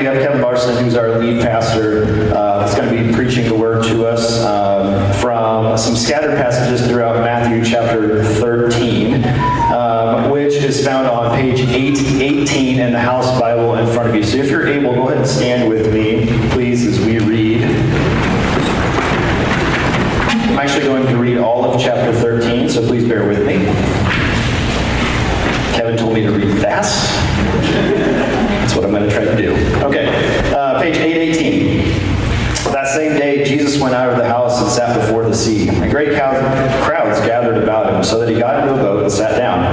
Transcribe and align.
We 0.00 0.06
have 0.06 0.16
Kevin 0.22 0.40
Larson, 0.40 0.82
who's 0.82 0.94
our 0.94 1.18
lead 1.18 1.42
pastor, 1.42 2.32
uh, 2.34 2.60
that's 2.60 2.74
going 2.74 2.88
to 2.88 3.04
be 3.04 3.12
preaching 3.12 3.46
the 3.46 3.54
word 3.54 3.84
to 3.88 4.06
us 4.06 4.42
um, 4.42 5.12
from 5.20 5.76
some 5.76 5.94
scattered 5.94 6.38
passages 6.38 6.88
throughout 6.88 7.16
Matthew 7.16 7.62
chapter 7.62 8.24
13, 8.24 9.22
um, 9.74 10.30
which 10.30 10.54
is 10.54 10.82
found 10.82 11.06
on 11.06 11.36
page 11.36 11.60
818 11.60 12.78
in 12.80 12.92
the 12.94 12.98
House 12.98 13.38
Bible 13.38 13.74
in 13.74 13.86
front 13.92 14.08
of 14.08 14.14
you. 14.14 14.22
So 14.24 14.38
if 14.38 14.48
you're 14.48 14.66
able, 14.66 14.94
go 14.94 15.08
ahead 15.08 15.18
and 15.18 15.26
stand 15.26 15.68
with 15.68 15.92
me, 15.92 16.24
please, 16.52 16.86
as 16.86 16.98
we 17.04 17.18
read. 17.18 17.62
I'm 20.48 20.58
actually 20.58 20.86
going 20.86 21.06
to 21.08 21.16
read 21.18 21.36
all 21.36 21.62
of 21.66 21.78
chapter 21.78 22.10
13, 22.14 22.70
so 22.70 22.86
please 22.86 23.06
bear 23.06 23.28
with 23.28 23.46
me. 23.46 23.56
Kevin 25.76 25.98
told 25.98 26.14
me 26.14 26.22
to 26.22 26.32
read 26.32 26.58
fast. 26.62 27.99
That's 28.70 28.82
what 28.82 28.88
I'm 28.88 28.94
going 28.94 29.08
to 29.08 29.12
try 29.12 29.24
to 29.24 29.36
do. 29.36 29.52
Okay, 29.84 30.06
uh, 30.54 30.80
page 30.80 30.96
818. 30.96 32.72
That 32.72 32.86
same 32.86 33.18
day, 33.18 33.42
Jesus 33.42 33.82
went 33.82 33.96
out 33.96 34.10
of 34.10 34.16
the 34.16 34.28
house 34.28 34.62
and 34.62 34.70
sat 34.70 34.96
before 34.96 35.24
the 35.24 35.34
sea. 35.34 35.68
And 35.68 35.90
great 35.90 36.10
crowds 36.16 37.18
gathered 37.26 37.60
about 37.60 37.92
him, 37.92 38.04
so 38.04 38.20
that 38.20 38.28
he 38.28 38.38
got 38.38 38.60
into 38.60 38.74
a 38.74 38.76
boat 38.76 39.02
and 39.02 39.10
sat 39.10 39.36
down. 39.36 39.64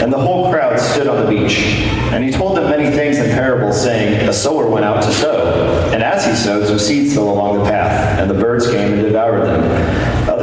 And 0.00 0.12
the 0.12 0.20
whole 0.20 0.52
crowd 0.52 0.78
stood 0.78 1.08
on 1.08 1.20
the 1.20 1.28
beach. 1.28 1.58
And 2.12 2.22
he 2.22 2.30
told 2.30 2.56
them 2.56 2.70
many 2.70 2.94
things 2.94 3.18
in 3.18 3.28
parables, 3.30 3.82
saying, 3.82 4.28
A 4.28 4.32
sower 4.32 4.70
went 4.70 4.84
out 4.84 5.02
to 5.02 5.10
sow. 5.10 5.90
And 5.92 6.00
as 6.00 6.24
he 6.24 6.36
sowed, 6.36 6.68
some 6.68 6.78
seeds 6.78 7.14
fell 7.14 7.30
along 7.30 7.58
the 7.58 7.64
path, 7.64 8.20
and 8.20 8.30
the 8.30 8.40
birds 8.40 8.70
came 8.70 8.92
and 8.92 9.02
devoured 9.02 9.46
them. 9.46 10.07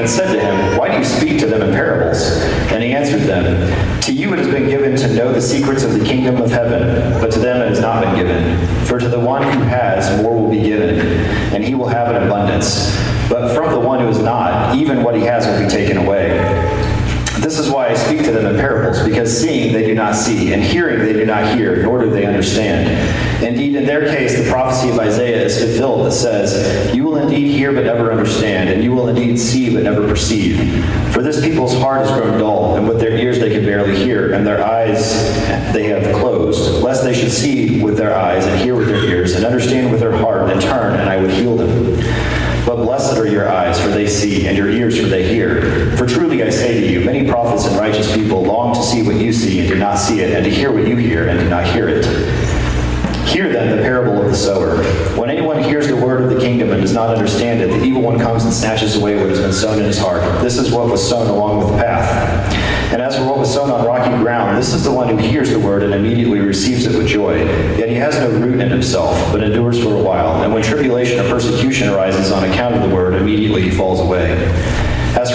and 0.00 0.08
said 0.08 0.32
to 0.32 0.40
him, 0.40 0.78
Why 0.78 0.90
do 0.90 0.98
you 0.98 1.04
speak 1.04 1.38
to 1.40 1.46
them 1.46 1.60
in 1.60 1.72
parables? 1.72 2.22
And 2.72 2.82
he 2.82 2.92
answered 2.92 3.20
them, 3.20 4.00
To 4.02 4.12
you 4.12 4.32
it 4.32 4.38
has 4.38 4.48
been 4.48 4.66
given 4.66 4.96
to 4.96 5.14
know 5.14 5.30
the 5.32 5.42
secrets 5.42 5.84
of 5.84 5.92
the 5.92 6.02
kingdom 6.02 6.40
of 6.40 6.50
heaven, 6.50 7.20
but 7.20 7.30
to 7.32 7.38
them 7.38 7.60
it 7.60 7.68
has 7.68 7.80
not 7.80 8.02
been 8.02 8.16
given. 8.16 8.86
For 8.86 8.98
to 8.98 9.08
the 9.08 9.20
one 9.20 9.42
who 9.42 9.60
has, 9.60 10.22
more 10.22 10.34
will 10.34 10.50
be 10.50 10.62
given, 10.62 10.98
and 11.54 11.62
he 11.62 11.74
will 11.74 11.88
have 11.88 12.14
an 12.14 12.22
abundance. 12.22 12.96
But 13.28 13.54
from 13.54 13.72
the 13.72 13.80
one 13.80 14.00
who 14.00 14.08
is 14.08 14.18
not, 14.18 14.74
even 14.74 15.02
what 15.02 15.14
he 15.14 15.20
has 15.22 15.46
will 15.46 15.62
be 15.62 15.68
taken 15.68 15.98
away. 15.98 16.30
This 17.40 17.58
is 17.58 17.70
why 17.70 17.88
I 17.88 17.94
speak 17.94 18.22
to 18.24 18.32
them 18.32 18.44
in 18.44 18.60
parables, 18.60 19.02
because 19.02 19.34
seeing 19.34 19.72
they 19.72 19.86
do 19.86 19.94
not 19.94 20.14
see, 20.14 20.52
and 20.52 20.62
hearing 20.62 20.98
they 20.98 21.14
do 21.14 21.24
not 21.24 21.56
hear, 21.56 21.82
nor 21.82 21.98
do 21.98 22.10
they 22.10 22.26
understand. 22.26 23.42
Indeed, 23.42 23.76
in 23.76 23.86
their 23.86 24.06
case, 24.14 24.38
the 24.42 24.50
prophecy 24.50 24.90
of 24.90 24.98
Isaiah 24.98 25.42
is 25.42 25.58
fulfilled 25.58 26.06
that 26.06 26.12
says, 26.12 26.94
You 26.94 27.04
will 27.04 27.16
indeed 27.16 27.52
hear 27.52 27.72
but 27.72 27.84
never 27.84 28.12
understand, 28.12 28.68
and 28.68 28.84
you 28.84 28.92
will 28.92 29.08
indeed 29.08 29.38
see 29.38 29.72
but 29.72 29.84
never 29.84 30.06
perceive. 30.06 30.84
For 31.14 31.22
this 31.22 31.40
people's 31.40 31.72
heart 31.78 32.06
has 32.06 32.10
grown 32.10 32.38
dull, 32.38 32.76
and 32.76 32.86
with 32.86 33.00
their 33.00 33.16
ears 33.16 33.38
they 33.38 33.50
can 33.50 33.64
barely 33.64 33.96
hear, 33.96 34.34
and 34.34 34.46
their 34.46 34.62
eyes 34.62 35.14
they 35.72 35.84
have 35.84 36.14
closed, 36.16 36.82
lest 36.82 37.04
they 37.04 37.14
should 37.14 37.32
see 37.32 37.82
with 37.82 37.96
their 37.96 38.14
eyes, 38.14 38.44
and 38.44 38.60
hear 38.60 38.76
with 38.76 38.88
their 38.88 39.02
ears, 39.02 39.34
and 39.34 39.46
understand 39.46 39.90
with 39.90 40.00
their 40.00 40.16
heart, 40.16 40.50
and 40.50 40.60
turn, 40.60 41.00
and 41.00 41.08
I 41.08 41.16
would 41.16 41.30
heal 41.30 41.56
them. 41.56 41.79
But 42.66 42.76
blessed 42.76 43.16
are 43.18 43.26
your 43.26 43.48
eyes, 43.48 43.80
for 43.80 43.88
they 43.88 44.06
see, 44.06 44.46
and 44.46 44.56
your 44.56 44.68
ears, 44.68 44.98
for 45.00 45.06
they 45.06 45.26
hear. 45.26 45.96
For 45.96 46.06
truly 46.06 46.42
I 46.42 46.50
say 46.50 46.80
to 46.80 46.86
you, 46.86 47.04
many 47.04 47.28
prophets 47.28 47.66
and 47.66 47.76
righteous 47.76 48.14
people 48.14 48.42
long 48.42 48.74
to 48.74 48.82
see 48.82 49.02
what 49.02 49.16
you 49.16 49.32
see 49.32 49.60
and 49.60 49.68
do 49.68 49.76
not 49.76 49.96
see 49.96 50.20
it, 50.20 50.32
and 50.32 50.44
to 50.44 50.50
hear 50.50 50.72
what 50.72 50.86
you 50.86 50.96
hear 50.96 51.28
and 51.28 51.38
do 51.38 51.48
not 51.48 51.64
hear 51.64 51.88
it. 51.88 52.04
Hear 53.26 53.52
then 53.52 53.76
the 53.76 53.82
parable 53.82 54.20
of 54.20 54.30
the 54.30 54.36
sower. 54.36 54.82
When 55.16 55.30
anyone 55.30 55.62
hears 55.62 55.86
the 55.86 55.96
word 55.96 56.22
of 56.22 56.30
the 56.30 56.40
kingdom 56.40 56.70
and 56.70 56.80
does 56.80 56.92
not 56.92 57.10
understand 57.10 57.60
it, 57.60 57.68
the 57.68 57.84
evil 57.84 58.02
one 58.02 58.18
comes 58.18 58.44
and 58.44 58.52
snatches 58.52 58.96
away 58.96 59.16
what 59.16 59.28
has 59.28 59.40
been 59.40 59.52
sown 59.52 59.78
in 59.78 59.84
his 59.84 59.98
heart. 59.98 60.22
This 60.42 60.58
is 60.58 60.72
what 60.72 60.88
was 60.88 61.06
sown 61.06 61.28
along 61.28 61.58
with 61.58 61.68
the 61.68 61.76
path. 61.76 62.59
And 62.90 63.00
as 63.00 63.16
for 63.16 63.24
what 63.24 63.38
was 63.38 63.54
sown 63.54 63.70
on 63.70 63.86
rocky 63.86 64.10
ground, 64.22 64.58
this 64.58 64.74
is 64.74 64.82
the 64.82 64.92
one 64.92 65.08
who 65.08 65.16
hears 65.16 65.50
the 65.50 65.60
word 65.60 65.84
and 65.84 65.94
immediately 65.94 66.40
receives 66.40 66.86
it 66.86 66.98
with 66.98 67.06
joy. 67.06 67.44
Yet 67.76 67.88
he 67.88 67.94
has 67.94 68.18
no 68.18 68.30
root 68.30 68.58
in 68.60 68.68
himself, 68.68 69.16
but 69.32 69.44
endures 69.44 69.80
for 69.80 69.94
a 69.94 70.02
while. 70.02 70.42
And 70.42 70.52
when 70.52 70.64
tribulation 70.64 71.20
or 71.20 71.28
persecution 71.28 71.88
arises 71.88 72.32
on 72.32 72.42
account 72.50 72.74
of 72.74 72.88
the 72.88 72.92
word, 72.92 73.14
immediately 73.14 73.62
he 73.62 73.70
falls 73.70 74.00
away. 74.00 74.34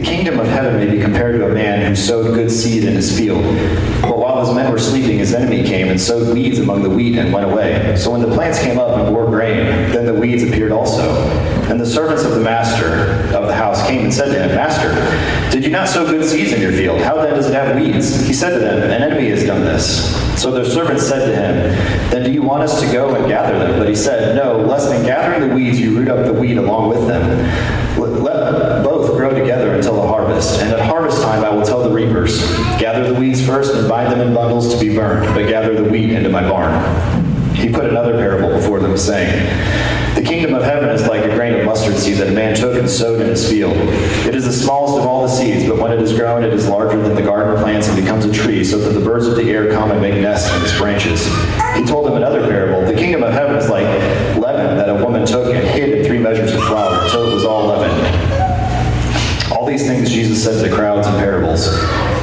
the 0.00 0.06
kingdom 0.06 0.40
of 0.40 0.46
heaven 0.46 0.76
may 0.76 0.90
be 0.90 1.00
compared 1.00 1.38
to 1.38 1.46
a 1.46 1.54
man 1.54 1.86
who 1.86 1.94
sowed 1.94 2.34
good 2.34 2.50
seed 2.50 2.84
in 2.84 2.94
his 2.94 3.16
field. 3.16 3.42
But 4.00 4.16
while 4.18 4.44
his 4.44 4.54
men 4.54 4.72
were 4.72 4.78
sleeping, 4.78 5.18
his 5.18 5.34
enemy 5.34 5.62
came 5.62 5.88
and 5.88 6.00
sowed 6.00 6.32
weeds 6.32 6.58
among 6.58 6.82
the 6.82 6.88
wheat 6.88 7.18
and 7.18 7.32
went 7.32 7.50
away. 7.50 7.94
So 7.96 8.10
when 8.10 8.22
the 8.22 8.34
plants 8.34 8.60
came 8.60 8.78
up 8.78 8.96
and 8.96 9.14
bore 9.14 9.26
grain, 9.26 9.66
then 9.92 10.06
the 10.06 10.14
weeds 10.14 10.42
appeared 10.42 10.72
also. 10.72 11.02
And 11.68 11.78
the 11.78 11.86
servants 11.86 12.24
of 12.24 12.32
the 12.32 12.40
master 12.40 13.12
of 13.36 13.46
the 13.46 13.54
house 13.54 13.86
came 13.86 14.04
and 14.04 14.14
said 14.14 14.32
to 14.32 14.42
him, 14.42 14.56
Master, 14.56 14.90
did 15.50 15.64
you 15.64 15.70
not 15.70 15.88
sow 15.88 16.06
good 16.06 16.24
seeds 16.24 16.52
in 16.52 16.62
your 16.62 16.72
field? 16.72 17.00
How 17.00 17.16
then 17.16 17.34
does 17.34 17.48
it 17.48 17.52
have 17.52 17.76
weeds? 17.76 18.26
He 18.26 18.32
said 18.32 18.50
to 18.50 18.58
them, 18.58 18.82
An 18.82 19.02
enemy 19.02 19.28
has 19.30 19.44
done 19.44 19.60
this. 19.60 20.16
So 20.40 20.50
their 20.50 20.64
servants 20.64 21.06
said 21.06 21.26
to 21.26 21.36
him, 21.36 22.10
Then 22.10 22.24
do 22.24 22.32
you 22.32 22.42
want 22.42 22.62
us 22.62 22.80
to 22.80 22.90
go 22.90 23.14
and 23.14 23.28
gather 23.28 23.58
them? 23.58 23.78
But 23.78 23.88
he 23.88 23.94
said, 23.94 24.34
No, 24.34 24.60
lest 24.60 24.90
in 24.92 25.04
gathering 25.04 25.46
the 25.46 25.54
weeds 25.54 25.78
you 25.78 25.94
root 25.94 26.08
up 26.08 26.24
the 26.24 26.32
wheat 26.32 26.56
along 26.56 26.88
with 26.88 27.06
them. 27.06 27.20
Let 27.98 28.82
both 28.82 29.16
grow 29.16 29.30
together 29.38 29.74
until 29.74 29.94
the 29.94 30.06
harvest. 30.30 30.60
And 30.60 30.72
at 30.72 30.80
harvest 30.80 31.22
time 31.22 31.44
I 31.44 31.50
will 31.50 31.64
tell 31.64 31.82
the 31.82 31.90
reapers, 31.90 32.38
Gather 32.78 33.12
the 33.12 33.18
weeds 33.18 33.44
first 33.44 33.74
and 33.74 33.88
bind 33.88 34.12
them 34.12 34.26
in 34.26 34.34
bundles 34.34 34.72
to 34.72 34.80
be 34.80 34.94
burned, 34.94 35.34
but 35.34 35.48
gather 35.48 35.74
the 35.74 35.88
wheat 35.88 36.10
into 36.10 36.28
my 36.28 36.42
barn. 36.48 36.72
He 37.54 37.70
put 37.70 37.86
another 37.86 38.12
parable 38.12 38.56
before 38.56 38.78
them, 38.78 38.96
saying, 38.96 39.44
The 40.14 40.22
kingdom 40.22 40.54
of 40.54 40.62
heaven 40.62 40.88
is 40.90 41.06
like 41.06 41.24
a 41.24 41.34
grain 41.34 41.54
of 41.54 41.66
mustard 41.66 41.96
seed 41.96 42.18
that 42.18 42.28
a 42.28 42.32
man 42.32 42.54
took 42.54 42.78
and 42.78 42.88
sowed 42.88 43.20
in 43.20 43.28
his 43.28 43.48
field. 43.48 43.76
It 43.76 44.34
is 44.34 44.44
the 44.44 44.52
smallest 44.52 44.98
of 44.98 45.06
all 45.06 45.22
the 45.22 45.28
seeds, 45.28 45.68
but 45.68 45.78
when 45.78 45.92
it 45.92 46.00
is 46.00 46.16
grown, 46.16 46.44
it 46.44 46.52
is 46.52 46.68
larger 46.68 47.00
than 47.02 47.14
the 47.14 47.22
garden 47.22 47.60
plants 47.62 47.88
and 47.88 48.00
becomes 48.00 48.24
a 48.24 48.32
tree, 48.32 48.64
so 48.64 48.78
that 48.78 48.98
the 48.98 49.04
birds 49.04 49.26
of 49.26 49.36
the 49.36 49.50
air 49.50 49.70
come 49.72 49.90
and 49.90 50.00
make 50.00 50.14
nests 50.14 50.54
in 50.54 50.62
its 50.62 50.76
branches. 50.78 51.26
He 51.74 51.84
told 51.84 52.06
them 52.06 52.16
another 52.16 52.46
parable. 52.48 52.86
The 52.86 52.98
kingdom 52.98 53.24
of 53.24 53.32
heaven 53.32 53.56
is 53.56 53.68
like 53.68 53.86
leaven 54.36 54.76
that 54.78 54.88
a 54.88 55.04
woman 55.04 55.26
took 55.26 55.54
and 55.54 55.66
hid 55.66 55.98
in 55.98 56.04
three 56.06 56.18
measures 56.18 56.54
of 56.54 56.62
flour 56.62 57.02
until 57.02 57.30
it 57.30 57.34
was 57.34 57.44
all 57.44 57.66
leavened. 57.66 57.99
These 59.80 59.88
things 59.88 60.10
Jesus 60.10 60.44
said 60.44 60.62
to 60.62 60.68
the 60.68 60.74
crowds 60.74 61.06
in 61.06 61.14
parables. 61.14 61.66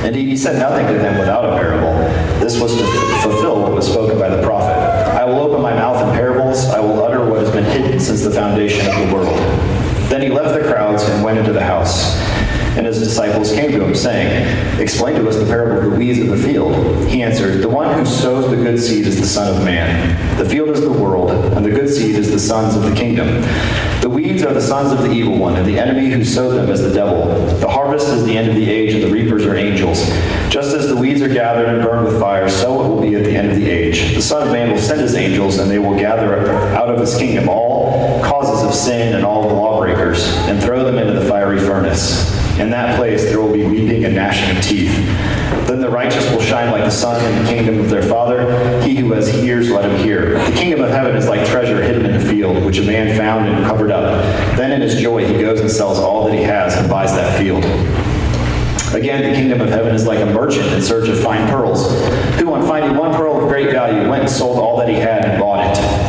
Indeed, 0.03 0.27
he 0.27 0.37
said 0.37 0.59
nothing 0.59 0.85
to 0.85 0.93
them 0.93 1.17
without 1.17 1.43
a 1.43 1.57
parable. 1.57 1.91
This 2.39 2.61
was 2.61 2.77
to 2.77 2.85
fulfill 3.23 3.63
what 3.63 3.71
was 3.71 3.91
spoken 3.91 4.19
by 4.19 4.29
the 4.29 4.43
prophet. 4.43 4.77
I 4.77 5.25
will 5.25 5.39
open 5.39 5.63
my 5.63 5.73
mouth 5.73 6.07
in 6.07 6.13
parables. 6.13 6.65
I 6.65 6.79
will 6.79 7.01
utter 7.03 7.27
what 7.27 7.39
has 7.39 7.49
been 7.49 7.63
hidden 7.63 7.99
since 7.99 8.23
the 8.23 8.29
foundation 8.29 8.85
of 8.85 8.95
the 8.95 9.11
world. 9.11 9.39
Then 10.07 10.21
he 10.21 10.29
left 10.29 10.53
the 10.53 10.71
crowds 10.71 11.01
and 11.01 11.23
went 11.23 11.39
into 11.39 11.51
the 11.51 11.63
house. 11.63 12.15
And 12.77 12.85
his 12.85 12.99
disciples 12.99 13.51
came 13.51 13.71
to 13.71 13.83
him, 13.83 13.95
saying, 13.95 14.79
Explain 14.79 15.15
to 15.15 15.27
us 15.27 15.35
the 15.35 15.45
parable 15.45 15.79
of 15.79 15.91
the 15.91 15.97
weeds 15.97 16.19
of 16.19 16.27
the 16.27 16.37
field. 16.37 17.07
He 17.07 17.23
answered, 17.23 17.63
The 17.63 17.69
one 17.69 17.97
who 17.97 18.05
sows 18.05 18.49
the 18.51 18.55
good 18.55 18.79
seed 18.79 19.07
is 19.07 19.19
the 19.19 19.25
Son 19.25 19.55
of 19.55 19.65
Man. 19.65 20.37
The 20.37 20.47
field 20.47 20.69
is 20.69 20.81
the 20.81 20.91
world, 20.91 21.31
and 21.31 21.65
the 21.65 21.71
good 21.71 21.89
seed 21.89 22.15
is 22.15 22.29
the 22.29 22.39
sons 22.39 22.75
of 22.75 22.83
the 22.83 22.93
kingdom. 22.93 23.41
The 24.01 24.09
weeds 24.09 24.43
are 24.43 24.53
the 24.53 24.61
sons 24.61 24.91
of 24.91 24.99
the 24.99 25.11
evil 25.11 25.39
one, 25.39 25.55
and 25.55 25.65
the 25.65 25.79
enemy 25.79 26.11
who 26.11 26.23
sowed 26.23 26.53
them 26.53 26.69
is 26.69 26.83
the 26.83 26.93
devil. 26.93 27.25
The 27.57 27.67
harvest 27.67 28.09
is 28.09 28.25
the 28.25 28.37
end 28.37 28.47
of 28.47 28.55
the 28.55 28.69
age, 28.69 28.93
and 28.93 29.03
the 29.03 29.09
reapers 29.09 29.43
are 29.45 29.55
angels. 29.55 30.05
Just 30.49 30.75
as 30.75 30.87
the 30.87 30.95
weeds 30.95 31.23
are 31.23 31.27
gathered 31.27 31.67
and 31.67 31.83
burned 31.83 32.05
with 32.05 32.19
fire, 32.19 32.47
so 32.47 32.85
it 32.85 32.87
will 32.87 33.01
be 33.01 33.15
at 33.15 33.23
the 33.23 33.35
end 33.35 33.49
of 33.49 33.57
the 33.57 33.67
age. 33.67 34.13
The 34.13 34.21
Son 34.21 34.47
of 34.47 34.53
Man 34.53 34.69
will 34.69 34.77
send 34.77 35.01
his 35.01 35.15
angels, 35.15 35.57
and 35.57 35.71
they 35.71 35.79
will 35.79 35.97
gather 35.97 36.47
out 36.75 36.89
of 36.89 36.99
his 36.99 37.17
kingdom 37.17 37.49
all 37.49 38.21
causes 38.23 38.63
of 38.63 38.75
sin 38.75 39.15
and 39.15 39.25
all 39.25 39.47
the 39.47 39.55
lawbreakers, 39.55 40.27
and 40.47 40.61
throw 40.61 40.83
them 40.83 40.99
into 40.99 41.19
the 41.19 41.27
fiery 41.27 41.59
furnace. 41.59 42.46
In 42.59 42.71
that 42.71 42.97
place 42.97 43.23
there 43.25 43.39
will 43.39 43.53
be 43.53 43.63
weeping 43.63 44.03
and 44.03 44.15
gnashing 44.15 44.57
of 44.57 44.63
teeth. 44.63 44.95
Then 45.67 45.79
the 45.79 45.89
righteous 45.89 46.27
will 46.31 46.41
shine 46.41 46.71
like 46.71 46.83
the 46.83 46.89
sun 46.89 47.23
in 47.23 47.43
the 47.43 47.49
kingdom 47.49 47.79
of 47.79 47.89
their 47.89 48.01
Father. 48.01 48.81
He 48.81 48.95
who 48.95 49.11
has 49.13 49.29
ears, 49.43 49.69
let 49.69 49.89
him 49.89 49.95
hear. 49.97 50.39
The 50.43 50.55
kingdom 50.55 50.81
of 50.81 50.89
heaven 50.89 51.15
is 51.15 51.27
like 51.27 51.47
treasure 51.47 51.83
hidden 51.83 52.05
in 52.05 52.15
a 52.15 52.19
field, 52.19 52.63
which 52.65 52.79
a 52.79 52.83
man 52.83 53.15
found 53.15 53.47
and 53.47 53.63
covered 53.65 53.91
up. 53.91 54.23
Then 54.57 54.71
in 54.71 54.81
his 54.81 54.99
joy 54.99 55.27
he 55.27 55.39
goes 55.39 55.59
and 55.59 55.69
sells 55.69 55.99
all 55.99 56.25
that 56.25 56.33
he 56.33 56.41
has 56.43 56.75
and 56.75 56.89
buys 56.89 57.13
that 57.13 57.37
field. 57.37 57.63
Again, 58.95 59.21
the 59.21 59.37
kingdom 59.37 59.61
of 59.61 59.69
heaven 59.69 59.93
is 59.93 60.07
like 60.07 60.19
a 60.19 60.25
merchant 60.25 60.65
in 60.73 60.81
search 60.81 61.09
of 61.09 61.19
fine 61.19 61.47
pearls, 61.49 61.91
who, 62.39 62.53
on 62.53 62.65
finding 62.65 62.97
one 62.97 63.13
pearl 63.13 63.39
of 63.39 63.49
great 63.49 63.71
value, 63.71 64.09
went 64.09 64.23
and 64.23 64.31
sold 64.31 64.57
all 64.57 64.77
that 64.77 64.87
he 64.87 64.95
had 64.95 65.25
and 65.25 65.39
bought 65.39 65.77
it. 65.77 66.06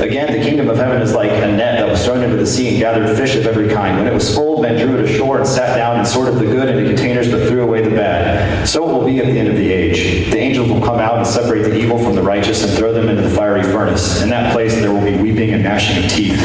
Again, 0.00 0.30
the 0.30 0.44
kingdom 0.44 0.68
of 0.68 0.76
heaven 0.76 1.00
is 1.00 1.14
like 1.14 1.30
a 1.30 1.46
net 1.46 1.78
that 1.78 1.88
was 1.88 2.04
thrown 2.04 2.22
into 2.22 2.36
the 2.36 2.46
sea 2.46 2.68
and 2.68 2.78
gathered 2.78 3.16
fish 3.16 3.34
of 3.34 3.46
every 3.46 3.66
kind. 3.68 3.96
When 3.96 4.06
it 4.06 4.12
was 4.12 4.34
full, 4.34 4.60
men 4.60 4.78
drew 4.78 4.98
it 4.98 5.04
ashore 5.04 5.38
and 5.38 5.46
sat 5.46 5.74
down 5.74 5.96
and 5.96 6.06
sorted 6.06 6.34
the 6.34 6.44
good 6.44 6.68
into 6.68 6.86
containers, 6.86 7.30
but 7.30 7.48
threw 7.48 7.62
away 7.62 7.80
the 7.80 7.96
bad. 7.96 8.68
So 8.68 8.86
it 8.86 8.92
will 8.92 9.06
be 9.06 9.20
at 9.20 9.26
the 9.26 9.38
end 9.38 9.48
of 9.48 9.56
the 9.56 9.72
age. 9.72 10.30
The 10.30 10.38
angels 10.38 10.68
will 10.68 10.82
come 10.82 10.98
out 10.98 11.16
and 11.16 11.26
separate 11.26 11.62
the 11.62 11.74
evil 11.74 11.98
from 11.98 12.14
the 12.14 12.22
righteous 12.22 12.62
and 12.62 12.70
throw 12.72 12.92
them 12.92 13.08
into 13.08 13.22
the 13.22 13.30
fiery 13.30 13.62
furnace. 13.62 14.22
In 14.22 14.28
that 14.28 14.52
place 14.52 14.74
there 14.74 14.92
will 14.92 15.04
be 15.04 15.16
weeping 15.16 15.54
and 15.54 15.62
gnashing 15.62 16.04
of 16.04 16.10
teeth. 16.10 16.40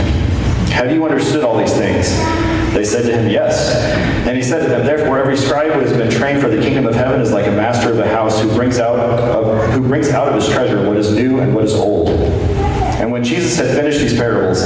Have 0.72 0.90
you 0.94 1.04
understood 1.04 1.44
all 1.44 1.58
these 1.58 1.74
things? 1.74 2.10
They 2.74 2.86
said 2.86 3.02
to 3.02 3.18
him, 3.18 3.30
Yes. 3.30 3.76
And 4.26 4.38
he 4.38 4.42
said 4.42 4.62
to 4.62 4.70
them, 4.70 4.86
Therefore, 4.86 5.20
every 5.20 5.36
scribe 5.36 5.74
who 5.74 5.82
has 5.82 5.92
been 5.92 6.10
trained 6.10 6.40
for 6.40 6.48
the 6.48 6.62
kingdom 6.62 6.88
of 6.88 6.96
heaven 6.96 7.20
is 7.20 7.34
like 7.34 7.48
a 7.48 7.52
master 7.52 7.92
of 7.92 8.00
a 8.00 8.08
house 8.08 8.42
who 8.42 8.48
brings 8.56 8.80
out 8.80 8.98
of, 8.98 9.74
who 9.74 9.86
brings 9.86 10.10
out 10.10 10.30
of 10.30 10.36
his 10.36 10.48
treasure 10.48 10.88
what 10.88 10.96
is 10.96 11.14
new 11.14 11.42
and 11.42 11.54
what 11.54 11.66
is 11.66 11.74
old. 11.74 12.08
And 13.02 13.12
when 13.12 13.24
Jesus 13.24 13.58
had 13.58 13.76
finished 13.76 14.00
these 14.00 14.14
parables, 14.14 14.62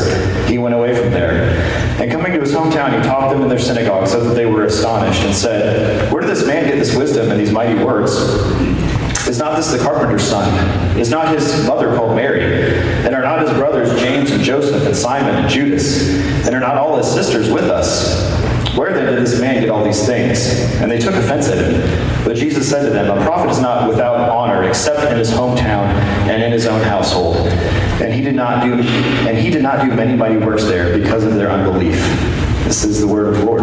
he 0.50 0.58
went 0.58 0.76
away 0.76 0.94
from 0.94 1.10
there. 1.12 1.58
And 2.02 2.12
coming 2.12 2.34
to 2.34 2.42
his 2.42 2.52
hometown, 2.52 2.94
he 2.94 3.08
taught 3.08 3.32
them 3.32 3.42
in 3.42 3.48
their 3.48 3.58
synagogue, 3.58 4.10
so 4.10 4.22
that 4.22 4.34
they 4.34 4.46
were 4.46 4.66
astonished, 4.66 5.24
and 5.24 5.34
said, 5.34 6.12
Where 6.12 6.20
did 6.20 6.30
this 6.30 6.46
man 6.46 6.68
get 6.68 6.78
this 6.78 6.94
wisdom 6.94 7.32
and 7.32 7.40
these 7.40 7.54
mighty 7.54 7.82
words? 7.82 8.12
Is 9.26 9.40
not 9.40 9.56
this 9.56 9.72
the 9.72 9.80
carpenter's 9.80 10.24
son? 10.24 11.00
Is 11.00 11.10
not 11.10 11.34
his 11.34 11.66
mother 11.66 11.96
called 11.96 12.14
Mary? 12.18 12.78
And 13.06 13.16
are 13.16 13.24
not 13.24 13.40
his 13.40 13.52
brothers 13.52 13.98
James 14.02 14.32
and 14.32 14.44
Joseph 14.44 14.86
and 14.86 14.96
Simon 14.96 15.34
and 15.36 15.50
Judas? 15.50 16.10
And 16.46 16.54
are 16.54 16.60
not 16.60 16.76
all 16.78 16.98
his 16.98 17.10
sisters 17.10 17.50
with 17.50 17.64
us? 17.64 18.45
Where 18.76 18.94
then 18.94 19.06
did 19.06 19.26
this 19.26 19.40
man 19.40 19.62
get 19.62 19.70
all 19.70 19.86
these 19.86 20.06
things? 20.06 20.54
And 20.82 20.92
they 20.92 21.00
took 21.00 21.16
offense 21.16 21.48
at 21.48 21.58
him. 21.58 22.26
But 22.26 22.36
Jesus 22.36 22.70
said 22.70 22.84
to 22.84 22.90
them, 22.90 23.18
A 23.18 23.24
prophet 23.24 23.50
is 23.50 23.62
not 23.62 23.88
without 23.88 24.30
honor 24.30 24.68
except 24.68 25.10
in 25.10 25.18
his 25.18 25.32
hometown 25.32 25.88
and 26.28 26.44
in 26.44 26.52
his 26.52 26.66
own 26.66 26.82
household. 26.82 27.38
And 28.02 28.14
he 28.14 28.22
did 28.22 28.36
not 28.36 28.64
do 28.64 28.74
and 28.74 29.38
he 29.38 29.50
did 29.50 29.64
not 29.64 29.82
do 29.82 29.96
many 29.96 30.14
mighty 30.18 30.38
works 30.38 30.66
there 30.66 30.98
because 30.98 31.24
of 31.24 31.36
their 31.36 31.50
unbelief. 31.50 31.96
This 32.66 32.84
is 32.84 33.00
the 33.00 33.08
word 33.08 33.28
of 33.28 33.38
the 33.38 33.46
Lord. 33.46 33.62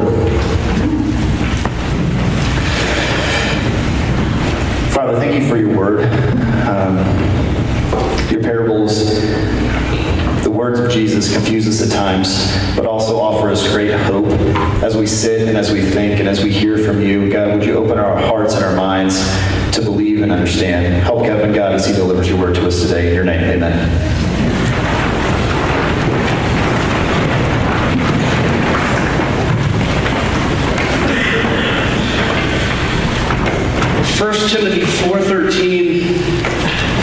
Father, 4.95 5.19
thank 5.19 5.35
you 5.35 5.47
for 5.47 5.59
your 5.59 5.77
word. 5.77 6.05
Um, 6.67 6.97
your 8.31 8.41
parables, 8.41 9.11
words 10.63 10.79
of 10.79 10.89
Jesus 10.89 11.35
confuse 11.35 11.67
us 11.67 11.83
at 11.85 11.93
times, 11.93 12.57
but 12.77 12.87
also 12.87 13.19
offer 13.19 13.51
us 13.51 13.67
great 13.73 13.91
hope 13.91 14.27
as 14.85 14.97
we 14.97 15.09
sit 15.09 15.49
and 15.49 15.59
as 15.59 15.73
we 15.73 15.83
think 15.83 16.21
and 16.21 16.29
as 16.29 16.45
we 16.45 16.53
hear 16.53 16.79
from 16.79 17.01
you. 17.01 17.29
God, 17.33 17.53
would 17.53 17.67
you 17.67 17.75
open 17.75 17.99
our 17.99 18.17
hearts 18.17 18.55
and 18.55 18.65
our 18.65 18.77
minds 18.77 19.19
to 19.75 19.83
believe 19.83 20.23
and 20.23 20.31
understand? 20.31 20.95
Help 21.03 21.25
Kevin, 21.25 21.53
God, 21.53 21.73
as 21.73 21.85
he 21.85 21.93
delivers 21.93 22.29
your 22.29 22.39
word 22.39 22.55
to 22.55 22.69
us 22.69 22.81
today. 22.81 23.09
In 23.09 23.15
your 23.17 23.25
name, 23.25 23.43
amen. 23.43 23.89
First 34.17 34.55
Timothy 34.55 34.83
4.13 34.83 36.53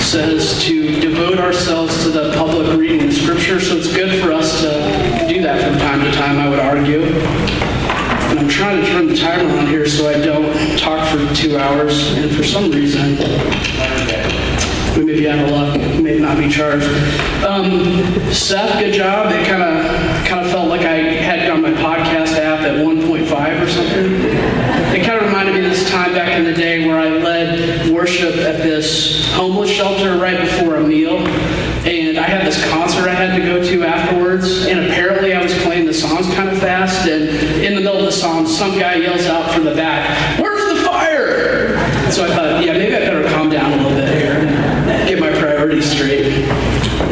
says 0.10 0.64
to 0.64 1.00
devote 1.00 1.38
ourselves 1.40 2.04
to 2.04 2.10
the 2.10 2.34
public 2.34 2.76
reading 2.76 3.08
of 3.08 3.14
Scripture, 3.14 3.60
so 3.60 3.78
it's 3.78 3.94
good 3.94 4.24
for 4.24 4.32
us 4.32 4.62
to 4.62 5.28
do 5.28 5.42
that 5.44 5.62
from 5.62 5.78
time 6.20 6.38
I 6.38 6.50
would 6.50 6.60
argue. 6.60 7.02
And 7.02 8.40
I'm 8.40 8.50
trying 8.50 8.82
to 8.82 8.88
turn 8.92 9.08
the 9.08 9.16
timer 9.16 9.58
on 9.58 9.68
here 9.68 9.88
so 9.88 10.10
I 10.10 10.20
don't 10.20 10.78
talk 10.78 11.08
for 11.08 11.34
two 11.34 11.58
hours, 11.58 12.12
and 12.18 12.30
for 12.36 12.44
some 12.44 12.70
reason, 12.72 13.16
we 14.98 15.06
may 15.06 15.16
be 15.18 15.30
out 15.30 15.40
of 15.40 15.50
luck, 15.50 15.80
may 16.02 16.20
not 16.20 16.38
be 16.38 16.50
charged. 16.50 16.86
Um, 17.46 18.34
Seth, 18.34 18.80
good 18.80 18.94
job. 18.94 19.32
It 19.32 19.48
kind 19.48 19.64
of 19.64 20.28
kind 20.28 20.46
of 20.46 20.52
felt 20.52 20.68
like 20.68 20.82
I 20.82 20.98
had 20.98 21.50
on 21.50 21.62
my 21.62 21.72
podcast 21.72 22.34
app 22.38 22.60
at 22.62 22.76
1.5 22.76 23.62
or 23.62 23.70
something. 23.70 24.14
It 24.94 25.06
kind 25.06 25.22
of 25.22 25.28
reminded 25.28 25.56
me 25.56 25.64
of 25.64 25.72
this 25.72 25.90
time 25.90 26.14
back 26.14 26.38
in 26.38 26.44
the 26.44 26.54
day 26.54 26.86
where 26.86 27.00
I 27.00 27.08
led 27.10 27.92
worship 27.94 28.36
at 28.36 28.58
this 28.58 29.32
homeless 29.36 29.70
shelter 29.70 30.18
right 30.18 30.38
before 30.38 30.76
a 30.76 30.84
meal. 30.84 31.20
And 31.86 32.20
I 32.20 32.24
had 32.24 32.46
this 32.46 32.62
concert 32.70 33.08
I 33.08 33.14
had 33.14 33.38
to 33.38 33.46
go 33.46 33.64
to 33.64 33.84
afterwards. 33.84 34.66
And 34.66 34.80
apparently 34.86 35.34
I 35.34 35.42
was 35.42 35.54
playing 35.64 35.86
the 35.86 35.94
songs 35.94 36.28
kind 36.36 36.50
of 36.50 36.60
fast. 36.60 37.08
And 37.08 37.30
in 37.64 37.76
the 37.76 37.82
middle 37.82 38.00
of 38.00 38.06
the 38.06 38.12
song, 38.12 38.46
some 38.46 38.78
guy 38.78 38.96
yells 38.96 39.26
out 39.28 39.54
from 39.54 39.64
the 39.64 39.76
back, 39.76 40.40
Where's 40.40 40.78
the 40.78 40.84
fire? 40.84 41.78
So 42.12 42.26
I 42.26 42.36
thought, 42.36 42.66
yeah, 42.66 42.74
maybe 42.74 42.96
I 42.96 43.00
better 43.00 43.24
calm 43.30 43.50
down 43.50 43.72
a 43.72 43.76
little 43.78 43.92
bit 43.92 44.22
here 44.22 44.34
and 44.34 45.08
get 45.08 45.20
my 45.20 45.32
priorities 45.40 45.90
straight. 45.90 46.48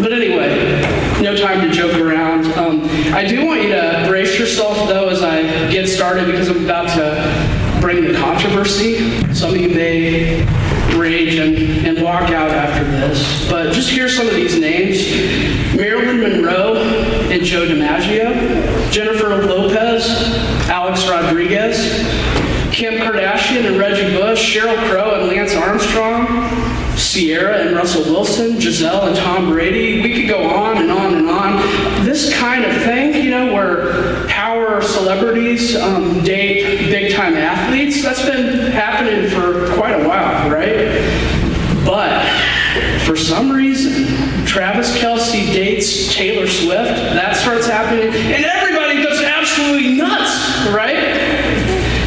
But 0.02 0.12
anyway, 0.12 0.82
no 1.22 1.36
time 1.36 1.62
to 1.62 1.74
joke 1.74 1.96
around. 2.00 2.46
Um, 2.54 2.84
I 3.14 3.26
do 3.26 3.46
want 3.46 3.62
you 3.62 3.70
to 3.70 4.06
brace 4.08 4.38
yourself, 4.38 4.76
though, 4.88 5.10
as 5.10 5.24
I 5.24 5.42
get 5.72 5.88
started 6.08 6.32
because 6.32 6.48
I'm 6.48 6.64
about 6.64 6.88
to 6.96 7.82
bring 7.82 8.02
the 8.02 8.18
controversy. 8.18 9.34
Some 9.34 9.50
of 9.50 9.58
you 9.58 9.68
may 9.68 10.46
rage 10.98 11.36
and, 11.36 11.86
and 11.86 12.02
walk 12.02 12.32
out 12.32 12.50
after 12.50 12.86
this. 12.90 13.50
But 13.50 13.74
just 13.74 13.90
hear 13.90 14.08
some 14.08 14.26
of 14.26 14.34
these 14.34 14.58
names. 14.58 15.02
Marilyn 15.76 16.22
Monroe 16.22 16.76
and 17.30 17.44
Joe 17.44 17.68
DiMaggio, 17.68 18.90
Jennifer 18.90 19.46
Lopez, 19.48 20.08
Alex 20.70 21.06
Rodriguez, 21.10 21.76
Kim 22.72 23.02
Kardashian 23.02 23.66
and 23.66 23.78
Reggie 23.78 24.16
Bush, 24.16 24.40
Sheryl 24.56 24.78
Crow 24.90 25.16
and 25.16 25.28
Lance 25.28 25.54
Armstrong, 25.56 26.26
Ciara 26.96 27.66
and 27.66 27.76
Russell 27.76 28.04
Wilson, 28.04 28.62
Gisele 28.62 29.08
and 29.08 29.18
Tom 29.18 29.50
Brady. 29.50 30.02
We 30.02 30.22
could 30.22 30.30
go 30.30 30.50
on 30.50 30.78
and 30.78 30.90
on 30.90 31.16
and 31.16 31.30
on. 31.30 32.06
This 32.06 32.34
kind 32.34 32.64
of 32.64 32.72
thing, 32.84 33.22
you 33.22 33.30
know, 33.30 33.54
where 33.54 34.17
celebrities 34.88 35.76
um, 35.76 36.24
date 36.24 36.90
big 36.90 37.14
time 37.14 37.36
athletes, 37.36 38.02
that's 38.02 38.26
been 38.26 38.72
happening 38.72 39.30
for 39.30 39.74
quite 39.76 39.94
a 39.94 40.08
while, 40.08 40.50
right? 40.50 40.88
But 41.86 42.26
for 43.06 43.16
some 43.16 43.52
reason, 43.52 44.06
Travis 44.46 44.98
Kelce 44.98 45.52
dates 45.54 46.14
Taylor 46.14 46.48
Swift. 46.48 46.90
That 47.14 47.36
starts 47.36 47.68
happening, 47.68 48.08
and 48.08 48.46
everybody 48.46 49.04
goes 49.04 49.22
absolutely 49.22 49.96
nuts, 49.96 50.68
right? 50.70 50.98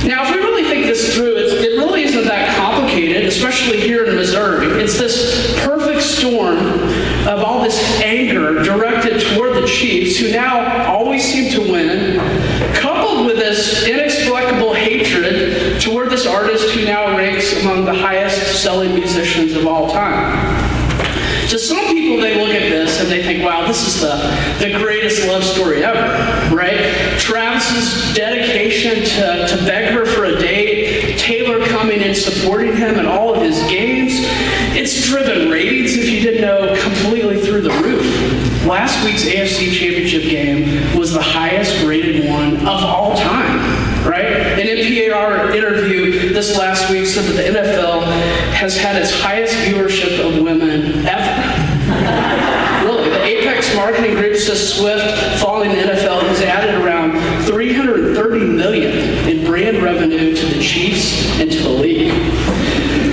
Now, 0.06 0.24
if 0.24 0.34
we 0.34 0.38
really 0.38 0.64
think 0.64 0.86
this 0.86 1.14
through, 1.14 1.36
it 1.36 1.78
really 1.78 2.02
isn't 2.02 2.24
that 2.24 2.56
complicated, 2.56 3.24
especially 3.26 3.80
here 3.80 4.06
in 4.06 4.16
Missouri. 4.16 4.66
It's 4.82 4.98
this 4.98 5.54
perfect 5.64 6.02
storm 6.02 6.58
of 7.28 7.40
all 7.44 7.62
this 7.62 7.78
anger 8.00 8.62
directed 8.62 9.20
toward 9.20 9.54
the 9.54 9.66
Chiefs, 9.66 10.18
who 10.18 10.32
now 10.32 10.86
always 10.86 11.22
seem 11.22 11.50
to 11.52 11.70
win, 11.70 12.18
coupled 12.74 13.26
with 13.26 13.36
this 13.36 13.86
inexplicable 13.86 14.74
hatred 14.74 15.80
toward 15.80 16.10
this 16.10 16.26
artist 16.26 16.70
who 16.70 16.84
now 16.84 17.16
ranks 17.16 17.52
among 17.62 17.84
the 17.84 17.94
highest 17.94 18.62
selling 18.62 18.94
musicians 18.94 19.54
of 19.54 19.66
all 19.66 19.90
time. 19.90 20.70
To 21.50 21.58
some 21.58 21.84
people, 22.10 22.22
they 22.22 22.40
look 22.40 22.54
at 22.54 22.68
this 22.68 23.00
and 23.00 23.10
they 23.10 23.22
think, 23.22 23.44
wow, 23.44 23.66
this 23.66 23.86
is 23.86 24.00
the, 24.00 24.16
the 24.58 24.78
greatest 24.78 25.26
love 25.26 25.44
story 25.44 25.84
ever, 25.84 26.00
right? 26.54 27.18
Travis's 27.18 28.14
dedication 28.14 28.96
to, 28.96 29.46
to 29.48 29.64
beg 29.64 29.92
her 29.92 30.04
for 30.04 30.24
a 30.24 30.38
date, 30.38 31.18
Taylor 31.18 31.64
coming 31.66 32.02
and 32.02 32.16
supporting 32.16 32.74
him 32.76 32.98
in 32.98 33.06
all 33.06 33.34
of 33.34 33.42
his 33.42 33.58
games. 33.64 34.12
It's 34.76 35.06
driven 35.06 35.50
ratings, 35.50 35.96
if 35.96 36.08
you 36.08 36.20
didn't 36.20 36.42
know, 36.42 36.80
completely 36.82 37.40
through 37.40 37.62
the 37.62 37.70
roof. 37.82 38.66
Last 38.66 39.04
week's 39.04 39.24
AFC 39.24 39.72
Championship 39.72 40.22
game 40.22 40.98
was 40.98 41.12
the 41.12 41.22
highest 41.22 41.84
rated 41.84 42.28
one 42.28 42.56
of 42.56 42.66
all 42.66 43.16
time 43.16 43.90
right? 44.04 44.24
An 44.24 44.66
NPR 44.66 45.54
interview 45.54 46.32
this 46.32 46.56
last 46.56 46.90
week 46.90 47.06
said 47.06 47.24
that 47.24 47.36
the 47.36 47.58
NFL 47.58 48.02
has 48.52 48.76
had 48.76 48.96
its 48.96 49.12
highest 49.12 49.54
viewership 49.56 50.18
of 50.26 50.42
women 50.42 51.06
ever. 51.06 51.19
Marketing 53.76 54.14
groups 54.14 54.46
says 54.46 54.74
Swift, 54.74 55.40
following 55.40 55.70
the 55.70 55.76
NFL, 55.76 56.22
has 56.28 56.40
added 56.42 56.74
around 56.82 57.12
330 57.44 58.46
million 58.46 59.28
in 59.28 59.44
brand 59.44 59.82
revenue 59.82 60.34
to 60.34 60.46
the 60.46 60.60
Chiefs 60.60 61.38
and 61.40 61.50
to 61.50 61.58
the 61.62 61.68
league. 61.68 62.12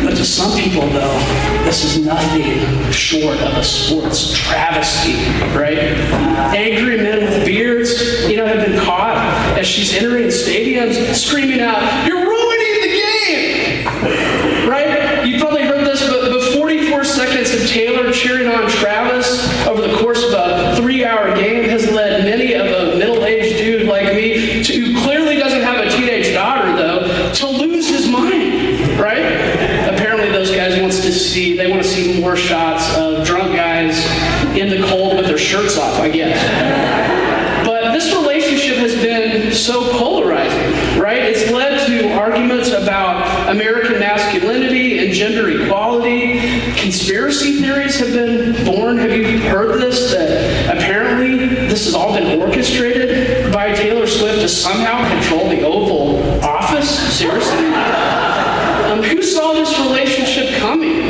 But 0.03 0.15
to 0.15 0.25
some 0.25 0.57
people, 0.57 0.87
though, 0.87 1.19
this 1.65 1.83
is 1.83 2.05
nothing 2.05 2.91
short 2.91 3.37
of 3.37 3.57
a 3.57 3.63
sports 3.63 4.33
travesty, 4.33 5.15
right? 5.57 5.79
Angry 6.55 6.97
men 6.97 7.19
with 7.25 7.45
beards, 7.45 8.27
you 8.29 8.37
know, 8.37 8.45
have 8.45 8.65
been 8.65 8.79
caught 8.79 9.17
as 9.57 9.67
she's 9.67 9.93
entering 9.93 10.27
stadiums 10.27 11.13
screaming 11.13 11.59
out, 11.61 12.07
You're 12.07 12.25
ruining 12.25 12.81
the 12.81 12.87
game! 12.87 14.67
Right? 14.69 15.25
You've 15.25 15.41
probably 15.41 15.63
heard 15.63 15.85
this, 15.85 16.07
but, 16.07 16.29
but 16.29 16.53
44 16.53 17.03
seconds 17.03 17.53
of 17.53 17.67
Taylor 17.67 18.11
cheering 18.11 18.47
on 18.47 18.69
Travis 18.69 19.47
over 19.67 19.81
the 19.81 19.97
course 19.97 20.23
of 20.23 20.33
a 20.33 20.75
three 20.77 21.03
hour 21.03 21.35
game 21.35 21.69
has 21.69 21.89
led 21.91 22.23
many 22.23 22.53
of 22.53 22.65
a 22.65 22.97
middle 22.97 23.25
aged 23.25 23.57
dude 23.57 23.87
like 23.87 24.13
me, 24.15 24.63
to, 24.63 24.73
who 24.73 25.01
clearly 25.03 25.35
doesn't 25.35 25.61
have 25.61 25.85
a 25.85 25.89
teenage 25.89 26.33
daughter, 26.33 26.75
though, 26.75 27.31
to 27.33 27.47
lose 27.47 27.89
his 27.89 28.07
mind, 28.07 28.99
right? 28.99 29.17
Apparently, 29.93 30.29
those 30.29 30.51
guys 30.51 30.79
wants 30.79 31.01
to 31.01 31.11
see, 31.11 31.57
they 31.57 31.69
want 31.69 31.81
to 31.81 31.87
see 31.87 32.13
shots 32.35 32.95
of 32.97 33.25
drunk 33.25 33.55
guys 33.55 34.05
in 34.57 34.69
the 34.69 34.87
cold 34.87 35.17
with 35.17 35.27
their 35.27 35.37
shirts 35.37 35.77
off, 35.77 35.99
I 35.99 36.09
guess. 36.09 36.37
But 37.65 37.91
this 37.93 38.13
relationship 38.15 38.77
has 38.77 38.95
been 38.95 39.51
so 39.53 39.91
polarizing, 39.97 40.99
right? 41.01 41.23
It's 41.23 41.51
led 41.51 41.85
to 41.87 42.13
arguments 42.13 42.69
about 42.69 43.49
American 43.49 43.99
masculinity 43.99 44.99
and 45.05 45.13
gender 45.13 45.49
equality. 45.49 46.39
Conspiracy 46.75 47.59
theories 47.59 47.99
have 47.99 48.13
been 48.13 48.65
born. 48.65 48.97
Have 48.97 49.11
you 49.11 49.39
heard 49.39 49.81
this? 49.81 50.11
That 50.11 50.77
apparently 50.77 51.37
this 51.67 51.85
has 51.85 51.93
all 51.93 52.13
been 52.13 52.39
orchestrated 52.41 53.51
by 53.51 53.73
Taylor 53.73 54.07
Swift 54.07 54.41
to 54.41 54.49
somehow 54.49 55.07
control 55.09 55.49
the 55.49 55.61
Oval 55.63 56.43
Office? 56.43 56.89
Seriously? 57.17 57.67
Um, 58.87 59.03
who 59.03 59.21
saw 59.21 59.53
this 59.53 59.77
relationship 59.79 60.57
coming? 60.59 61.01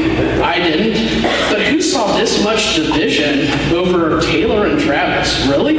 I 0.42 0.58
didn't. 0.58 1.22
But 1.52 1.62
who 1.62 1.82
saw 1.82 2.18
this 2.18 2.44
much 2.44 2.76
division 2.76 3.74
over 3.74 4.20
Taylor 4.22 4.66
and 4.66 4.80
Travis? 4.80 5.46
Really? 5.48 5.78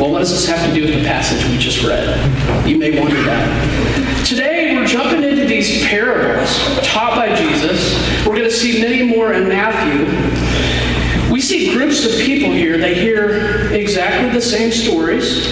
Well, 0.00 0.12
what 0.12 0.20
does 0.20 0.30
this 0.30 0.48
have 0.48 0.66
to 0.66 0.74
do 0.74 0.86
with 0.86 0.94
the 0.94 1.04
passage 1.04 1.46
we 1.50 1.58
just 1.58 1.84
read? 1.84 2.66
You 2.66 2.78
may 2.78 2.98
wonder 2.98 3.22
that. 3.24 4.24
Today, 4.26 4.74
we're 4.74 4.86
jumping 4.86 5.22
into 5.22 5.44
these 5.44 5.84
parables 5.88 6.56
taught 6.82 7.14
by 7.16 7.34
Jesus. 7.34 8.00
We're 8.26 8.36
going 8.36 8.48
to 8.48 8.50
see 8.50 8.80
many 8.80 9.02
more 9.02 9.34
in 9.34 9.46
Matthew. 9.46 10.06
We 11.30 11.42
see 11.42 11.74
groups 11.74 12.06
of 12.06 12.12
people 12.12 12.50
here, 12.50 12.78
they 12.78 12.94
hear 12.94 13.70
exactly 13.74 14.30
the 14.30 14.40
same 14.40 14.72
stories, 14.72 15.46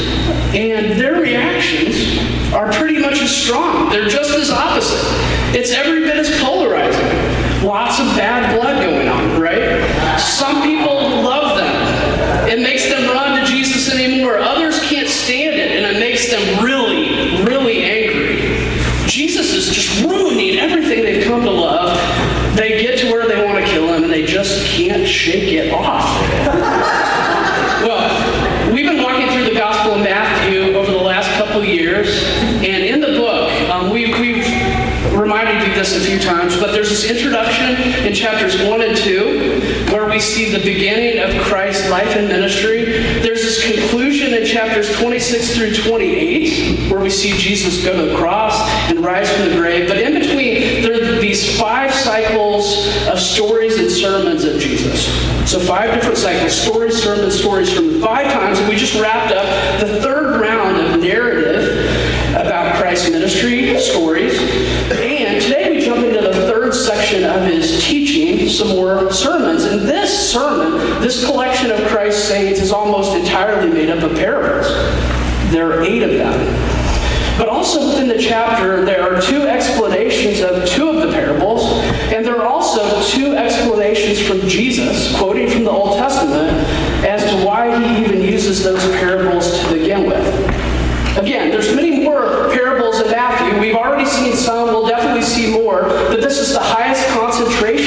and 0.54 0.98
their 0.98 1.20
reactions 1.20 2.16
are 2.54 2.72
pretty 2.72 2.98
much 2.98 3.20
as 3.20 3.30
strong. 3.30 3.90
They're 3.90 4.08
just 4.08 4.30
as 4.30 4.50
opposite. 4.50 4.96
It's 5.54 5.72
every 5.72 6.00
bit 6.00 6.16
as 6.16 6.37
this 37.00 37.10
introduction 37.16 37.76
in 38.04 38.12
chapters 38.12 38.60
1 38.60 38.82
and 38.82 38.96
2 38.96 39.92
where 39.92 40.08
we 40.08 40.18
see 40.18 40.50
the 40.50 40.58
beginning 40.58 41.22
of 41.22 41.42
Christ's 41.44 41.88
life 41.90 42.16
and 42.16 42.26
ministry. 42.26 42.84
There's 43.20 43.42
this 43.42 43.62
conclusion 43.72 44.34
in 44.34 44.44
chapters 44.44 44.96
26 44.98 45.56
through 45.56 45.74
28 45.74 46.90
where 46.90 47.00
we 47.00 47.10
see 47.10 47.36
Jesus 47.38 47.84
go 47.84 47.94
to 47.94 48.10
the 48.10 48.16
cross 48.16 48.68
and 48.90 49.04
rise 49.04 49.30
from 49.30 49.48
the 49.48 49.56
grave. 49.56 49.88
But 49.88 49.98
in 49.98 50.14
between, 50.14 50.82
there 50.82 50.94
are 50.94 51.20
these 51.20 51.58
five 51.58 51.94
cycles 51.94 52.88
of 53.06 53.20
stories 53.20 53.78
and 53.78 53.90
sermons 53.90 54.44
of 54.44 54.60
Jesus. 54.60 55.06
So 55.48 55.60
five 55.60 55.94
different 55.94 56.18
cycles, 56.18 56.52
stories, 56.52 57.00
sermons, 57.00 57.38
stories 57.38 57.72
from 57.72 58.00
five 58.00 58.32
times, 58.32 58.58
and 58.58 58.68
we 58.68 58.76
just 58.76 59.00
wrapped 59.00 59.32
up 59.32 59.46
the 59.80 60.00
third 60.00 60.40
round 60.40 60.76
of 60.78 61.00
narrative 61.00 61.88
about 62.34 62.74
Christ's 62.76 63.10
ministry 63.10 63.78
stories. 63.78 64.38
Some 68.58 68.68
more 68.68 69.12
sermons. 69.12 69.64
And 69.64 69.82
this 69.82 70.32
sermon, 70.32 71.00
this 71.00 71.24
collection 71.24 71.70
of 71.70 71.78
Christ's 71.88 72.24
sayings, 72.24 72.58
is 72.58 72.72
almost 72.72 73.14
entirely 73.14 73.70
made 73.72 73.88
up 73.88 74.02
of 74.02 74.16
parables. 74.16 74.66
There 75.52 75.70
are 75.72 75.82
eight 75.82 76.02
of 76.02 76.10
them. 76.10 76.78
But 77.38 77.48
also 77.48 77.90
within 77.90 78.08
the 78.08 78.18
chapter, 78.18 78.84
there 78.84 79.00
are 79.00 79.22
two 79.22 79.42
explanations 79.42 80.40
of 80.40 80.68
two 80.68 80.88
of 80.88 80.96
the 80.96 81.12
parables, 81.12 81.62
and 82.12 82.26
there 82.26 82.36
are 82.36 82.48
also 82.48 83.00
two 83.06 83.36
explanations 83.36 84.20
from 84.20 84.40
Jesus, 84.48 85.16
quoting 85.16 85.48
from 85.48 85.62
the 85.62 85.70
Old 85.70 85.96
Testament, 85.96 86.50
as 87.06 87.22
to 87.30 87.46
why 87.46 87.78
he 87.78 88.04
even 88.04 88.20
uses 88.20 88.64
those 88.64 88.82
parables 88.96 89.56
to 89.60 89.72
begin 89.72 90.08
with. 90.08 91.16
Again, 91.16 91.50
there's 91.50 91.74
many 91.76 92.00
more 92.02 92.50
parables 92.50 93.00
in 93.00 93.10
Matthew. 93.10 93.60
We've 93.60 93.76
already 93.76 94.06
seen 94.06 94.34
some, 94.34 94.68
we'll 94.68 94.88
definitely 94.88 95.22
see 95.22 95.52
more, 95.52 95.82
but 95.82 96.20
this 96.20 96.38
is 96.38 96.52
the 96.52 96.60
highest 96.60 97.06
concentration 97.10 97.77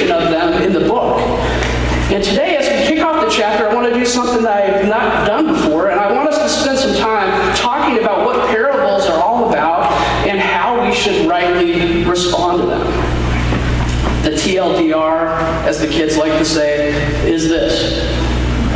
not 4.91 5.25
done 5.25 5.47
before, 5.47 5.89
and 5.89 5.97
I 5.99 6.11
want 6.11 6.27
us 6.27 6.37
to 6.37 6.49
spend 6.49 6.77
some 6.77 6.95
time 6.95 7.55
talking 7.55 7.97
about 8.03 8.25
what 8.25 8.49
parables 8.49 9.05
are 9.05 9.23
all 9.23 9.49
about 9.49 9.89
and 10.27 10.37
how 10.37 10.85
we 10.85 10.93
should 10.93 11.29
rightly 11.29 12.03
respond 12.03 12.61
to 12.61 12.67
them. 12.67 12.85
The 14.23 14.31
TLDR, 14.31 15.29
as 15.65 15.79
the 15.79 15.87
kids 15.87 16.17
like 16.17 16.33
to 16.33 16.45
say, 16.45 16.89
is 17.25 17.47
this. 17.47 18.05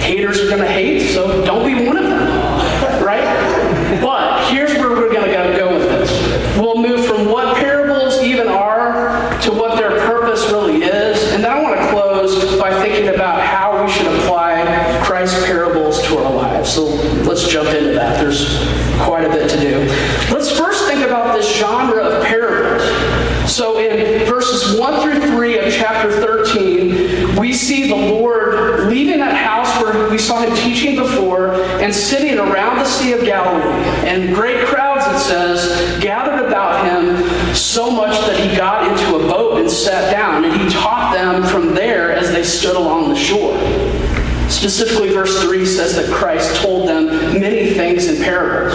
Haters 0.02 0.40
are 0.40 0.48
going 0.48 0.62
to 0.62 0.68
hate, 0.68 1.14
so 1.14 1.44
don't 1.46 1.66
be 1.66 1.86
one 1.86 1.98
of 1.98 2.04
them, 2.06 3.04
right? 3.04 4.02
But 4.02 4.50
here's 4.52 4.74
where 4.76 4.92
we're 4.92 5.12
going 5.12 5.26
to 5.26 5.58
go 5.58 5.74
with 5.74 5.84
this. 5.84 6.58
We'll 6.58 6.78
move 6.78 7.06
from 7.06 7.26
what 7.30 7.58
parables 7.58 8.22
even 8.24 8.48
are 8.48 9.38
to 9.42 9.52
what 9.52 9.78
their 9.78 10.00
purpose 10.08 10.50
really 10.50 10.84
is. 10.84 11.34
And 11.34 11.44
then 11.44 11.52
I 11.52 11.62
want 11.62 11.80
to 11.80 11.90
close 11.90 12.58
by 12.60 12.72
thinking 12.82 13.10
about 13.14 13.42
how 13.42 13.84
we 13.84 13.92
should 13.92 14.08
apply 14.08 14.46
Christ's 15.04 15.46
parables 15.46 16.02
to 16.04 16.18
our 16.18 16.34
lives. 16.34 16.72
So 16.72 16.86
let's 17.24 17.48
jump 17.48 17.70
into 17.70 17.94
that. 17.94 18.20
There's 18.20 18.58
quite 19.06 19.26
a 19.26 19.30
bit 19.30 19.50
to 19.52 19.60
do. 19.60 19.80
Let's 20.34 20.52
first 20.58 20.86
think 20.88 21.06
about 21.06 21.36
this 21.36 21.58
genre 21.58 22.04
of 22.04 22.24
parables. 22.26 22.84
So 23.52 23.78
in 23.78 24.26
verses 24.26 24.80
1 24.80 25.02
through 25.02 25.32
3 25.32 25.60
of 25.60 25.72
chapter 25.72 26.12
13, 26.12 27.40
we 27.40 27.54
see 27.54 27.88
the 27.88 27.96
Lord 27.96 28.88
leaving 28.90 29.20
that 29.20 29.36
house 29.36 29.82
where 29.82 30.10
we 30.10 30.15
saw 30.26 30.40
him 30.40 30.56
teaching 30.56 30.96
before 30.96 31.54
and 31.54 31.94
sitting 31.94 32.40
around 32.40 32.80
the 32.80 32.86
Sea 32.86 33.14
of 33.14 33.22
Galilee. 33.22 33.84
And 34.08 34.34
great 34.34 34.66
crowds, 34.66 35.06
it 35.06 35.20
says, 35.20 36.02
gathered 36.02 36.46
about 36.46 36.86
him 36.86 37.54
so 37.54 37.92
much 37.92 38.18
that 38.26 38.40
he 38.40 38.56
got 38.58 38.90
into 38.90 39.18
a 39.18 39.20
boat 39.28 39.62
and 39.62 39.70
sat 39.70 40.12
down. 40.12 40.44
And 40.44 40.60
he 40.60 40.70
taught 40.70 41.14
them 41.14 41.44
from 41.44 41.76
there 41.76 42.12
as 42.12 42.32
they 42.32 42.44
stood 42.44 42.76
along 42.76 43.10
the 43.10 43.16
shore. 43.16 43.56
Specifically, 44.50 45.10
verse 45.10 45.44
3 45.44 45.66
says 45.66 45.96
that 45.96 46.12
Christ 46.12 46.56
told 46.62 46.88
them 46.88 47.08
many 47.40 47.74
things 47.74 48.08
in 48.08 48.24
parables. 48.24 48.74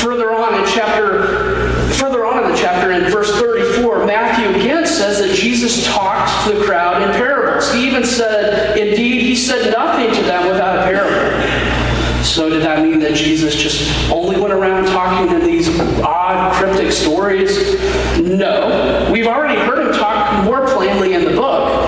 Further 0.00 0.34
on 0.34 0.54
in 0.60 0.66
chapter 0.66 1.74
further 1.94 2.26
on 2.26 2.44
in 2.44 2.50
the 2.50 2.56
chapter 2.56 2.92
in 2.92 3.10
verse 3.10 3.30
34, 3.32 4.04
Matthew 4.04 4.60
again 4.60 4.83
says 5.04 5.18
that 5.18 5.36
Jesus 5.36 5.84
talked 5.84 6.46
to 6.46 6.54
the 6.54 6.64
crowd 6.64 7.02
in 7.02 7.10
parables. 7.10 7.70
He 7.74 7.86
even 7.86 8.04
said, 8.04 8.78
indeed, 8.78 9.20
he 9.20 9.36
said 9.36 9.70
nothing 9.70 10.14
to 10.14 10.22
them 10.22 10.48
without 10.48 10.78
a 10.78 10.82
parable. 10.82 12.24
So 12.24 12.48
did 12.48 12.62
that 12.62 12.82
mean 12.82 13.00
that 13.00 13.14
Jesus 13.14 13.54
just 13.54 14.10
only 14.10 14.40
went 14.40 14.54
around 14.54 14.86
talking 14.86 15.36
in 15.36 15.44
these 15.44 15.68
odd, 16.00 16.54
cryptic 16.54 16.90
stories? 16.90 17.78
No. 18.18 19.10
We've 19.12 19.26
already 19.26 19.60
heard 19.60 19.86
him 19.86 19.92
talk 19.92 20.42
more 20.42 20.66
plainly 20.68 21.12
in 21.12 21.26
the 21.26 21.32
book. 21.32 21.84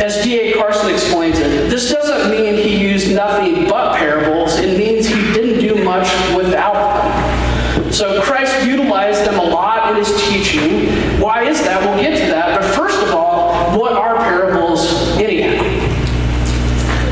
As 0.00 0.24
D.A. 0.24 0.54
Carson 0.54 0.90
explains 0.90 1.38
it, 1.40 1.68
this 1.68 1.92
doesn't 1.92 2.30
mean 2.30 2.54
he 2.54 2.78
used 2.82 3.14
nothing 3.14 3.68
but 3.68 3.98
parables. 3.98 4.56
It 4.56 4.78
means 4.78 5.06
he 5.06 5.20
didn't 5.34 5.60
do 5.60 5.84
much 5.84 6.08
without 6.34 6.72
them. 6.72 7.92
So 7.92 8.22
Christ 8.22 8.64
utilized 8.64 9.26
them 9.26 9.38
a 9.38 9.44
lot 9.44 9.90
in 9.90 9.96
his 9.96 10.18
teaching. 10.22 11.07
Why 11.20 11.44
is 11.44 11.60
that? 11.62 11.82
We'll 11.82 12.00
get 12.00 12.18
to 12.18 12.26
that. 12.26 12.60
But 12.60 12.74
first 12.74 13.02
of 13.02 13.14
all, 13.14 13.78
what 13.78 13.92
are 13.92 14.16
parables 14.16 14.86
anyhow? 15.18 15.62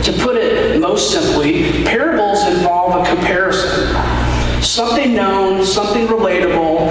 To 0.05 0.13
put 0.23 0.37
it 0.37 0.81
most 0.81 1.11
simply, 1.11 1.85
parables 1.85 2.47
involve 2.47 3.05
a 3.05 3.09
comparison. 3.09 4.63
Something 4.63 5.15
known, 5.15 5.65
something 5.65 6.07
relatable, 6.07 6.87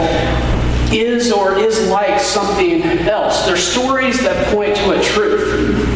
is 0.91 1.31
or 1.31 1.57
is 1.57 1.87
like 1.89 2.19
something 2.19 2.83
else. 3.07 3.45
They're 3.45 3.57
stories 3.57 4.19
that 4.21 4.53
point 4.53 4.75
to 4.75 4.99
a 4.99 5.03
truth. 5.03 5.95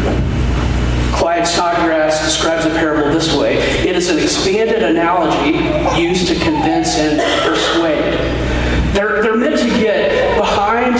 Klyne 1.19 1.45
Snodgrass 1.45 2.23
describes 2.23 2.65
a 2.65 2.69
parable 2.69 3.11
this 3.11 3.35
way 3.35 3.57
it 3.57 3.93
is 3.95 4.09
an 4.09 4.19
expanded 4.19 4.83
analogy 4.83 5.57
used 6.01 6.27
to 6.29 6.35
convince 6.35 6.95
and 6.95 7.19
persuade. 7.45 8.13
They're, 8.93 9.21
they're 9.21 9.35
meant 9.35 9.59
to 9.59 9.67
get 9.67 10.37
behind 10.37 10.95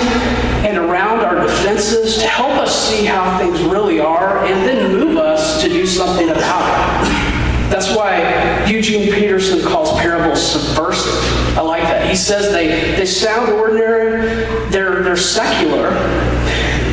and 0.65 0.77
around 0.77 1.21
our 1.21 1.35
defenses 1.35 2.17
to 2.17 2.27
help 2.27 2.51
us 2.51 2.89
see 2.89 2.98
how 3.09 3.37
things 3.39 3.61
really 3.63 3.99
are 3.99 4.45
and 4.45 4.67
then 4.67 4.97
move 4.97 5.17
us 5.17 5.61
to 5.61 5.67
do 5.67 5.85
something 5.85 6.29
about 6.29 7.05
it. 7.05 7.29
That's 7.69 7.95
why 7.95 8.65
Eugene 8.65 9.11
Peterson 9.13 9.61
calls 9.61 9.91
parables 9.99 10.41
subversive. 10.41 11.13
I 11.57 11.61
like 11.61 11.83
that. 11.83 12.09
He 12.09 12.15
says 12.15 12.51
they, 12.51 12.95
they 12.95 13.05
sound 13.05 13.51
ordinary, 13.51 14.45
they're, 14.69 15.03
they're 15.03 15.17
secular, 15.17 15.91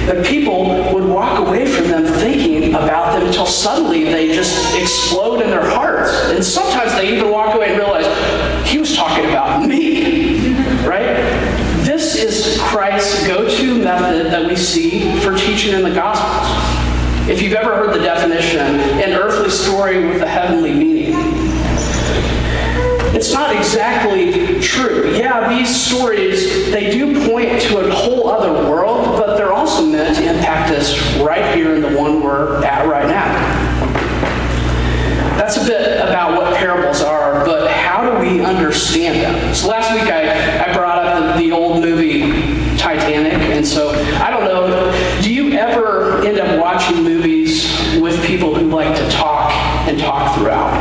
But 0.07 0.25
people 0.25 0.67
would 0.95 1.05
walk 1.05 1.41
away 1.41 1.67
from 1.67 1.89
them 1.89 2.05
thinking 2.05 2.75
about 2.75 3.19
them 3.19 3.27
until 3.27 3.45
suddenly 3.45 4.05
they 4.05 4.33
just 4.33 4.77
explode 4.77 5.41
in 5.41 5.51
their 5.51 5.69
hearts. 5.69 6.13
And 6.31 6.45
sometimes 6.45 6.93
they 6.95 7.17
even 7.17 7.31
walk 7.33 7.57
away 7.57 7.71
and 7.71 7.79
realize, 7.79 8.07
he 8.71 8.79
was 8.79 8.95
talking 8.95 9.25
about 9.25 9.67
me, 9.67 10.53
right? 10.87 11.17
This 11.85 12.15
is 12.95 13.03
Christ's 13.03 13.27
go-to 13.27 13.83
method 13.83 14.27
that 14.27 14.47
we 14.47 14.57
see 14.57 15.19
for 15.21 15.37
teaching 15.37 15.75
in 15.75 15.83
the 15.83 15.93
Gospels. 15.93 17.29
If 17.29 17.43
you've 17.43 17.55
ever 17.55 17.75
heard 17.75 17.95
the 17.95 18.03
definition, 18.03 18.61
an 18.61 19.13
earthly 19.13 19.51
story 19.51 20.07
with 20.07 20.23
a 20.23 20.29
heavenly 20.29 20.73
meaning. 20.73 21.15
It's 23.15 23.33
not 23.33 23.57
exactly 23.57 24.61
true. 24.61 25.11
Yeah, 25.17 25.49
these 25.49 25.75
stories, 25.75 26.71
they 26.71 26.91
do 26.91 27.27
point 27.29 27.61
to 27.63 27.79
a 27.79 27.91
whole 27.91 28.29
other 28.29 28.71
world, 28.71 29.19
but 29.19 29.37
they're 29.37 29.53
also 29.53 29.85
meant 29.85 30.17
to 30.19 30.23
impact 30.23 30.71
us 30.73 30.97
right 31.19 31.55
here 31.55 31.75
in 31.75 31.83
the 31.83 31.99
one 31.99 32.23
we're 32.23 32.63
at 32.65 32.87
right 32.87 33.07
now. 33.07 33.77
That's 35.37 35.57
a 35.57 35.65
bit 35.65 35.99
about 36.01 36.37
what 36.37 36.57
parables 36.57 37.01
are, 37.01 37.45
but 37.45 37.71
how 37.71 38.11
do 38.11 38.19
we 38.21 38.45
understand 38.45 39.21
them? 39.21 39.55
So 39.55 39.69
last 39.69 39.93
week 39.93 40.11
I, 40.11 40.71
I 40.71 40.75
brought 40.75 40.99
up 40.99 41.37
the, 41.37 41.43
the 41.43 41.53
old 41.53 41.83
movie 41.83 42.57
Titanic, 42.77 43.33
and 43.33 43.67
so 43.67 43.91
I 44.23 44.31
don't 44.31 44.45
know, 44.45 45.21
do 45.23 45.33
you 45.33 45.53
ever 45.53 46.23
end 46.25 46.39
up 46.39 46.61
watching 46.61 47.03
movies 47.03 47.65
with 48.01 48.25
people 48.25 48.55
who 48.55 48.69
like 48.69 48.95
to 48.97 49.11
talk 49.11 49.51
and 49.89 49.99
talk 50.17 50.39
throughout? 50.39 50.73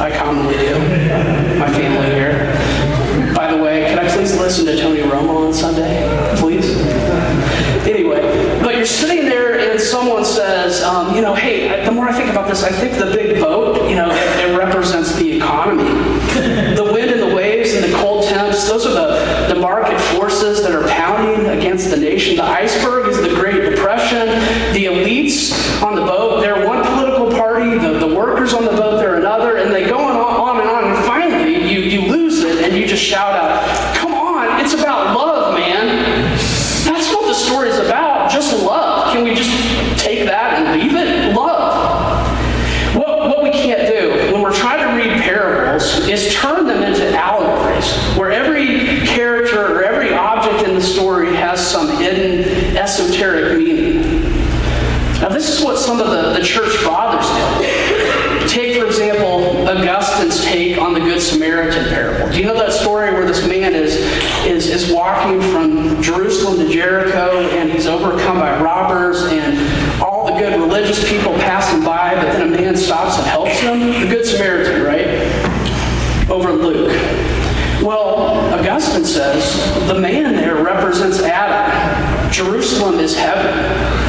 I 0.00 0.10
commonly 0.16 0.54
do. 0.54 0.78
My 1.58 1.70
family 1.72 2.06
here. 2.06 2.54
By 3.34 3.52
the 3.52 3.62
way, 3.62 3.84
can 3.86 3.98
I 3.98 4.08
please 4.08 4.36
listen 4.38 4.64
to 4.66 4.80
Tony 4.80 5.00
Romo 5.00 5.46
on 5.46 5.52
Sunday? 5.52 6.06
Please? 6.38 6.76
Anyway, 7.86 8.20
but 8.62 8.76
you're 8.76 8.86
sitting 8.86 9.26
there 9.26 9.58
and 9.58 9.80
someone 9.80 10.24
says, 10.24 10.82
um, 10.82 11.14
you 11.14 11.20
know, 11.20 11.34
hey, 11.34 11.84
the 11.84 11.92
more 11.92 12.08
I 12.08 12.12
think 12.12 12.30
about 12.30 12.48
this, 12.48 12.62
I 12.62 12.70
think 12.70 12.96
the 12.96 13.10
big 13.14 13.40
boat, 13.40 13.88
you 13.90 13.96
know, 13.96 14.10
it, 14.10 14.50
it 14.50 14.56
represents 14.56 15.14
the 15.16 15.36
economy. 15.36 15.84
The 16.74 16.90
wind 16.92 17.10
and 17.10 17.20
the 17.20 17.34
waves 17.34 17.74
and 17.74 17.84
the 17.84 17.96
cold 17.98 18.24
temps, 18.24 18.68
those 18.68 18.86
are 18.86 18.94
the, 18.94 19.54
the 19.54 19.60
market 19.60 20.00
forces 20.16 20.62
that 20.62 20.72
are 20.72 20.88
pounding 20.88 21.46
against 21.46 21.90
the 21.90 21.96
nation. 21.96 22.36
The 22.36 22.44
iceberg 22.44 22.91
walking 65.22 65.40
from 65.52 66.02
Jerusalem 66.02 66.58
to 66.58 66.72
Jericho 66.72 67.48
and 67.50 67.70
he's 67.70 67.86
overcome 67.86 68.38
by 68.38 68.60
robbers 68.60 69.22
and 69.24 70.02
all 70.02 70.26
the 70.26 70.32
good 70.32 70.58
religious 70.60 71.08
people 71.08 71.32
passing 71.34 71.84
by, 71.84 72.14
but 72.14 72.24
then 72.32 72.48
a 72.48 72.50
man 72.50 72.76
stops 72.76 73.18
and 73.18 73.26
helps 73.26 73.60
him? 73.60 73.78
The 73.80 74.08
Good 74.08 74.26
Samaritan, 74.26 74.82
right? 74.82 76.30
Over 76.30 76.52
Luke. 76.52 76.92
Well, 77.82 78.54
Augustine 78.54 79.04
says 79.04 79.86
the 79.86 79.98
man 79.98 80.34
there 80.34 80.62
represents 80.62 81.20
Adam. 81.20 82.32
Jerusalem 82.32 82.98
is 82.98 83.16
heaven 83.16 84.02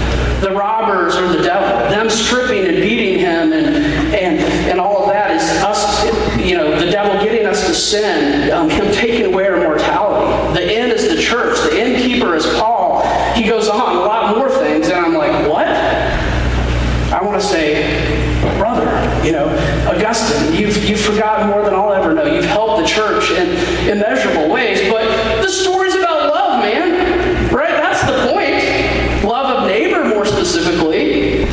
the 0.44 0.52
robbers 0.52 1.16
or 1.16 1.28
the 1.30 1.42
devil, 1.42 1.70
them 1.90 2.10
stripping 2.10 2.66
and 2.66 2.76
beating 2.76 3.18
him 3.18 3.54
and, 3.54 3.66
and, 4.14 4.40
and 4.70 4.78
all 4.78 5.04
of 5.04 5.10
that 5.10 5.32
is 5.32 5.42
us, 5.64 6.06
you 6.46 6.58
know, 6.58 6.78
the 6.78 6.92
devil 6.92 7.14
getting 7.24 7.46
us 7.46 7.66
to 7.66 7.74
sin, 7.74 8.52
um, 8.52 8.70
him 8.70 8.92
taking 8.92 9.26
away 9.26 9.48
our 9.48 9.58
mortality. 9.58 10.54
The 10.54 10.64
end 10.64 10.92
is 10.92 11.10
the 11.10 11.22
church. 11.22 11.58
The 11.62 11.80
innkeeper 11.80 12.36
is 12.36 12.46
Paul. 12.58 13.02
He 13.34 13.48
goes 13.48 13.70
on, 13.70 13.96
a 13.96 14.00
lot 14.00 14.38
more 14.38 14.50
things, 14.50 14.88
and 14.88 15.06
I'm 15.06 15.14
like, 15.14 15.50
what? 15.50 15.68
I 15.68 17.22
want 17.24 17.42
to 17.42 17.48
say, 17.48 18.40
brother, 18.58 18.86
you 19.26 19.32
know, 19.32 19.48
Augustine, 19.88 20.54
you've, 20.54 20.78
you've 20.88 21.00
forgotten 21.00 21.48
more 21.48 21.64
than 21.64 21.74
I'll 21.74 21.94
ever 21.94 22.14
know. 22.14 22.26
You've 22.26 22.46
helped 22.46 22.82
the 22.82 22.88
church 22.88 23.32
in 23.32 23.50
immeasurable 23.94 24.50
ways, 24.52 24.82
but 24.92 25.06
the 25.42 25.50
story's 25.50 25.96
about 25.96 26.30
love, 26.30 26.60
man. 26.62 27.54
Right? 27.54 27.70
That's 27.70 28.02
the 28.02 28.34
point. 28.34 29.24
Love 29.24 29.58
of 29.58 29.68
neighbor, 29.68 30.04
more 30.06 30.26
specifically. 30.26 31.44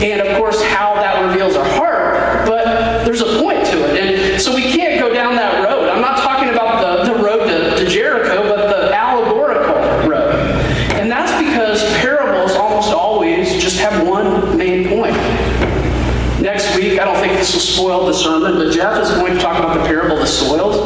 And 0.00 0.20
of 0.20 0.36
course, 0.36 0.62
how 0.62 0.94
that 0.94 1.24
reveals 1.26 1.56
our 1.56 1.64
heart. 1.64 2.46
But 2.46 3.04
there's 3.04 3.20
a 3.20 3.40
point 3.40 3.64
to 3.66 3.84
it. 3.84 4.00
And 4.00 4.40
so 4.42 4.54
we 4.54 4.62
can't 4.62 5.00
go 5.00 5.12
down 5.12 5.36
that 5.36 5.64
road. 5.64 5.88
I'm 5.88 6.00
not 6.00 6.18
talking 6.18 6.50
about 6.50 7.04
the, 7.06 7.12
the 7.12 7.22
road 7.22 7.46
to, 7.46 7.76
to 7.82 7.90
Jericho, 7.90 8.42
but 8.42 8.68
the 8.68 8.94
allegorical 8.94 10.08
road. 10.08 10.34
And 10.94 11.10
that's 11.10 11.32
because 11.42 11.82
parables 11.98 12.52
almost 12.52 12.92
always 12.92 13.52
just 13.62 13.78
have 13.78 14.06
one 14.06 14.56
main 14.56 14.88
point. 14.88 15.16
Next 16.40 16.76
week, 16.76 17.00
I 17.00 17.04
don't 17.04 17.16
think 17.16 17.32
this 17.32 17.52
will 17.52 17.60
spoil 17.60 18.06
the 18.06 18.14
sermon, 18.14 18.54
but 18.54 18.72
Jeff 18.72 19.02
is 19.02 19.10
going 19.10 19.34
to 19.34 19.40
talk 19.40 19.58
about 19.58 19.76
the 19.76 19.84
parable 19.84 20.16
of 20.16 20.20
the 20.20 20.26
soils. 20.26 20.76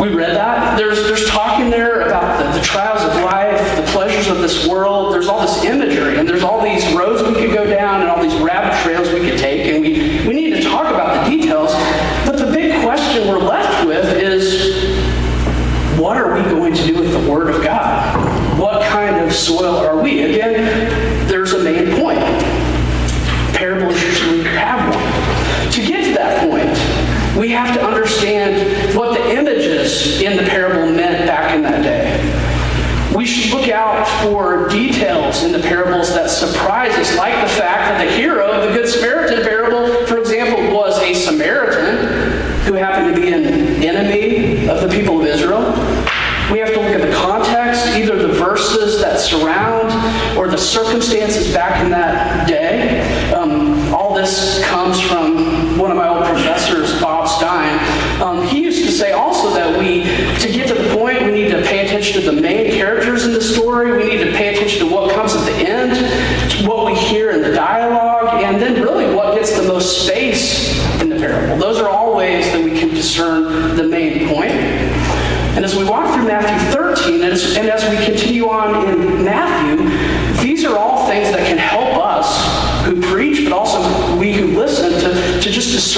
We 0.00 0.14
read 0.14 0.36
that. 0.36 0.78
There's, 0.78 1.02
there's 1.02 1.28
talking 1.28 1.70
there 1.70 2.02
about 2.02 2.38
the, 2.38 2.58
the 2.58 2.64
trials 2.64 3.02
of 3.02 3.20
life, 3.24 3.60
the 3.76 3.82
pleasures 3.90 4.28
of 4.28 4.38
this 4.38 4.66
world. 4.66 5.12
There's 5.12 5.26
all 5.26 5.40
this 5.40 5.64
imagery, 5.64 6.18
and 6.18 6.28
there's 6.28 6.44
all 6.44 6.62
these 6.62 6.94
roads 6.94 7.20
we 7.22 7.34
could 7.34 7.52
go 7.52 7.66
down 7.66 8.00
and 8.00 8.08
all 8.08 8.22
these 8.22 8.36
rabbit 8.40 8.80
trails 8.84 9.12
we 9.12 9.28
could 9.28 9.38
take, 9.38 9.66
and 9.66 9.82
we, 9.82 10.26
we 10.26 10.34
need 10.34 10.50
to 10.50 10.62
talk 10.62 10.86
about 10.86 11.24
the 11.24 11.36
details. 11.36 11.72
But 12.24 12.38
the 12.38 12.50
big 12.52 12.80
question 12.84 13.26
we're 13.26 13.38
left 13.38 13.86
with 13.86 14.06
is 14.16 14.96
what 15.98 16.16
are 16.16 16.32
we 16.32 16.48
going 16.48 16.74
to 16.74 16.86
do 16.86 17.00
with 17.00 17.10
the 17.10 17.30
Word 17.30 17.52
of 17.52 17.60
God? 17.62 18.58
What 18.58 18.82
kind 18.82 19.16
of 19.16 19.32
soil 19.32 19.76
are 19.78 20.00
we? 20.00 20.22
Again, 20.22 21.26
there's 21.26 21.54
a 21.54 21.62
main 21.62 22.00
point. 22.00 22.20
Parables 23.56 24.00
usually 24.00 24.44
have 24.44 24.94
one. 24.94 25.72
To 25.72 25.84
get 25.84 26.04
to 26.04 26.12
that 26.12 26.48
point, 26.48 26.78
we 27.38 27.50
have 27.50 27.74
to 27.74 27.84
understand 27.84 28.96
what 28.96 29.16
the 29.16 29.30
images 29.30 30.20
in 30.20 30.36
the 30.36 30.42
parable 30.42 30.92
meant 30.92 31.26
back 31.26 31.54
in 31.54 31.62
that 31.62 31.82
day. 31.82 33.14
We 33.16 33.24
should 33.24 33.52
look 33.56 33.68
out 33.68 34.06
for 34.22 34.68
details 34.68 35.44
in 35.44 35.52
the 35.52 35.60
parables 35.60 36.12
that 36.14 36.30
surprise 36.30 36.94
us, 36.96 37.16
like 37.16 37.34
the 37.40 37.52
fact 37.54 37.90
that 37.90 38.04
the 38.04 38.10
hero 38.10 38.50
of 38.50 38.68
the 38.68 38.74
Good 38.74 38.88
Samaritan 38.88 39.42
parable, 39.44 40.06
for 40.06 40.18
example, 40.18 40.76
was 40.76 40.98
a 40.98 41.14
Samaritan 41.14 42.58
who 42.66 42.74
happened 42.74 43.14
to 43.14 43.20
be 43.20 43.32
an 43.32 43.44
enemy 43.82 44.68
of 44.68 44.80
the 44.80 44.88
people 44.88 45.20
of 45.20 45.26
Israel. 45.26 45.60
We 46.50 46.58
have 46.60 46.72
to 46.72 46.80
look 46.80 46.90
at 46.90 47.02
the 47.06 47.14
context, 47.14 47.86
either 47.88 48.16
the 48.16 48.32
verses 48.32 49.00
that 49.00 49.20
surround 49.20 49.92
or 50.36 50.48
the 50.48 50.58
circumstances 50.58 51.52
back 51.52 51.84
in 51.84 51.90
that 51.90 52.48
day. 52.48 53.32
Um, 53.32 53.94
all 53.94 54.07
this 54.20 54.60
comes 54.64 55.00
from 55.00 55.27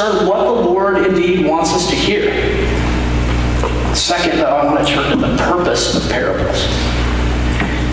discern 0.00 0.26
what 0.26 0.44
the 0.44 0.50
Lord 0.50 1.06
indeed 1.06 1.46
wants 1.46 1.72
us 1.72 1.88
to 1.90 1.94
hear. 1.94 2.24
Second, 3.94 4.38
though, 4.38 4.56
I 4.56 4.64
want 4.64 4.86
to 4.86 4.92
turn 4.92 5.10
to 5.10 5.16
the 5.16 5.36
purpose 5.36 5.94
of 5.94 6.10
parables. 6.10 6.64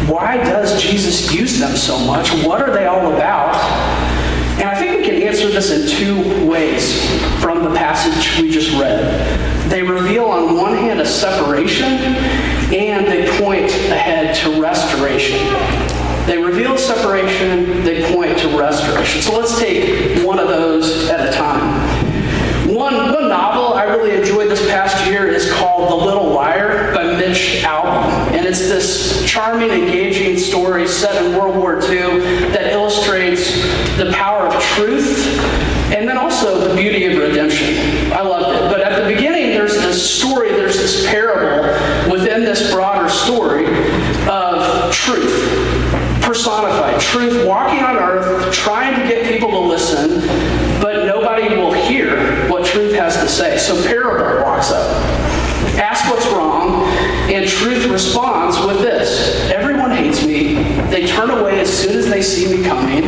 Why 0.09 0.37
does 0.37 0.81
Jesus 0.81 1.33
use 1.33 1.59
them 1.59 1.75
so 1.75 1.99
much? 1.99 2.31
What 2.45 2.61
are 2.61 2.71
they 2.71 2.85
all 2.85 3.13
about? 3.13 3.55
And 4.57 4.69
I 4.69 4.75
think 4.75 4.99
we 4.99 5.05
can 5.05 5.21
answer 5.21 5.27
answer 5.27 5.49
this 5.49 5.71
in 5.71 5.97
two 5.99 6.49
ways 6.49 6.99
from 7.41 7.63
the 7.63 7.75
passage 7.75 8.41
we 8.41 8.49
just 8.49 8.71
read. 8.79 9.69
They 9.69 9.83
reveal, 9.83 10.25
on 10.25 10.55
one 10.55 10.73
hand, 10.75 11.01
a 11.01 11.05
separation, 11.05 11.85
and 12.73 13.05
they 13.05 13.27
point 13.37 13.65
ahead 13.65 14.35
to 14.37 14.61
restoration. 14.61 15.37
They 16.25 16.37
reveal 16.37 16.77
separation, 16.77 17.83
they 17.83 18.13
point 18.13 18.37
to 18.39 18.57
restoration. 18.57 19.21
So 19.21 19.37
let's 19.37 19.59
take 19.59 20.25
one 20.25 20.39
of 20.39 20.47
those 20.47 21.09
at 21.09 21.27
a 21.27 21.31
time. 21.37 21.96
One, 22.87 23.11
one 23.11 23.27
novel 23.27 23.73
I 23.73 23.83
really 23.83 24.15
enjoyed 24.15 24.49
this 24.49 24.65
past 24.69 25.05
year 25.07 25.27
is 25.27 25.51
called 25.51 25.91
The 25.91 26.05
Little 26.05 26.29
Liar 26.29 26.93
by 26.95 27.17
Mitch 27.17 27.61
Albom. 27.61 28.31
And 28.31 28.45
it's 28.45 28.59
this 28.59 29.29
charming, 29.29 29.71
engaging 29.71 30.37
story 30.37 30.87
set 30.87 31.21
in 31.21 31.37
World 31.37 31.57
War 31.57 31.81
II 31.81 32.19
that 32.51 32.71
illustrates 32.71 33.51
the 33.97 34.09
power 34.13 34.47
of 34.47 34.63
truth 34.63 35.27
and 35.93 36.07
then 36.07 36.17
also 36.17 36.65
the 36.65 36.75
beauty 36.81 37.03
of 37.07 37.17
redemption. 37.17 37.75
I 38.13 38.21
loved 38.21 38.55
it. 38.55 38.71
But 38.71 38.79
at 38.79 39.03
the 39.03 39.13
beginning, 39.13 39.49
there's 39.49 39.73
this 39.73 40.09
story, 40.09 40.51
there's 40.51 40.77
this 40.77 41.05
parable 41.07 42.09
within 42.09 42.45
this 42.45 42.71
broader 42.71 43.09
story 43.09 43.65
of 44.29 44.93
truth 44.93 45.67
personified. 46.27 46.99
Truth 46.99 47.47
walking 47.47 47.79
on 47.79 47.95
earth, 47.95 48.53
trying 48.53 49.01
to 49.01 49.07
get 49.07 49.25
people 49.25 49.49
to 49.49 49.59
listen, 49.59 50.19
but 50.81 51.05
nobody 51.05 51.55
will 51.55 51.71
hear 51.71 52.49
what 52.49 52.65
truth 52.65 52.93
has 52.95 53.15
to 53.15 53.29
say. 53.29 53.57
So 53.57 53.81
parable 53.87 54.43
walks 54.43 54.69
up, 54.69 54.91
asks 55.79 56.09
what's 56.09 56.27
wrong, 56.27 56.83
and 57.31 57.47
truth 57.47 57.87
responds 57.87 58.59
with 58.65 58.79
this 58.79 59.49
Everyone 59.51 59.91
hates 59.91 60.25
me. 60.25 60.55
They 60.89 61.07
turn 61.07 61.29
away 61.29 61.61
as 61.61 61.71
soon 61.71 61.97
as 61.97 62.07
they 62.07 62.16
see 62.27 62.57
me 62.57 62.63
coming. 62.63 63.05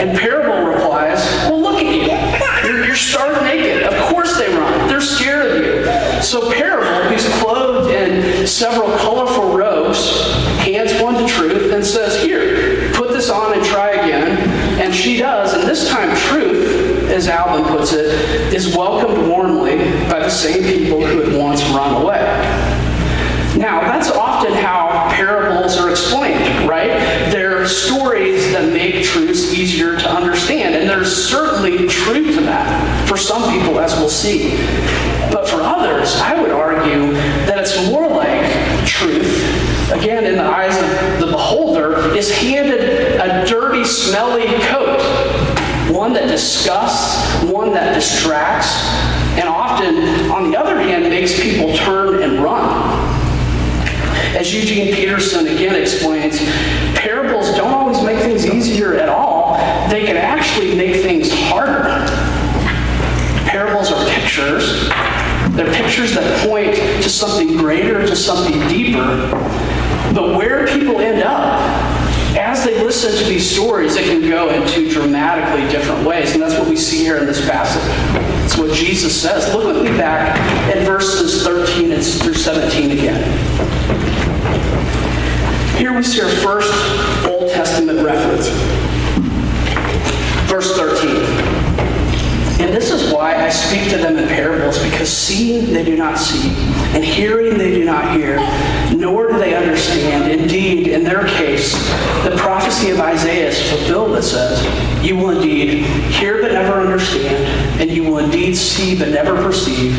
And 0.00 0.18
parable 0.18 0.66
replies, 0.66 1.18
Well, 1.48 1.60
look 1.60 1.82
at 1.82 1.84
you. 1.84 2.68
You're, 2.68 2.86
you're 2.86 2.96
stark 2.96 3.42
naked. 3.42 3.82
Of 3.82 4.08
course 4.08 4.36
they 4.38 4.48
run. 4.48 4.88
They're 4.88 5.00
scared 5.00 5.50
of 5.50 5.62
you. 5.62 6.22
So 6.22 6.50
parable, 6.52 7.08
who's 7.10 7.28
clothed 7.40 7.90
in 7.90 8.46
several 8.46 8.88
colorful 8.98 9.56
robes, 9.56 10.32
hands 10.58 11.00
one 11.02 11.14
to 11.14 11.28
truth 11.28 11.72
and 11.72 11.84
says, 11.84 12.22
Here, 12.22 12.92
put 12.94 13.10
this 13.10 13.28
on 13.28 13.52
and 13.52 13.64
try 13.64 13.90
again. 13.90 14.38
And 14.80 14.94
she 14.94 15.18
does. 15.18 15.52
And 15.52 15.64
this 15.64 15.88
time, 15.90 16.16
truth, 16.16 17.10
as 17.10 17.28
Albom 17.28 17.68
puts 17.68 17.92
it, 17.92 18.06
is 18.54 18.74
welcomed 18.74 19.28
warmly 19.28 19.76
by 20.08 20.20
the 20.20 20.30
same 20.30 20.62
people 20.62 21.04
who 21.04 21.20
had 21.20 21.38
once 21.38 21.62
run 21.64 22.02
away. 22.02 22.53
Some 33.26 33.50
people, 33.50 33.80
as 33.80 33.94
we'll 33.96 34.08
see. 34.08 34.56
But 35.32 35.48
for 35.48 35.62
others, 35.62 36.16
I 36.16 36.40
would 36.40 36.50
argue 36.50 37.12
that 37.46 37.58
it's 37.58 37.90
more 37.90 38.08
like 38.08 38.86
truth 38.86 39.64
again, 39.92 40.24
in 40.24 40.36
the 40.36 40.44
eyes 40.44 40.76
of 40.76 41.20
the 41.20 41.26
beholder, 41.26 42.14
is 42.16 42.30
handed 42.30 43.20
a 43.20 43.46
dirty, 43.46 43.84
smelly 43.84 44.46
coat. 44.62 45.00
One 45.90 46.12
that 46.14 46.26
disgusts, 46.26 47.44
one 47.44 47.72
that 47.74 47.94
distracts, 47.94 48.84
and 49.38 49.48
often, 49.48 50.30
on 50.30 50.50
the 50.50 50.58
other 50.58 50.78
hand, 50.78 51.04
makes 51.04 51.38
people 51.40 51.74
turn 51.76 52.22
and 52.22 52.42
run. 52.42 52.64
As 54.36 54.52
Eugene 54.52 54.94
Peterson 54.94 55.46
again 55.46 55.80
explains, 55.80 56.38
parables 56.98 57.54
don't 57.54 57.72
always 57.72 58.02
make 58.02 58.18
things 58.18 58.46
easier 58.46 58.94
at 58.94 59.08
all. 59.08 59.54
They 59.88 60.04
can 60.04 60.16
actually 60.16 60.74
make 60.74 61.02
things 61.02 61.30
harder. 61.32 62.04
Parables 63.46 63.92
are 63.92 64.04
pictures. 64.10 64.88
They're 65.54 65.72
pictures 65.94 66.14
that 66.16 66.48
point 66.48 66.74
to 66.74 67.08
something 67.08 67.56
greater, 67.56 68.04
to 68.04 68.16
something 68.16 68.58
deeper. 68.66 69.30
But 70.12 70.36
where 70.36 70.66
people 70.66 70.98
end 70.98 71.22
up, 71.22 71.60
as 72.36 72.64
they 72.64 72.82
listen 72.82 73.16
to 73.16 73.24
these 73.30 73.48
stories, 73.48 73.94
it 73.94 74.06
can 74.06 74.28
go 74.28 74.50
in 74.50 74.66
two 74.66 74.90
dramatically 74.90 75.70
different 75.70 76.04
ways. 76.04 76.32
And 76.32 76.42
that's 76.42 76.58
what 76.58 76.68
we 76.68 76.76
see 76.76 77.04
here 77.04 77.18
in 77.18 77.26
this 77.26 77.48
passage. 77.48 77.80
It's 78.44 78.58
what 78.58 78.72
Jesus 78.72 79.14
says. 79.22 79.54
Look 79.54 79.66
with 79.72 79.84
me 79.84 79.96
back 79.96 80.36
at 80.74 80.84
verses 80.84 81.44
13 81.44 81.90
through 82.00 82.34
17 82.34 82.90
again. 82.90 83.22
Here 85.78 85.96
we 85.96 86.02
see 86.02 86.22
our 86.22 86.30
first 86.42 86.72
Old 87.24 87.52
Testament 87.52 88.04
reference. 88.04 88.48
Verse 90.50 90.76
13. 90.76 91.33
And 92.60 92.72
this 92.72 92.92
is 92.92 93.12
why 93.12 93.34
I 93.34 93.48
speak 93.48 93.90
to 93.90 93.96
them 93.96 94.16
in 94.16 94.28
parables, 94.28 94.78
because 94.78 95.10
seeing 95.10 95.72
they 95.72 95.84
do 95.84 95.96
not 95.96 96.18
see, 96.18 96.50
and 96.94 97.04
hearing 97.04 97.58
they 97.58 97.72
do 97.72 97.84
not 97.84 98.16
hear, 98.16 98.36
nor 98.96 99.32
do 99.32 99.38
they 99.38 99.56
understand. 99.56 100.30
Indeed, 100.30 100.86
in 100.86 101.02
their 101.02 101.26
case, 101.26 101.72
the 102.22 102.36
prophecy 102.36 102.90
of 102.90 103.00
Isaiah 103.00 103.48
is 103.48 103.70
fulfilled 103.70 104.16
that 104.16 104.22
says, 104.22 104.62
You 105.04 105.16
will 105.16 105.30
indeed 105.30 105.84
hear 106.12 106.40
but 106.40 106.52
never 106.52 106.74
understand, 106.74 107.80
and 107.80 107.90
will 108.14 108.24
indeed 108.24 108.56
see 108.56 108.96
but 108.96 109.08
never 109.08 109.34
perceive. 109.42 109.96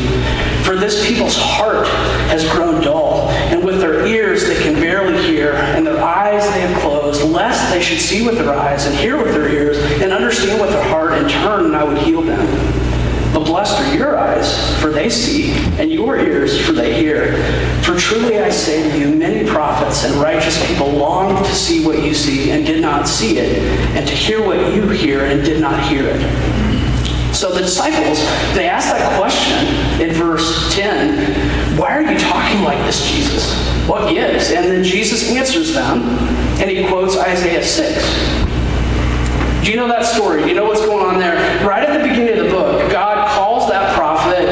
For 0.64 0.74
this 0.74 1.06
people's 1.06 1.36
heart 1.36 1.86
has 2.28 2.48
grown 2.50 2.82
dull, 2.82 3.28
and 3.28 3.62
with 3.62 3.78
their 3.78 4.06
ears 4.06 4.46
they 4.46 4.60
can 4.62 4.74
barely 4.74 5.22
hear, 5.22 5.52
and 5.52 5.86
their 5.86 6.02
eyes 6.02 6.42
they 6.52 6.60
have 6.60 6.80
closed, 6.80 7.22
lest 7.24 7.70
they 7.70 7.82
should 7.82 8.00
see 8.00 8.24
with 8.24 8.36
their 8.36 8.54
eyes, 8.54 8.86
and 8.86 8.94
hear 8.96 9.16
with 9.22 9.34
their 9.34 9.48
ears, 9.48 9.76
and 10.00 10.12
understand 10.12 10.60
with 10.60 10.70
their 10.70 10.88
heart, 10.88 11.12
and 11.12 11.28
turn, 11.28 11.66
and 11.66 11.76
I 11.76 11.84
would 11.84 11.98
heal 11.98 12.22
them. 12.22 12.46
But 13.34 13.44
blessed 13.44 13.78
are 13.80 13.94
your 13.94 14.18
eyes, 14.18 14.80
for 14.80 14.90
they 14.90 15.10
see, 15.10 15.52
and 15.78 15.90
your 15.90 16.18
ears, 16.18 16.58
for 16.64 16.72
they 16.72 16.94
hear. 16.94 17.36
For 17.82 17.98
truly 17.98 18.38
I 18.38 18.48
say 18.48 18.90
to 18.90 18.98
you, 18.98 19.14
many 19.14 19.46
prophets 19.46 20.04
and 20.04 20.14
righteous 20.14 20.66
people 20.66 20.88
longed 20.88 21.44
to 21.44 21.54
see 21.54 21.84
what 21.84 22.02
you 22.02 22.14
see 22.14 22.50
and 22.50 22.64
did 22.64 22.80
not 22.80 23.06
see 23.06 23.38
it, 23.38 23.58
and 23.94 24.08
to 24.08 24.14
hear 24.14 24.42
what 24.44 24.74
you 24.74 24.88
hear 24.88 25.26
and 25.26 25.44
did 25.44 25.60
not 25.60 25.82
hear 25.86 26.04
it. 26.06 26.65
So 27.36 27.52
the 27.52 27.60
disciples, 27.60 28.18
they 28.54 28.66
ask 28.66 28.88
that 28.88 29.20
question 29.20 30.00
in 30.00 30.14
verse 30.14 30.74
10 30.74 31.78
Why 31.78 31.98
are 31.98 32.00
you 32.00 32.18
talking 32.18 32.62
like 32.62 32.78
this, 32.86 33.06
Jesus? 33.06 33.54
What 33.86 34.08
gives? 34.08 34.50
And 34.52 34.64
then 34.64 34.82
Jesus 34.82 35.28
answers 35.28 35.74
them, 35.74 36.00
and 36.58 36.70
he 36.70 36.88
quotes 36.88 37.18
Isaiah 37.18 37.62
6. 37.62 38.46
Do 39.62 39.70
you 39.70 39.76
know 39.76 39.86
that 39.88 40.06
story? 40.06 40.44
Do 40.44 40.48
you 40.48 40.54
know 40.54 40.64
what's 40.64 40.80
going 40.80 41.04
on 41.04 41.18
there? 41.18 41.34
Right 41.62 41.86
at 41.86 42.00
the 42.00 42.08
beginning 42.08 42.38
of 42.38 42.44
the 42.46 42.50
book, 42.50 42.90
God 42.90 43.28
calls 43.28 43.68
that 43.68 43.94
prophet. 43.94 44.48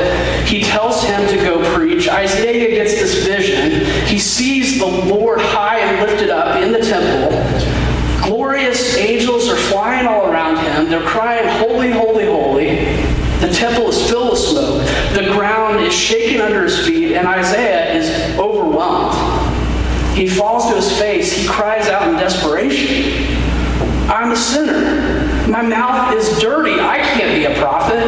He 0.46 0.62
tells 0.62 1.02
him 1.02 1.26
to 1.28 1.36
go 1.36 1.74
preach. 1.74 2.06
Isaiah 2.06 2.68
gets 2.68 3.00
this 3.00 3.24
vision. 3.24 3.86
He 4.06 4.18
sees 4.18 4.78
the 4.78 4.86
Lord 4.86 5.40
high 5.40 5.78
and 5.78 6.06
lifted 6.06 6.28
up 6.28 6.60
in 6.60 6.70
the 6.70 6.80
temple. 6.80 7.84
Glorious 8.24 8.96
angels 8.96 9.50
are 9.50 9.56
flying 9.56 10.06
all 10.06 10.26
around 10.26 10.56
him. 10.56 10.88
They're 10.88 11.06
crying, 11.06 11.46
Holy, 11.58 11.90
holy, 11.90 12.24
holy. 12.24 12.76
The 13.40 13.52
temple 13.52 13.90
is 13.90 14.08
filled 14.08 14.30
with 14.30 14.40
smoke. 14.40 14.82
The 15.12 15.30
ground 15.32 15.83
is 15.94 16.00
shaking 16.00 16.40
under 16.40 16.64
his 16.64 16.86
feet, 16.86 17.14
and 17.14 17.26
Isaiah 17.26 17.94
is 17.94 18.38
overwhelmed. 18.38 19.14
He 20.16 20.28
falls 20.28 20.68
to 20.68 20.76
his 20.76 20.96
face. 20.98 21.32
He 21.32 21.46
cries 21.46 21.88
out 21.88 22.08
in 22.08 22.14
desperation. 22.14 23.36
I'm 24.08 24.32
a 24.32 24.36
sinner. 24.36 25.48
My 25.48 25.62
mouth 25.62 26.14
is 26.14 26.38
dirty. 26.40 26.80
I 26.80 26.98
can't 26.98 27.34
be 27.34 27.44
a 27.44 27.58
prophet. 27.58 28.06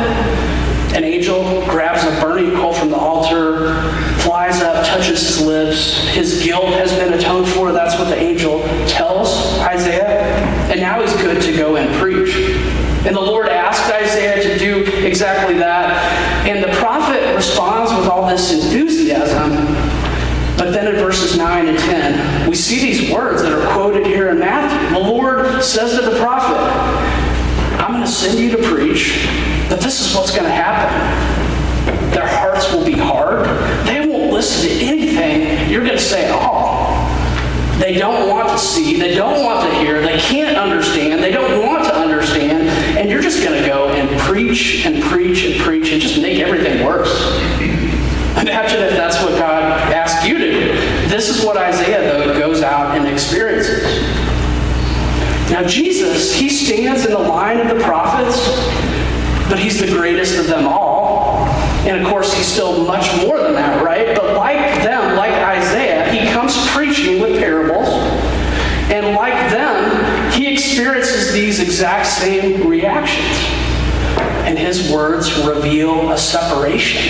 An 0.94 1.04
angel 1.04 1.64
grabs 1.66 2.04
a 2.04 2.20
burning 2.20 2.54
coal 2.54 2.72
from 2.72 2.90
the 2.90 2.96
altar, 2.96 3.82
flies 4.20 4.62
up, 4.62 4.86
touches 4.86 5.20
his 5.20 5.40
lips. 5.42 6.08
His 6.08 6.42
guilt 6.42 6.72
has 6.74 6.92
been 6.92 7.12
atoned 7.12 7.48
for. 7.48 7.72
That's 7.72 7.98
what 7.98 8.08
the 8.08 8.16
angel 8.16 8.62
tells 8.86 9.58
Isaiah. 9.58 10.55
And 10.70 10.80
now 10.80 11.00
he's 11.00 11.14
good 11.22 11.40
to 11.42 11.56
go 11.56 11.76
and 11.76 11.94
preach. 12.00 12.34
And 13.06 13.14
the 13.14 13.20
Lord 13.20 13.48
asked 13.48 13.92
Isaiah 13.92 14.42
to 14.42 14.58
do 14.58 14.84
exactly 15.06 15.54
that. 15.58 16.46
And 16.46 16.62
the 16.62 16.76
prophet 16.78 17.34
responds 17.36 17.92
with 17.92 18.08
all 18.08 18.26
this 18.28 18.52
enthusiasm. 18.52 19.52
But 20.56 20.72
then 20.72 20.88
in 20.88 20.96
verses 20.96 21.36
9 21.36 21.68
and 21.68 21.78
10, 21.78 22.48
we 22.48 22.56
see 22.56 22.80
these 22.80 23.12
words 23.12 23.42
that 23.42 23.52
are 23.52 23.72
quoted 23.74 24.06
here 24.06 24.30
in 24.30 24.40
Matthew. 24.40 24.98
The 24.98 25.06
Lord 25.06 25.62
says 25.62 25.94
to 25.98 26.10
the 26.10 26.18
prophet, 26.18 26.56
I'm 27.80 27.92
going 27.92 28.02
to 28.02 28.10
send 28.10 28.38
you 28.38 28.56
to 28.56 28.62
preach, 28.68 29.28
but 29.68 29.80
this 29.80 30.00
is 30.00 30.16
what's 30.16 30.32
going 30.32 30.44
to 30.44 30.50
happen. 30.50 32.10
Their 32.10 32.26
hearts 32.26 32.72
will 32.72 32.84
be 32.84 32.94
hard. 32.94 33.46
They 33.86 34.04
won't 34.08 34.32
listen 34.32 34.68
to 34.68 34.84
anything 34.84 35.70
you're 35.70 35.84
going 35.84 35.96
to 35.96 36.02
say 36.02 36.24
at 36.24 36.32
all. 36.32 37.05
They 37.78 37.94
don't 37.94 38.28
want 38.28 38.48
to 38.48 38.58
see. 38.58 38.98
They 38.98 39.14
don't 39.14 39.44
want 39.44 39.68
to 39.68 39.78
hear. 39.78 40.00
They 40.00 40.18
can't 40.18 40.56
understand. 40.56 41.22
They 41.22 41.30
don't 41.30 41.66
want 41.66 41.84
to 41.84 41.94
understand. 41.94 42.68
And 42.98 43.10
you're 43.10 43.22
just 43.22 43.42
going 43.42 43.60
to 43.60 43.68
go 43.68 43.88
and 43.88 44.08
preach 44.20 44.86
and 44.86 45.02
preach 45.02 45.44
and 45.44 45.60
preach 45.60 45.92
and 45.92 46.00
just 46.00 46.20
make 46.20 46.40
everything 46.40 46.84
worse. 46.84 47.12
Imagine 48.40 48.82
if 48.82 48.92
that's 48.92 49.22
what 49.22 49.38
God 49.38 49.62
asked 49.92 50.26
you 50.26 50.38
to 50.38 50.50
do. 50.50 50.66
This 51.08 51.28
is 51.28 51.44
what 51.44 51.56
Isaiah, 51.56 52.02
though, 52.02 52.38
goes 52.38 52.62
out 52.62 52.96
and 52.96 53.06
experiences. 53.08 53.82
Now, 55.50 55.64
Jesus, 55.66 56.34
he 56.34 56.48
stands 56.48 57.04
in 57.04 57.12
the 57.12 57.18
line 57.18 57.60
of 57.60 57.68
the 57.76 57.82
prophets 57.84 58.36
but 59.48 59.58
he's 59.58 59.78
the 59.80 59.86
greatest 59.86 60.38
of 60.38 60.46
them 60.46 60.66
all. 60.66 61.46
And 61.86 62.00
of 62.00 62.08
course, 62.08 62.32
he's 62.34 62.46
still 62.46 62.84
much 62.84 63.06
more 63.22 63.38
than 63.38 63.52
that, 63.54 63.82
right? 63.84 64.16
But 64.16 64.36
like 64.36 64.82
them, 64.82 65.16
like 65.16 65.32
Isaiah, 65.32 66.10
he 66.10 66.28
comes 66.32 66.56
preaching 66.96 67.20
with 67.20 67.38
parables. 67.38 67.88
And 68.90 69.16
like 69.16 69.50
them, 69.50 70.32
he 70.32 70.52
experiences 70.52 71.32
these 71.32 71.60
exact 71.60 72.06
same 72.06 72.68
reactions. 72.68 73.36
And 74.46 74.58
his 74.58 74.90
words 74.90 75.36
reveal 75.44 76.12
a 76.12 76.18
separation. 76.18 77.02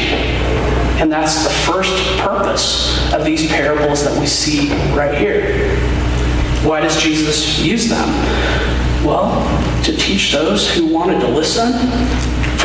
And 0.99 1.12
that's 1.12 1.44
the 1.44 1.51
first 1.51 1.92
purpose 2.18 3.12
of 3.12 3.25
these 3.25 3.46
parables 3.49 4.03
that 4.05 4.18
we 4.18 4.27
see 4.27 4.70
right 4.94 5.16
here. 5.16 5.77
Why 6.66 6.81
does 6.81 7.01
Jesus 7.01 7.59
use 7.59 7.88
them? 7.88 8.09
Well, 9.05 9.44
to 9.85 9.96
teach 9.96 10.33
those 10.33 10.75
who 10.75 10.87
wanted 10.92 11.20
to 11.20 11.29
listen. 11.29 11.72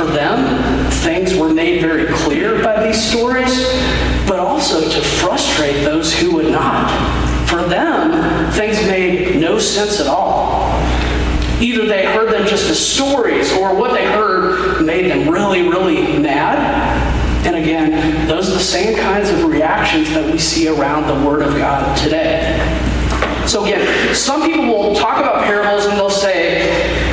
For 0.02 0.08
them, 0.08 0.90
things 1.04 1.36
were 1.36 1.54
made 1.54 1.80
very 1.80 2.08
clear 2.08 2.64
by 2.64 2.84
these 2.84 3.00
stories, 3.00 3.64
but 4.28 4.40
also 4.40 4.82
to 4.82 5.00
frustrate 5.00 5.84
those 5.86 6.12
who 6.12 6.34
would 6.38 6.52
not. 6.52 6.90
For 7.48 7.62
them, 7.62 8.52
things 8.54 8.78
made 8.88 9.40
no 9.40 9.60
sense 9.60 10.00
at 10.00 10.08
all. 10.08 10.72
Either 11.62 11.86
they 11.86 12.08
heard 12.08 12.34
them 12.34 12.48
just 12.48 12.68
as 12.68 12.84
stories, 12.84 13.54
or 13.54 13.76
what 13.76 13.94
they 13.94 14.06
heard 14.08 14.84
made 14.84 15.12
them 15.12 15.30
really, 15.30 15.70
really 15.70 16.18
mad. 16.18 16.58
And 17.46 17.56
again, 17.56 18.28
those 18.28 18.50
are 18.50 18.54
the 18.54 18.60
same 18.60 18.98
kinds 18.98 19.30
of 19.30 19.44
reactions 19.44 20.10
that 20.16 20.26
we 20.26 20.40
see 20.40 20.68
around 20.68 21.06
the 21.06 21.28
Word 21.28 21.44
of 21.44 21.56
God 21.60 21.96
today. 21.96 22.58
So 23.46 23.66
again, 23.66 24.16
some 24.16 24.42
people 24.48 24.66
will 24.66 24.96
talk 24.96 25.20
about 25.20 25.44
parables 25.44 25.86
and 25.86 25.96
they'll 25.96 26.10
say, 26.10 27.11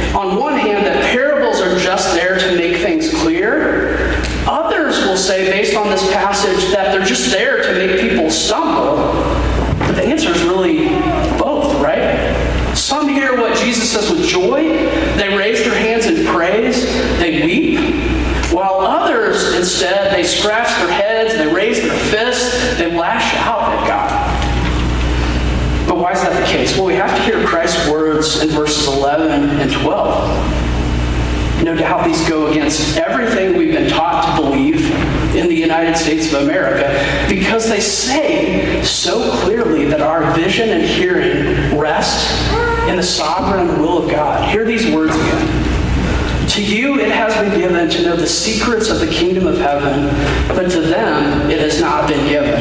11 29.84 30.12
and 30.14 31.64
12. 31.64 31.64
No 31.64 31.74
doubt 31.74 32.04
these 32.04 32.28
go 32.28 32.46
against 32.46 32.96
everything 32.98 33.56
we've 33.56 33.74
been 33.74 33.90
taught 33.90 34.36
to 34.36 34.42
believe 34.42 34.90
in 35.34 35.48
the 35.48 35.54
United 35.54 35.96
States 35.96 36.32
of 36.32 36.42
America 36.42 36.86
because 37.28 37.68
they 37.68 37.80
say 37.80 38.82
so 38.82 39.30
clearly 39.38 39.84
that 39.86 40.00
our 40.00 40.32
vision 40.34 40.70
and 40.70 40.82
hearing 40.82 41.76
rest 41.78 42.40
in 42.88 42.96
the 42.96 43.02
sovereign 43.02 43.80
will 43.80 44.04
of 44.04 44.10
God. 44.10 44.48
Hear 44.50 44.64
these 44.64 44.90
words 44.94 45.14
again. 45.14 46.48
To 46.50 46.64
you 46.64 46.98
it 46.98 47.10
has 47.10 47.34
been 47.34 47.58
given 47.58 47.90
to 47.90 48.02
know 48.02 48.16
the 48.16 48.26
secrets 48.26 48.88
of 48.88 49.00
the 49.00 49.06
kingdom 49.06 49.46
of 49.46 49.58
heaven, 49.58 50.06
but 50.48 50.70
to 50.70 50.80
them 50.80 51.50
it 51.50 51.60
has 51.60 51.80
not 51.80 52.08
been 52.08 52.26
given. 52.28 52.58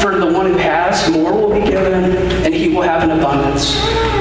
For 0.00 0.18
the 0.18 0.32
one 0.32 0.46
who 0.46 0.56
has, 0.58 1.10
more 1.10 1.32
will 1.32 1.52
be 1.52 1.60
given, 1.60 2.43
will 2.74 2.82
have 2.82 3.02
an 3.02 3.12
abundance. 3.12 3.74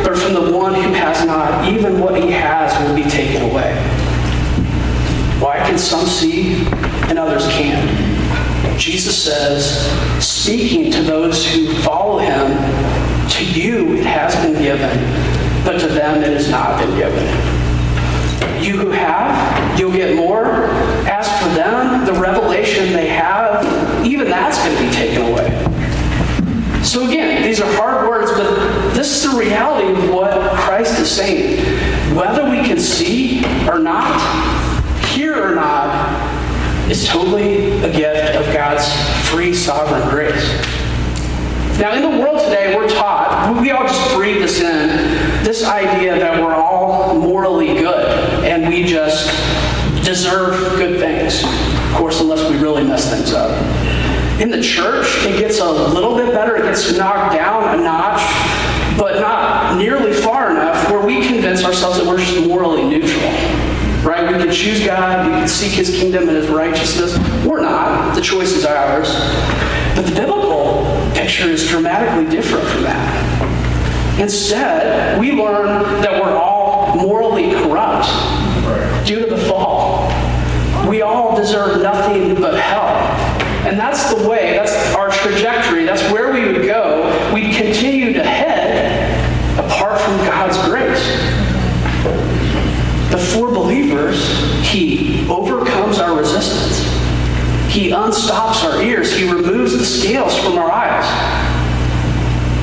But 0.06 0.18
from 0.18 0.34
the 0.34 0.56
one 0.56 0.76
who 0.76 0.94
has 0.94 1.26
not, 1.26 1.68
even 1.68 2.00
what 2.00 2.16
he 2.16 2.32
has 2.32 2.72
will 2.88 2.96
be 2.96 3.10
taken 3.10 3.50
away. 3.50 3.76
Why 5.39 5.58
can 5.58 5.78
some 5.78 6.06
see 6.06 6.66
and 7.10 7.18
others 7.18 7.48
can't? 7.48 8.80
Jesus 8.80 9.22
says, 9.22 9.89
speaking 10.24 10.92
to 10.92 11.04
those 11.04 11.46
who 11.52 11.74
follow 11.82 12.20
him, 12.20 12.58
to 13.30 13.46
you 13.46 13.96
it 13.96 14.06
has 14.06 14.36
been 14.36 14.62
given, 14.62 14.98
but 15.66 15.80
to 15.80 15.88
them 15.88 16.24
it 16.24 16.34
has 16.34 16.50
not 16.50 16.80
been 16.80 16.98
given. 16.98 17.54
You 18.63 18.78
who 18.78 18.92
have, 18.92 19.80
you'll 19.80 19.92
get 19.92 20.16
more. 20.16 20.46
As 21.08 21.28
for 21.42 21.50
them, 21.56 22.06
the 22.06 22.13
revelation 22.13 22.94
they 22.94 23.08
have, 23.08 23.66
even 24.06 24.30
that's 24.30 24.58
going 24.60 24.78
to 24.78 24.84
be 24.84 24.92
taken 24.92 25.32
away. 25.32 25.50
So 26.84 27.08
again, 27.08 27.44
these 27.44 27.60
are 27.62 27.74
hard 27.76 28.08
words, 28.08 28.32
but 28.32 28.94
this 28.94 29.16
is 29.16 29.32
the 29.32 29.33
reality 29.44 29.92
of 29.92 30.14
what 30.14 30.32
Christ 30.56 31.00
is 31.00 31.12
saying. 31.12 31.58
Whether 32.16 32.50
we 32.50 32.58
can 32.58 32.80
see 32.80 33.44
or 33.68 33.80
not, 33.80 34.20
hear 35.06 35.52
or 35.52 35.56
not, 35.56 36.90
is 36.90 37.08
totally 37.08 37.80
a 37.82 37.92
gift 37.92 38.36
of 38.36 38.54
God's 38.54 38.88
free 39.30 39.54
sovereign 39.54 40.08
grace. 40.10 40.48
Now, 41.80 41.96
in 41.96 42.04
the 42.04 42.22
world 42.22 42.40
today, 42.40 42.76
we're 42.76 42.88
taught, 42.88 43.60
we 43.60 43.72
all 43.72 43.84
just 43.88 44.16
breathe 44.16 44.42
this 44.42 44.62
in, 44.62 44.88
this 45.44 45.64
idea 45.64 46.20
that 46.20 46.40
we're 46.40 46.54
all 46.54 47.16
morally 47.20 47.74
good 47.74 48.46
and 48.46 48.68
we 48.70 48.84
just 48.84 49.28
deserve 50.06 50.54
good 50.78 51.00
things. 51.00 51.44
Of 51.44 51.98
course, 51.98 52.22
unless 52.22 52.48
we 52.50 52.58
really 52.58 52.84
mess 52.84 53.10
things 53.10 53.34
up. 53.34 53.50
In 54.40 54.50
the 54.50 54.62
church, 54.62 55.08
it 55.26 55.40
gets 55.40 55.60
a 55.60 55.72
little 55.72 56.16
bit 56.16 56.34
better. 56.34 56.56
It 56.58 56.64
gets 56.64 56.96
knocked 56.98 57.36
down 57.36 57.80
a 57.80 57.82
notch, 57.82 58.22
but 58.98 59.20
not 59.20 59.78
nearly 59.78 60.14
far 60.14 60.52
enough 60.52 60.90
where 60.90 61.06
we 61.06 61.26
convince 61.26 61.64
ourselves 61.64 61.98
that 61.98 62.08
we're 62.08 62.18
just 62.18 62.48
morally 62.48 62.84
neutral. 62.84 63.32
Right? 64.04 64.30
We 64.32 64.44
can 64.44 64.52
choose 64.52 64.86
God, 64.86 65.26
we 65.26 65.32
can 65.34 65.48
seek 65.48 65.72
His 65.72 65.90
kingdom 65.90 66.28
and 66.28 66.38
His 66.38 66.50
righteousness. 66.50 67.18
We're 67.46 67.62
not. 67.62 68.16
The 68.16 68.22
choice 68.22 68.52
is 68.52 68.66
ours. 68.66 69.08
But 69.96 70.06
the 70.06 70.16
biblical 70.16 70.84
picture 71.14 71.48
is 71.48 71.68
dramatically 71.68 72.30
different 72.30 72.68
from 72.68 72.84
that. 72.84 74.20
Instead, 74.20 75.20
we 75.20 75.32
learn 75.32 76.02
that 76.02 76.22
we're 76.22 76.36
all 76.36 76.96
morally 76.96 77.52
corrupt 77.52 78.08
due 79.08 79.20
to 79.20 79.26
the 79.26 79.38
fall. 79.48 80.10
We 80.88 81.02
all 81.02 81.36
deserve 81.36 81.82
nothing 81.82 82.36
but 82.36 82.60
hell. 82.60 82.98
And 83.66 83.80
that's 83.80 84.14
the 84.14 84.28
way, 84.28 84.58
that's 84.58 84.94
our 84.94 85.10
trajectory, 85.10 85.86
that's 85.86 86.04
where 86.12 86.34
we 86.34 86.46
would 86.52 86.66
go. 86.66 87.32
We'd 87.34 87.56
continue 87.56 88.12
to 88.14 88.24
head 88.24 88.53
from 90.00 90.18
God's 90.26 90.58
grace. 90.68 91.04
The 93.12 93.18
for 93.18 93.52
believers, 93.52 94.18
He 94.68 95.28
overcomes 95.30 96.00
our 96.00 96.18
resistance. 96.18 96.80
He 97.72 97.90
unstops 97.90 98.64
our 98.64 98.82
ears. 98.82 99.16
He 99.16 99.30
removes 99.32 99.78
the 99.78 99.86
scales 99.86 100.38
from 100.40 100.58
our 100.58 100.72
eyes. 100.72 101.06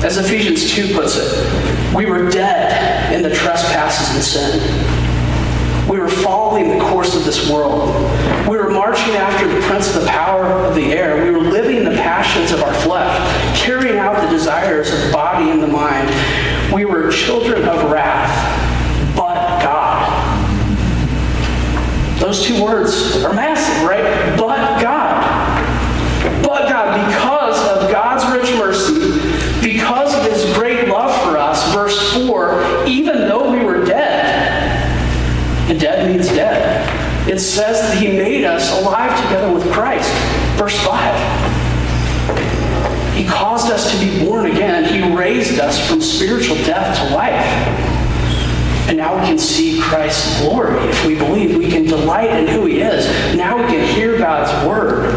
As 0.03 0.17
Ephesians 0.17 0.71
2 0.71 0.93
puts 0.93 1.17
it, 1.17 1.95
we 1.95 2.05
were 2.05 2.29
dead 2.29 3.13
in 3.13 3.21
the 3.21 3.33
trespasses 3.35 4.15
and 4.15 4.23
sin. 4.23 5.89
We 5.89 5.99
were 5.99 6.09
following 6.09 6.69
the 6.69 6.83
course 6.85 7.15
of 7.15 7.25
this 7.25 7.49
world. 7.49 7.89
We 8.47 8.57
were 8.57 8.69
marching 8.69 9.15
after 9.15 9.47
the 9.47 9.59
prince 9.67 9.93
of 9.93 10.01
the 10.01 10.07
power 10.07 10.45
of 10.45 10.75
the 10.75 10.93
air. 10.93 11.23
We 11.23 11.31
were 11.31 11.41
living 11.41 11.83
the 11.83 11.91
passions 11.91 12.51
of 12.51 12.63
our 12.63 12.73
flesh, 12.81 13.61
carrying 13.61 13.97
out 13.97 14.21
the 14.21 14.29
desires 14.29 14.91
of 14.93 15.01
the 15.01 15.11
body 15.11 15.49
and 15.51 15.61
the 15.61 15.67
mind. 15.67 16.09
We 16.73 16.85
were 16.85 17.11
children 17.11 17.67
of 17.67 17.91
wrath, 17.91 19.15
but 19.15 19.61
God. 19.61 20.07
Those 22.17 22.45
two 22.45 22.63
words 22.63 23.23
are 23.25 23.33
massive, 23.33 23.85
right? 23.85 24.03
But 24.37 24.81
God. 24.81 25.21
But 26.41 26.69
God, 26.69 27.07
because 27.07 27.59
of 27.67 27.91
God's 27.91 28.23
rich 28.31 28.57
mercy, 28.57 29.11
because 29.61 30.15
of 30.15 30.31
his 30.31 30.45
great 30.55 30.87
love 30.87 31.11
for 31.23 31.37
us, 31.37 31.73
verse 31.73 32.13
4, 32.13 32.85
even 32.87 33.27
though 33.27 33.51
we 33.51 33.65
were 33.65 33.83
dead, 33.83 34.89
and 35.69 35.77
dead 35.77 36.09
means 36.09 36.27
dead, 36.29 36.87
it 37.29 37.39
says 37.39 37.81
that 37.81 37.97
he 37.97 38.07
made 38.07 38.45
us 38.45 38.81
alive 38.81 39.10
Raised 45.15 45.59
us 45.59 45.87
from 45.87 46.01
spiritual 46.01 46.55
death 46.57 46.97
to 46.97 47.15
life. 47.15 47.45
And 48.87 48.97
now 48.97 49.19
we 49.19 49.25
can 49.25 49.37
see 49.37 49.79
Christ's 49.81 50.41
glory. 50.41 50.77
If 50.89 51.05
we 51.05 51.15
believe, 51.15 51.57
we 51.57 51.69
can 51.69 51.85
delight 51.85 52.31
in 52.31 52.47
who 52.47 52.65
he 52.65 52.81
is. 52.81 53.05
Now 53.35 53.57
we 53.57 53.63
can 53.63 53.87
hear 53.95 54.17
God's 54.17 54.67
word. 54.67 55.13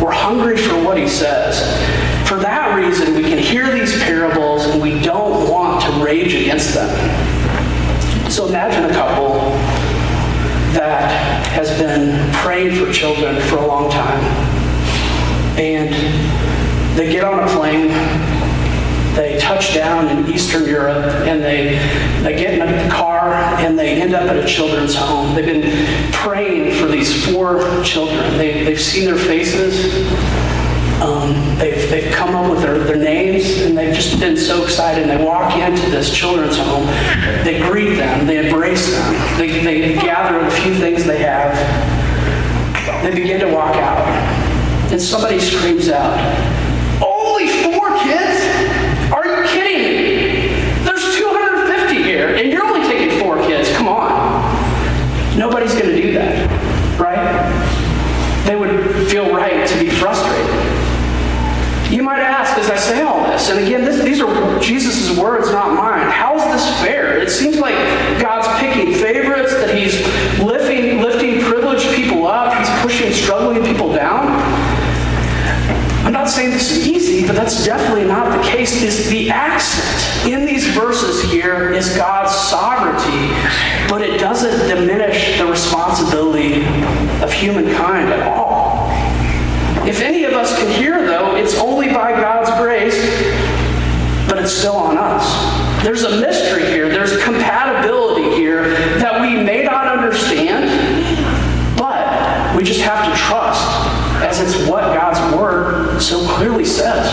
We're 0.00 0.10
hungry 0.10 0.56
for 0.56 0.74
what 0.82 0.98
he 0.98 1.08
says. 1.08 1.60
For 2.28 2.36
that 2.38 2.74
reason, 2.76 3.14
we 3.14 3.22
can 3.22 3.38
hear 3.38 3.70
these 3.70 4.02
parables 4.02 4.64
and 4.64 4.82
we 4.82 5.00
don't 5.00 5.48
want 5.48 5.84
to 5.84 6.04
rage 6.04 6.34
against 6.34 6.74
them. 6.74 6.90
So 8.30 8.48
imagine 8.48 8.90
a 8.90 8.94
couple 8.94 9.34
that 10.74 11.46
has 11.48 11.70
been 11.78 12.32
praying 12.32 12.84
for 12.84 12.92
children 12.92 13.40
for 13.42 13.56
a 13.56 13.66
long 13.66 13.90
time. 13.90 14.22
And 15.58 15.94
they 16.98 17.12
get 17.12 17.24
on 17.24 17.38
a 17.38 17.46
plane 17.52 17.90
they 19.14 19.38
touch 19.38 19.74
down 19.74 20.08
in 20.08 20.32
Eastern 20.32 20.64
Europe 20.66 21.04
and 21.26 21.42
they, 21.42 21.76
they 22.22 22.36
get 22.36 22.54
in 22.54 22.62
a 22.62 22.90
car 22.90 23.34
and 23.34 23.78
they 23.78 24.00
end 24.00 24.14
up 24.14 24.22
at 24.22 24.36
a 24.36 24.46
children's 24.46 24.94
home. 24.94 25.34
They've 25.34 25.44
been 25.44 26.12
praying 26.12 26.80
for 26.80 26.86
these 26.86 27.26
four 27.26 27.82
children. 27.84 28.38
They, 28.38 28.64
they've 28.64 28.80
seen 28.80 29.04
their 29.04 29.18
faces. 29.18 30.06
Um, 31.02 31.32
they've, 31.58 31.90
they've 31.90 32.12
come 32.14 32.34
up 32.34 32.50
with 32.50 32.62
their, 32.62 32.78
their 32.78 32.96
names 32.96 33.60
and 33.60 33.76
they've 33.76 33.94
just 33.94 34.18
been 34.20 34.36
so 34.36 34.62
excited. 34.64 35.08
And 35.08 35.10
they 35.10 35.24
walk 35.24 35.56
into 35.56 35.90
this 35.90 36.14
children's 36.14 36.56
home. 36.56 36.86
They 37.44 37.60
greet 37.60 37.96
them. 37.96 38.26
They 38.26 38.46
embrace 38.46 38.90
them. 38.90 39.38
They, 39.38 39.62
they 39.62 39.94
gather 39.94 40.42
the 40.44 40.50
few 40.50 40.74
things 40.74 41.04
they 41.04 41.18
have. 41.18 41.52
They 43.02 43.14
begin 43.14 43.40
to 43.40 43.52
walk 43.52 43.74
out. 43.76 44.06
And 44.92 45.00
somebody 45.00 45.40
screams 45.40 45.88
out, 45.88 46.18
say 62.82 63.02
all 63.02 63.24
this, 63.30 63.48
and 63.50 63.64
again, 63.64 63.84
this, 63.84 64.02
these 64.02 64.20
are 64.20 64.60
Jesus' 64.60 65.16
words, 65.18 65.50
not 65.50 65.74
mine. 65.74 66.10
How 66.10 66.36
is 66.36 66.44
this 66.44 66.80
fair? 66.80 67.18
It 67.18 67.30
seems 67.30 67.58
like 67.58 67.74
God's 68.20 68.48
picking 68.60 68.92
favorites, 68.94 69.52
that 69.54 69.76
He's 69.76 70.00
lifting, 70.42 71.00
lifting 71.00 71.40
privileged 71.40 71.88
people 71.94 72.26
up, 72.26 72.54
He's 72.58 72.82
pushing 72.82 73.12
struggling 73.12 73.64
people 73.64 73.92
down. 73.92 74.26
I'm 76.04 76.12
not 76.12 76.28
saying 76.28 76.50
this 76.50 76.72
is 76.72 76.88
easy, 76.88 77.26
but 77.26 77.36
that's 77.36 77.64
definitely 77.64 78.04
not 78.04 78.36
the 78.36 78.42
case. 78.48 78.82
Is 78.82 79.08
the 79.08 79.30
accent 79.30 80.26
in 80.26 80.44
these 80.44 80.66
verses 80.74 81.22
here 81.30 81.72
is 81.72 81.96
God's 81.96 82.34
sovereignty, 82.34 83.28
but 83.88 84.02
it 84.02 84.18
doesn't 84.18 84.68
diminish 84.68 85.38
the 85.38 85.46
responsibility 85.46 86.64
of 87.22 87.32
humankind 87.32 88.08
at 88.08 88.26
all. 88.26 88.61
If 89.84 90.00
any 90.00 90.22
of 90.24 90.32
us 90.32 90.56
can 90.56 90.70
hear, 90.80 91.04
though, 91.04 91.34
it's 91.34 91.56
only 91.56 91.88
by 91.88 92.12
God's 92.12 92.50
grace, 92.60 92.94
but 94.28 94.38
it's 94.38 94.52
still 94.52 94.76
on 94.76 94.96
us. 94.96 95.82
There's 95.82 96.04
a 96.04 96.20
mystery 96.20 96.66
here, 96.66 96.88
there's 96.88 97.20
compatibility 97.24 98.30
here 98.36 98.70
that 98.98 99.20
we 99.20 99.42
may 99.42 99.64
not 99.64 99.88
understand, 99.88 100.70
but 101.76 102.56
we 102.56 102.62
just 102.62 102.80
have 102.82 103.04
to 103.10 103.18
trust, 103.18 103.66
as 104.22 104.40
it's 104.40 104.68
what 104.68 104.82
God's 104.94 105.18
Word 105.36 106.00
so 106.00 106.24
clearly 106.36 106.64
says. 106.64 107.10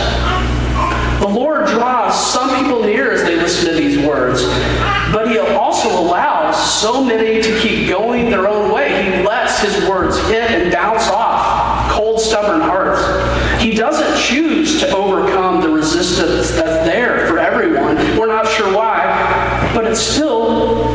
The 1.19 1.27
Lord 1.27 1.65
draws 1.65 2.31
some 2.31 2.49
people 2.63 2.83
near 2.83 3.11
as 3.11 3.23
they 3.23 3.35
listen 3.35 3.69
to 3.69 3.75
these 3.75 3.97
words, 4.05 4.43
but 5.11 5.27
He 5.27 5.39
also 5.39 5.89
allows 5.89 6.79
so 6.79 7.03
many 7.03 7.41
to 7.41 7.59
keep 7.59 7.89
going 7.89 8.29
their 8.29 8.47
own 8.47 8.58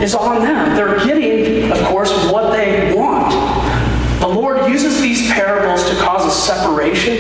is 0.05 0.15
on 0.15 0.43
them. 0.43 0.77
They're 0.77 1.05
getting, 1.05 1.73
of 1.73 1.79
course, 1.87 2.13
what 2.31 2.53
they 2.53 2.95
want. 2.95 3.33
The 4.21 4.29
Lord 4.29 4.71
uses 4.71 5.01
these 5.01 5.31
parables 5.33 5.89
to 5.89 5.97
cause 5.97 6.27
a 6.27 6.31
separation 6.31 7.14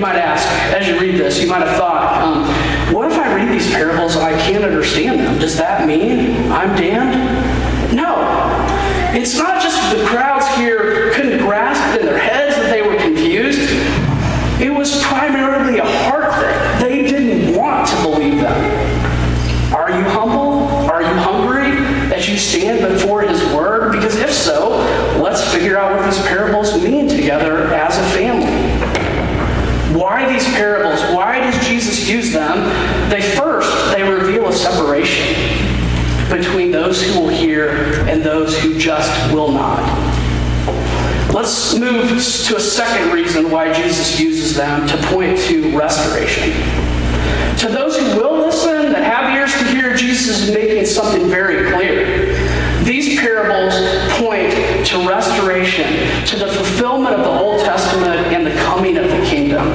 You 0.00 0.06
might 0.06 0.16
ask, 0.16 0.48
as 0.74 0.88
you 0.88 0.98
read 0.98 1.20
this, 1.20 1.42
you 1.42 1.46
might 1.46 1.60
have 1.60 1.76
thought, 1.76 2.22
um, 2.24 2.48
what 2.94 3.12
if 3.12 3.18
I 3.18 3.34
read 3.34 3.52
these 3.52 3.70
parables 3.70 4.16
and 4.16 4.24
I 4.24 4.32
can't 4.48 4.64
understand 4.64 5.20
them? 5.20 5.38
Does 5.38 5.58
that 5.58 5.86
mean 5.86 6.50
I'm 6.50 6.74
damned? 6.74 7.20
No. 7.94 8.16
It's 9.12 9.36
not 9.36 9.60
just 9.60 9.76
the 9.94 10.02
crowds 10.06 10.39
Let's 41.50 41.74
move 41.74 42.08
to 42.46 42.56
a 42.58 42.60
second 42.60 43.12
reason 43.12 43.50
why 43.50 43.72
Jesus 43.72 44.20
uses 44.20 44.54
them 44.54 44.86
to 44.86 44.96
point 45.08 45.36
to 45.48 45.76
restoration. 45.76 46.52
To 47.58 47.68
those 47.68 47.98
who 47.98 48.20
will 48.20 48.38
listen, 48.38 48.92
that 48.92 49.02
have 49.02 49.34
ears 49.34 49.52
to 49.58 49.64
hear, 49.64 49.96
Jesus 49.96 50.42
is 50.42 50.54
making 50.54 50.86
something 50.86 51.28
very 51.28 51.68
clear. 51.72 52.36
These 52.84 53.18
parables 53.18 53.74
point 54.10 54.52
to 54.86 55.08
restoration, 55.08 55.92
to 56.26 56.36
the 56.36 56.46
fulfillment 56.52 57.16
of 57.16 57.24
the 57.24 57.40
Old 57.44 57.62
Testament 57.62 58.32
and 58.32 58.46
the 58.46 58.54
coming 58.62 58.96
of 58.96 59.08
the 59.10 59.26
kingdom. 59.26 59.66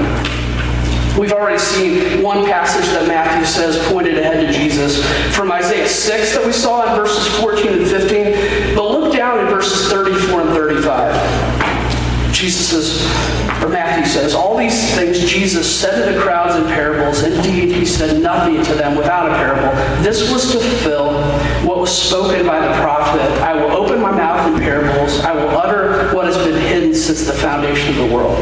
We've 1.20 1.34
already 1.34 1.60
seen 1.60 2.24
one 2.24 2.46
passage 2.46 2.86
that 2.94 3.06
Matthew 3.06 3.46
says 3.46 3.86
pointed 3.90 4.18
ahead 4.18 4.48
to 4.48 4.54
Jesus 4.54 5.04
from 5.36 5.52
Isaiah 5.52 5.90
6 5.90 6.36
that 6.36 6.46
we 6.46 6.54
saw 6.54 6.90
in 6.90 6.96
verses 6.96 7.28
14 7.42 7.68
and 7.68 7.86
15. 7.86 8.76
But 8.76 8.92
look 8.92 9.14
down 9.14 9.40
in 9.40 9.48
verses 9.48 9.92
34 9.92 10.42
and 10.42 10.50
35. 10.52 11.55
Jesus 12.36 12.68
says, 12.70 13.64
or 13.64 13.70
Matthew 13.70 14.06
says, 14.06 14.36
all 14.36 14.58
these 14.58 14.94
things 14.94 15.20
Jesus 15.20 15.74
said 15.74 16.06
to 16.06 16.12
the 16.12 16.20
crowds 16.20 16.56
in 16.56 16.66
parables. 16.66 17.24
Indeed, 17.24 17.74
he 17.74 17.86
said 17.86 18.22
nothing 18.22 18.62
to 18.66 18.74
them 18.74 18.98
without 18.98 19.32
a 19.32 19.36
parable. 19.36 19.72
This 20.04 20.30
was 20.30 20.52
to 20.52 20.60
fulfill 20.60 21.14
what 21.66 21.78
was 21.78 21.98
spoken 21.98 22.46
by 22.46 22.60
the 22.60 22.74
prophet. 22.82 23.22
I 23.42 23.54
will 23.54 23.72
open 23.72 24.02
my 24.02 24.12
mouth 24.12 24.54
in 24.54 24.60
parables. 24.60 25.22
I 25.22 25.34
will 25.34 25.48
utter 25.58 26.14
what 26.14 26.26
has 26.26 26.38
been 26.38 26.62
hidden 26.62 26.94
since 26.94 27.26
the 27.26 27.32
foundation 27.32 27.92
of 27.92 28.10
the 28.10 28.14
world. 28.14 28.38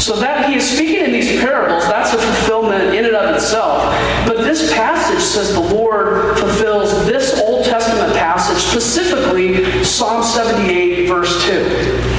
So 0.00 0.16
that 0.16 0.48
he 0.50 0.56
is 0.56 0.68
speaking 0.68 1.04
in 1.04 1.12
these 1.12 1.40
parables, 1.40 1.84
that's 1.84 2.12
a 2.12 2.18
fulfillment 2.18 2.96
in 2.96 3.04
and 3.04 3.14
of 3.14 3.32
itself. 3.36 3.84
But 4.26 4.38
this 4.38 4.74
passage 4.74 5.22
says 5.22 5.54
the 5.54 5.60
Lord 5.60 6.36
fulfills 6.36 7.06
this 7.06 7.40
Old 7.40 7.64
Testament 7.64 8.12
passage, 8.14 8.58
specifically 8.58 9.84
Psalm 9.84 10.24
78, 10.24 11.06
verse 11.06 11.44
2. 11.46 12.13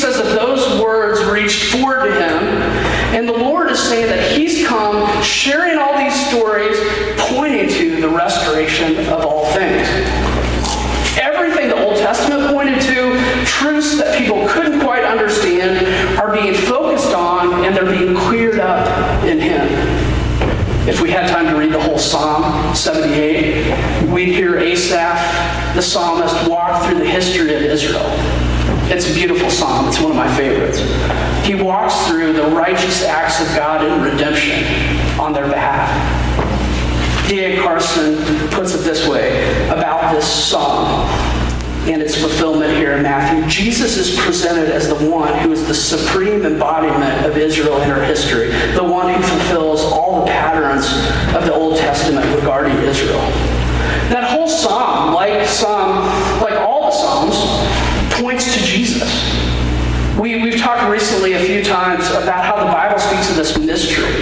Says 0.00 0.16
that 0.16 0.34
those 0.34 0.80
words 0.80 1.22
reached 1.30 1.72
forward 1.72 2.06
to 2.06 2.14
him, 2.14 2.42
and 3.14 3.28
the 3.28 3.34
Lord 3.34 3.70
is 3.70 3.78
saying 3.78 4.06
that 4.06 4.32
he's 4.32 4.66
come 4.66 5.22
sharing 5.22 5.76
all 5.76 5.98
these 5.98 6.14
stories, 6.28 6.74
pointing 7.18 7.68
to 7.68 8.00
the 8.00 8.08
restoration 8.08 8.96
of 9.12 9.26
all 9.26 9.44
things. 9.52 9.86
Everything 11.20 11.68
the 11.68 11.84
Old 11.84 11.98
Testament 11.98 12.50
pointed 12.50 12.80
to, 12.80 13.44
truths 13.44 13.98
that 13.98 14.16
people 14.16 14.48
couldn't 14.48 14.80
quite 14.80 15.04
understand, 15.04 15.86
are 16.18 16.32
being 16.32 16.54
focused 16.54 17.12
on 17.12 17.62
and 17.66 17.76
they're 17.76 17.84
being 17.84 18.16
cleared 18.16 18.58
up 18.58 18.88
in 19.24 19.38
Him. 19.38 19.68
If 20.88 21.02
we 21.02 21.10
had 21.10 21.28
time 21.28 21.46
to 21.52 21.56
read 21.56 21.74
the 21.74 21.80
whole 21.80 21.98
Psalm 21.98 22.74
78, 22.74 24.08
we'd 24.10 24.32
hear 24.32 24.58
Asaph, 24.58 25.74
the 25.74 25.82
psalmist, 25.82 26.48
walk 26.48 26.86
through 26.86 27.00
the 27.00 27.10
history 27.10 27.54
of 27.54 27.60
Israel. 27.60 28.49
It's 28.92 29.08
a 29.08 29.14
beautiful 29.14 29.48
psalm. 29.50 29.86
It's 29.88 30.00
one 30.00 30.10
of 30.10 30.16
my 30.16 30.32
favorites. 30.36 30.80
He 31.46 31.54
walks 31.54 32.08
through 32.08 32.32
the 32.32 32.46
righteous 32.48 33.04
acts 33.04 33.40
of 33.40 33.46
God 33.56 33.86
in 33.86 34.02
redemption 34.02 34.64
on 35.18 35.32
their 35.32 35.46
behalf. 35.46 35.88
D.A. 37.28 37.62
Carson 37.62 38.16
puts 38.50 38.74
it 38.74 38.78
this 38.78 39.06
way 39.06 39.44
about 39.68 40.12
this 40.12 40.26
psalm. 40.26 41.08
and 41.86 42.02
its 42.02 42.14
fulfillment 42.14 42.76
here 42.76 42.92
in 42.92 43.02
Matthew. 43.02 43.48
Jesus 43.48 43.96
is 43.96 44.18
presented 44.20 44.68
as 44.68 44.88
the 44.88 45.08
one 45.08 45.32
who 45.38 45.52
is 45.52 45.66
the 45.66 45.74
supreme 45.74 46.44
embodiment 46.44 47.24
of 47.24 47.38
Israel 47.38 47.80
in 47.80 47.88
her 47.88 48.04
history, 48.04 48.48
the 48.74 48.84
one 48.84 49.14
who 49.14 49.22
fulfills 49.22 49.80
all 49.82 50.24
the 50.24 50.30
patterns 50.30 50.86
of 51.34 51.46
the 51.46 51.54
Old 51.54 51.78
Testament 51.78 52.26
regarding 52.36 52.76
Israel. 52.78 53.20
That 54.10 54.24
whole 54.24 54.48
psalm, 54.48 55.14
like 55.14 55.46
Psalm, 55.46 56.04
like 56.42 56.54
all 56.60 56.86
the 56.86 56.90
Psalms, 56.90 57.36
points 58.20 58.54
to 58.54 58.62
Jesus. 58.62 59.10
We, 60.18 60.42
we've 60.42 60.60
talked 60.60 60.90
recently 60.90 61.32
a 61.32 61.40
few 61.40 61.64
times 61.64 62.06
about 62.10 62.44
how 62.44 62.62
the 62.62 62.70
Bible 62.70 62.98
speaks 62.98 63.30
of 63.30 63.36
this 63.36 63.58
mystery 63.58 64.12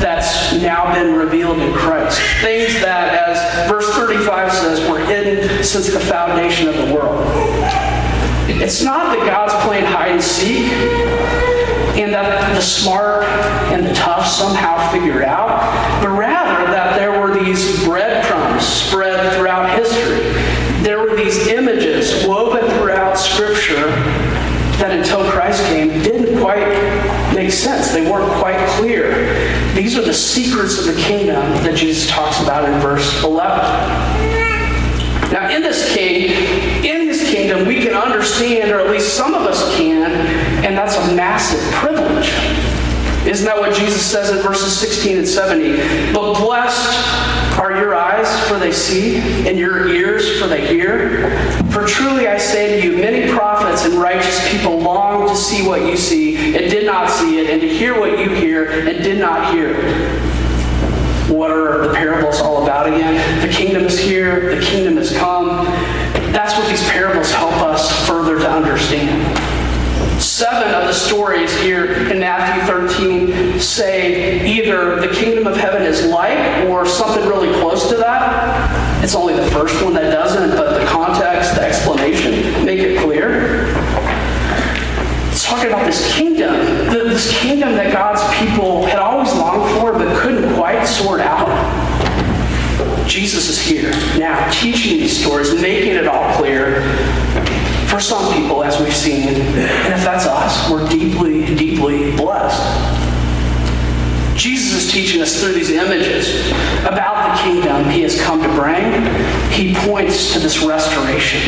that's 0.00 0.54
now 0.54 0.94
been 0.94 1.14
revealed 1.14 1.58
in 1.58 1.74
Christ. 1.74 2.18
Things 2.40 2.72
that, 2.80 3.12
as 3.28 3.68
verse 3.70 3.88
35 3.94 4.50
says, 4.50 4.90
were 4.90 4.98
hidden 4.98 5.62
since 5.62 5.92
the 5.92 6.00
foundation 6.00 6.68
of 6.68 6.76
the 6.76 6.94
world. 6.94 7.20
It's 8.48 8.82
not 8.82 9.14
that 9.14 9.26
God's 9.26 9.52
playing 9.66 9.84
hide 9.84 10.12
and 10.12 10.22
seek 10.22 10.72
and 12.00 12.14
that 12.14 12.54
the 12.54 12.62
smart 12.62 13.24
and 13.72 13.84
the 13.84 13.92
tough 13.92 14.26
somehow 14.26 14.90
figured 14.90 15.24
out, 15.24 15.60
but 16.02 16.16
rather 16.16 16.70
that 16.72 16.98
there 16.98 17.20
were 17.20 17.38
these 17.44 17.84
breadcrumbs 17.84 18.64
spread 18.64 19.34
throughout 19.34 19.78
history. 19.78 20.20
There 20.82 20.98
were 21.00 21.14
these 21.14 21.48
images 21.48 22.26
woven 22.26 22.66
throughout 22.78 23.18
Scripture 23.18 23.90
that 24.80 24.92
until 24.92 25.30
Christ 25.30 25.62
came 25.66 25.88
didn't 26.02 26.40
quite 26.40 26.66
make 27.34 27.50
sense. 27.50 27.92
They 27.92 28.10
weren't 28.10 28.32
quite 28.40 28.58
clear. 28.78 29.12
These 29.74 29.98
are 29.98 30.02
the 30.02 30.14
secrets 30.30 30.78
of 30.78 30.94
the 30.94 31.00
kingdom 31.00 31.42
that 31.64 31.76
Jesus 31.76 32.08
talks 32.08 32.40
about 32.40 32.64
in 32.64 32.78
verse 32.80 33.24
11. 33.24 33.58
Now, 35.32 35.50
in 35.50 35.62
this 35.62 35.92
king, 35.92 36.30
in 36.84 37.08
his 37.08 37.22
kingdom, 37.28 37.66
we 37.66 37.82
can 37.82 37.94
understand, 37.94 38.70
or 38.70 38.80
at 38.80 38.90
least 38.90 39.14
some 39.14 39.34
of 39.34 39.42
us 39.42 39.76
can, 39.76 40.10
and 40.64 40.76
that's 40.76 40.96
a 40.96 41.14
massive 41.14 41.60
privilege. 41.72 42.30
Isn't 43.26 43.44
that 43.46 43.58
what 43.58 43.74
Jesus 43.74 44.04
says 44.04 44.30
in 44.30 44.38
verses 44.38 44.76
16 44.78 45.18
and 45.18 45.28
17? 45.28 46.14
But 46.14 46.34
blessed 46.34 47.29
are 47.70 47.80
your 47.80 47.94
eyes, 47.94 48.48
for 48.48 48.58
they 48.58 48.72
see, 48.72 49.18
and 49.48 49.58
your 49.58 49.88
ears, 49.88 50.40
for 50.40 50.46
they 50.46 50.66
hear. 50.66 51.30
For 51.70 51.86
truly 51.86 52.26
I 52.26 52.38
say 52.38 52.80
to 52.80 52.86
you, 52.86 52.96
many 52.96 53.32
prophets 53.32 53.84
and 53.84 53.94
righteous 53.94 54.50
people 54.50 54.78
long 54.78 55.28
to 55.28 55.36
see 55.36 55.66
what 55.66 55.82
you 55.82 55.96
see, 55.96 56.56
and 56.56 56.70
did 56.70 56.86
not 56.86 57.08
see 57.08 57.38
it, 57.38 57.50
and 57.50 57.60
to 57.60 57.68
hear 57.68 57.98
what 57.98 58.18
you 58.18 58.30
hear, 58.30 58.70
and 58.70 59.02
did 59.02 59.18
not 59.18 59.52
hear. 59.52 59.74
What 61.30 61.52
are 61.52 61.86
the 61.86 61.94
parables 61.94 62.40
all 62.40 62.62
about 62.64 62.88
again? 62.88 63.46
The 63.46 63.52
kingdom 63.52 63.84
is 63.84 63.98
here, 63.98 64.54
the 64.56 64.60
kingdom 64.64 64.96
has 64.96 65.16
come. 65.16 65.64
That's 66.32 66.56
what 66.56 66.68
these 66.68 66.82
parables 66.90 67.30
help 67.32 67.54
us 67.54 68.06
further 68.06 68.38
to 68.38 68.50
understand. 68.50 69.49
Seven 70.40 70.74
of 70.74 70.84
the 70.84 70.94
stories 70.94 71.54
here 71.60 71.92
in 72.10 72.18
Matthew 72.18 72.64
13 72.64 73.60
say 73.60 74.40
either 74.46 74.98
the 74.98 75.12
kingdom 75.14 75.46
of 75.46 75.54
heaven 75.54 75.82
is 75.82 76.06
like 76.06 76.66
or 76.66 76.86
something 76.86 77.28
really 77.28 77.52
close 77.60 77.90
to 77.90 77.96
that. 77.96 79.04
It's 79.04 79.14
only 79.14 79.34
the 79.34 79.50
first 79.50 79.84
one 79.84 79.92
that 79.92 80.10
doesn't, 80.10 80.56
but 80.56 80.80
the 80.80 80.86
context, 80.86 81.56
the 81.56 81.60
explanation 81.60 82.64
make 82.64 82.78
it 82.78 82.98
clear. 83.02 83.66
It's 85.30 85.44
talking 85.44 85.66
about 85.66 85.84
this 85.84 86.10
kingdom, 86.14 86.54
this 86.88 87.38
kingdom 87.38 87.74
that 87.74 87.92
God's 87.92 88.22
people 88.38 88.86
had 88.86 88.98
always 88.98 89.30
longed 89.34 89.78
for 89.78 89.92
but 89.92 90.22
couldn't 90.22 90.54
quite 90.54 90.86
sort 90.86 91.20
out. 91.20 91.50
Jesus 93.06 93.50
is 93.50 93.60
here 93.60 93.90
now, 94.18 94.50
teaching 94.50 95.00
these 95.00 95.22
stories, 95.22 95.54
making 95.60 95.96
it 95.96 96.06
all 96.06 96.34
clear 96.38 96.80
for 97.90 97.98
some 97.98 98.32
people, 98.32 98.62
as 98.62 98.80
we've 98.80 98.94
seen. 98.94 99.28
And 99.28 99.92
if 99.92 100.04
that's 100.04 100.24
us, 100.24 100.70
we're 100.70 100.88
deeply, 100.88 101.56
deeply 101.56 102.16
blessed. 102.16 103.10
Jesus 104.36 104.84
is 104.84 104.92
teaching 104.92 105.20
us 105.20 105.38
through 105.40 105.52
these 105.52 105.70
images 105.70 106.50
about 106.86 107.36
the 107.36 107.42
kingdom 107.42 107.90
he 107.90 108.02
has 108.02 108.18
come 108.22 108.40
to 108.40 108.48
bring. 108.54 109.04
He 109.50 109.74
points 109.74 110.32
to 110.32 110.38
this 110.38 110.62
restoration 110.62 111.40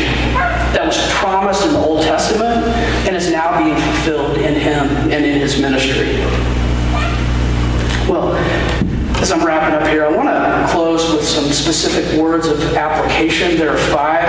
that 0.73 0.85
was 0.85 0.97
promised 1.13 1.65
in 1.65 1.71
the 1.73 1.79
Old 1.79 2.03
Testament 2.03 2.65
and 3.07 3.15
is 3.15 3.31
now 3.31 3.57
being 3.57 3.75
fulfilled 3.75 4.37
in 4.37 4.53
him 4.53 4.85
and 5.11 5.25
in 5.25 5.39
his 5.39 5.59
ministry. 5.59 6.17
Well, 8.07 8.35
as 9.23 9.31
I'm 9.31 9.45
wrapping 9.45 9.73
up 9.73 9.87
here, 9.87 10.03
I 10.03 10.09
want 10.09 10.27
to 10.27 10.73
close 10.73 11.09
with 11.13 11.25
some 11.25 11.45
specific 11.45 12.19
words 12.19 12.45
of 12.45 12.61
application. 12.75 13.55
There 13.55 13.69
are 13.69 13.77
five 13.77 14.27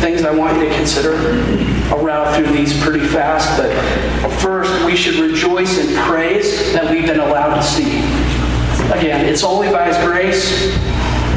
things 0.00 0.22
I 0.22 0.34
want 0.34 0.56
you 0.56 0.66
to 0.66 0.74
consider. 0.74 1.14
I'll 1.92 2.02
route 2.02 2.34
through 2.34 2.50
these 2.56 2.72
pretty 2.82 3.06
fast, 3.06 3.60
but 3.60 3.70
first, 4.40 4.82
we 4.86 4.96
should 4.96 5.16
rejoice 5.16 5.76
in 5.76 5.94
praise 6.04 6.72
that 6.72 6.90
we've 6.90 7.04
been 7.04 7.20
allowed 7.20 7.56
to 7.56 7.62
see. 7.62 7.98
Again, 8.98 9.26
it's 9.26 9.44
only 9.44 9.68
by 9.68 9.92
His 9.92 9.98
grace. 9.98 10.74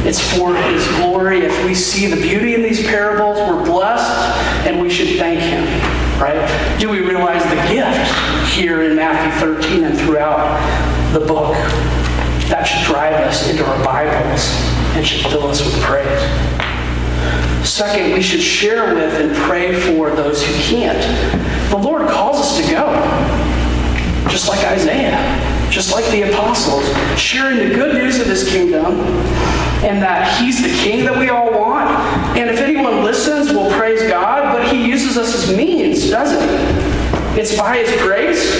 It's 0.06 0.22
for 0.38 0.56
His 0.56 0.88
glory. 0.96 1.40
If 1.40 1.66
we 1.66 1.76
see 1.76 2.08
the 2.08 2.16
beauty 2.16 2.56
in 2.56 2.62
these 2.62 2.88
parables, 2.88 3.38
we're 3.40 3.66
blessed, 3.66 4.66
and 4.66 4.80
we 4.80 4.90
should 4.90 5.20
thank 5.20 5.42
Him. 5.42 5.66
Right? 6.22 6.80
Do 6.80 6.90
we 6.90 7.02
realize 7.02 7.44
the 7.44 7.62
gift 7.70 8.54
here 8.54 8.84
in 8.84 8.96
Matthew 8.96 9.42
13 9.42 9.84
and 9.84 10.00
throughout 10.00 11.12
the 11.12 11.20
book? 11.20 12.07
That 12.50 12.64
should 12.64 12.86
drive 12.86 13.14
us 13.14 13.50
into 13.50 13.66
our 13.66 13.84
Bibles 13.84 14.50
and 14.96 15.06
should 15.06 15.30
fill 15.30 15.48
us 15.48 15.64
with 15.64 15.82
praise. 15.82 16.08
Second, 17.68 18.14
we 18.14 18.22
should 18.22 18.42
share 18.42 18.96
with 18.96 19.14
and 19.20 19.36
pray 19.36 19.80
for 19.80 20.10
those 20.10 20.46
who 20.46 20.54
can't. 20.62 21.02
The 21.70 21.78
Lord 21.78 22.10
calls 22.10 22.40
us 22.40 22.58
to 22.58 22.72
go, 22.72 22.88
just 24.30 24.48
like 24.48 24.66
Isaiah, 24.66 25.18
just 25.70 25.92
like 25.92 26.06
the 26.12 26.32
apostles, 26.32 26.86
sharing 27.20 27.58
the 27.68 27.76
good 27.76 27.96
news 27.96 28.20
of 28.20 28.28
his 28.28 28.48
kingdom 28.48 29.02
and 29.84 30.02
that 30.02 30.40
he's 30.40 30.62
the 30.64 30.70
king 30.84 31.06
that 31.06 31.18
we 31.18 31.30
all 31.30 31.52
want. 31.52 31.90
And 32.38 32.50
if 32.50 32.60
anyone 32.60 33.04
listens, 33.04 33.52
we'll 33.52 33.72
praise 33.78 34.02
God, 34.10 34.58
but 34.58 34.74
he 34.74 34.88
uses 34.88 35.18
us 35.18 35.36
as 35.36 35.56
means, 35.56 36.10
doesn't 36.10 36.42
he? 36.42 37.40
It's 37.40 37.56
by 37.56 37.78
his 37.78 38.02
grace, 38.02 38.56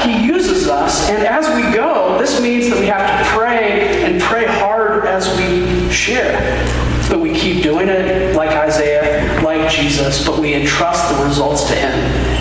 he 0.00 0.24
uses 0.26 0.68
us. 0.68 1.08
And 1.08 1.26
as 1.26 1.46
we 1.54 1.62
go, 1.74 2.18
this 2.18 2.40
means 2.40 2.68
that 2.70 2.78
we 2.78 2.86
have 2.86 3.06
to 3.06 3.30
pray 3.30 4.04
and 4.04 4.20
pray 4.20 4.46
hard 4.46 5.06
as 5.06 5.28
we 5.36 5.90
share. 5.92 6.38
But 7.08 7.20
we 7.20 7.32
keep 7.32 7.62
doing 7.62 7.88
it 7.88 8.36
like 8.36 8.50
Isaiah, 8.50 9.40
like 9.42 9.70
Jesus, 9.70 10.24
but 10.26 10.38
we 10.38 10.54
entrust 10.54 11.16
the 11.16 11.24
results 11.24 11.66
to 11.68 11.74
him. 11.74 12.38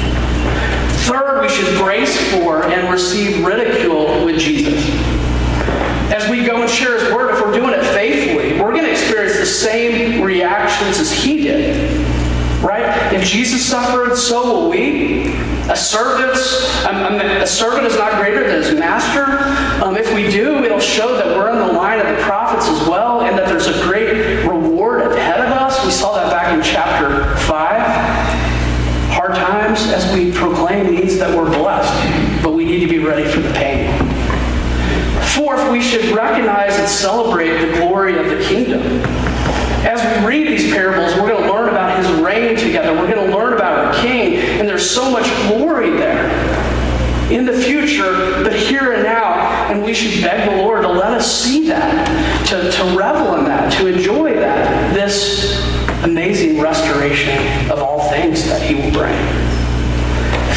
Third, 1.07 1.41
we 1.41 1.49
should 1.49 1.77
brace 1.77 2.17
for 2.31 2.65
and 2.65 2.91
receive 2.91 3.45
ridicule 3.45 4.25
with 4.25 4.39
Jesus. 4.39 4.85
As 6.11 6.29
we 6.29 6.45
go 6.45 6.61
and 6.61 6.69
share 6.69 6.99
his 6.99 7.13
word, 7.13 7.33
if 7.33 7.41
we're 7.41 7.53
doing 7.53 7.73
it 7.73 7.83
faithfully, 7.93 8.59
we're 8.59 8.71
going 8.71 8.83
to 8.83 8.91
experience 8.91 9.37
the 9.37 9.45
same 9.45 10.21
reactions 10.21 10.99
as 10.99 11.11
he 11.11 11.41
did. 11.43 11.96
Right? 12.61 13.13
If 13.13 13.23
Jesus 13.23 13.65
suffered, 13.65 14.15
so 14.15 14.43
will 14.43 14.69
we. 14.69 15.33
A 15.69 15.75
servant's 15.75 16.63
a 16.85 17.45
servant 17.45 17.85
is 17.85 17.95
not 17.97 18.19
greater 18.21 18.47
than 18.47 18.61
his 18.61 18.73
master. 18.73 19.37
Um, 19.83 19.95
if 19.97 20.13
we 20.13 20.29
do, 20.29 20.63
it'll 20.63 20.79
show 20.79 21.15
that 21.15 21.25
we're 21.27 21.51
in 21.51 21.59
the 21.59 21.73
line 21.73 21.99
of 21.99 22.07
the 22.07 22.21
prophets 22.23 22.67
as 22.67 22.87
well, 22.87 23.21
and 23.21 23.37
that 23.37 23.47
there's 23.47 23.67
a 23.67 23.83
great 23.83 24.45
reward 24.45 25.01
ahead 25.01 25.39
of 25.39 25.51
us. 25.51 25.83
We 25.85 25.91
saw 25.91 26.15
that 26.15 26.31
back 26.31 26.53
in 26.53 26.63
chapter 26.63 27.35
five. 27.41 27.81
Hard 29.11 29.35
times, 29.35 29.81
as 29.91 30.11
we 30.13 30.31
proclaim, 30.31 30.95
means 30.95 31.17
that 31.17 31.35
we're 31.35 31.49
blessed, 31.49 32.43
but 32.43 32.53
we 32.53 32.65
need 32.65 32.79
to 32.79 32.87
be 32.87 32.99
ready 32.99 33.29
for 33.29 33.41
the 33.41 33.53
pain. 33.53 33.93
Fourth, 35.35 35.69
we 35.71 35.81
should 35.81 36.15
recognize 36.15 36.77
and 36.77 36.87
celebrate 36.87 37.57
the 37.59 37.77
glory 37.77 38.17
of 38.17 38.25
the 38.25 38.43
kingdom. 38.43 38.81
As 39.87 40.03
we 40.03 40.27
read 40.27 40.47
these 40.49 40.69
parables, 40.73 41.15
we're 41.15 41.29
going 41.29 41.43
to 41.43 41.49
learn 41.49 41.69
about 41.69 41.97
his 41.97 42.11
reign 42.19 42.57
together. 42.57 42.91
We're 42.91 43.09
going 43.09 43.25
to 43.25 43.33
learn 43.33 43.53
about 43.53 43.85
our 43.85 44.01
king, 44.01 44.35
and 44.35 44.67
there's 44.67 44.89
so 44.89 45.09
much 45.09 45.23
glory 45.47 45.91
there 45.91 46.27
in 47.31 47.45
the 47.45 47.53
future, 47.53 48.43
but 48.43 48.51
here 48.51 48.91
and 48.91 49.03
now. 49.03 49.35
And 49.71 49.81
we 49.81 49.93
should 49.93 50.21
beg 50.21 50.49
the 50.49 50.57
Lord 50.57 50.81
to 50.81 50.89
let 50.89 51.13
us 51.13 51.41
see 51.41 51.67
that, 51.69 52.45
to, 52.47 52.69
to 52.69 52.97
revel 52.97 53.35
in 53.35 53.45
that, 53.45 53.71
to 53.79 53.87
enjoy 53.87 54.33
that, 54.33 54.93
this 54.93 55.65
amazing 56.03 56.59
restoration 56.59 57.71
of 57.71 57.79
all 57.79 58.09
things 58.09 58.43
that 58.43 58.61
he 58.61 58.75
will 58.75 58.91
bring. 58.91 59.15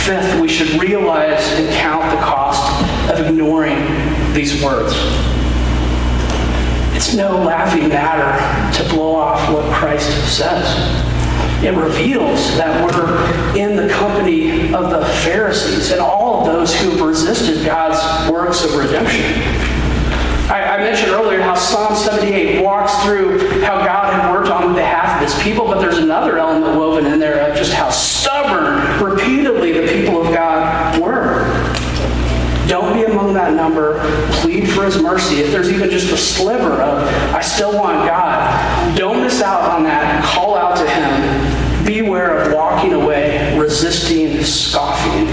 Fifth, 0.01 0.41
we 0.41 0.49
should 0.49 0.81
realize 0.83 1.47
and 1.53 1.73
count 1.77 2.03
the 2.11 2.21
cost 2.25 2.85
of 3.09 3.25
ignoring 3.25 3.79
these 4.35 4.61
words. 4.61 5.30
It's 7.01 7.15
no 7.15 7.31
laughing 7.31 7.89
matter 7.89 8.77
to 8.77 8.95
blow 8.95 9.15
off 9.15 9.51
what 9.51 9.65
Christ 9.73 10.11
says. 10.29 10.63
It 11.65 11.75
reveals 11.75 12.59
that 12.59 12.85
we're 12.85 13.57
in 13.57 13.75
the 13.75 13.89
company 13.89 14.71
of 14.75 14.91
the 14.91 15.07
Pharisees 15.25 15.93
and 15.93 16.01
all 16.03 16.41
of 16.41 16.45
those 16.45 16.79
who've 16.79 17.01
resisted 17.01 17.65
God's 17.65 18.31
works 18.31 18.63
of 18.67 18.77
redemption. 18.77 19.25
I, 20.51 20.77
I 20.77 20.77
mentioned 20.77 21.13
earlier 21.13 21.41
how 21.41 21.55
Psalm 21.55 21.97
78 21.97 22.63
walks 22.63 22.95
through 23.03 23.63
how 23.63 23.83
God 23.83 24.13
had 24.13 24.31
worked 24.31 24.51
on 24.51 24.75
behalf 24.75 25.23
of 25.23 25.27
his 25.27 25.43
people, 25.43 25.65
but 25.65 25.81
there's 25.81 25.97
another 25.97 26.37
element 26.37 26.77
woven 26.77 27.11
in 27.11 27.19
there 27.19 27.49
of 27.49 27.57
just 27.57 27.73
how 27.73 27.89
stubborn 27.89 29.03
repeatedly 29.03 29.73
the 29.73 29.91
people 29.91 30.21
of 30.21 30.35
God 30.35 31.01
were. 31.01 31.49
Don't 32.69 32.93
be 32.93 33.05
among 33.05 33.33
that 33.33 33.55
number 33.55 33.99
for 34.81 34.87
his 34.87 35.03
mercy, 35.03 35.41
if 35.41 35.53
there's 35.53 35.71
even 35.71 35.91
just 35.91 36.11
a 36.11 36.17
sliver 36.17 36.73
of, 36.81 37.07
I 37.35 37.43
still 37.43 37.75
want 37.75 38.09
God, 38.09 38.97
don't 38.97 39.23
miss 39.23 39.43
out 39.43 39.71
on 39.71 39.83
that. 39.85 40.25
Call 40.25 40.57
out 40.57 40.79
to 40.79 40.89
him. 40.89 41.85
Beware 41.85 42.39
of 42.39 42.55
walking 42.55 42.95
away, 42.95 43.59
resisting, 43.59 44.43
scoffing, 44.43 45.29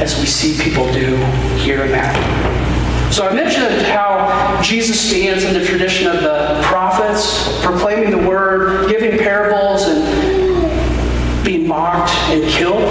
as 0.00 0.18
we 0.18 0.24
see 0.24 0.58
people 0.62 0.90
do 0.90 1.16
here 1.56 1.84
in 1.84 1.90
Matthew. 1.90 3.12
So 3.12 3.28
I 3.28 3.34
mentioned 3.34 3.82
how 3.88 4.62
Jesus 4.62 4.98
stands 4.98 5.44
in 5.44 5.52
the 5.52 5.64
tradition 5.66 6.06
of 6.06 6.22
the 6.22 6.58
prophets, 6.64 7.62
proclaiming 7.62 8.10
the 8.10 8.26
word, 8.26 8.88
giving 8.88 9.18
parables, 9.18 9.82
and 9.82 11.44
being 11.44 11.68
mocked 11.68 12.10
and 12.30 12.42
killed. 12.50 12.82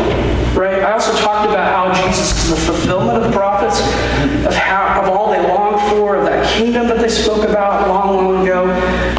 Right? 0.55 0.83
I 0.83 0.91
also 0.91 1.13
talked 1.13 1.49
about 1.49 1.73
how 1.73 2.05
Jesus 2.05 2.43
is 2.43 2.49
the 2.51 2.55
fulfillment 2.57 3.23
of 3.23 3.31
prophets, 3.31 3.79
of 4.45 4.53
how 4.53 5.01
of 5.01 5.09
all 5.09 5.31
they 5.31 5.41
longed 5.41 5.79
for, 5.89 6.17
of 6.17 6.25
they 7.01 7.09
spoke 7.09 7.47
about 7.49 7.87
long, 7.87 8.15
long 8.15 8.43
ago. 8.43 8.65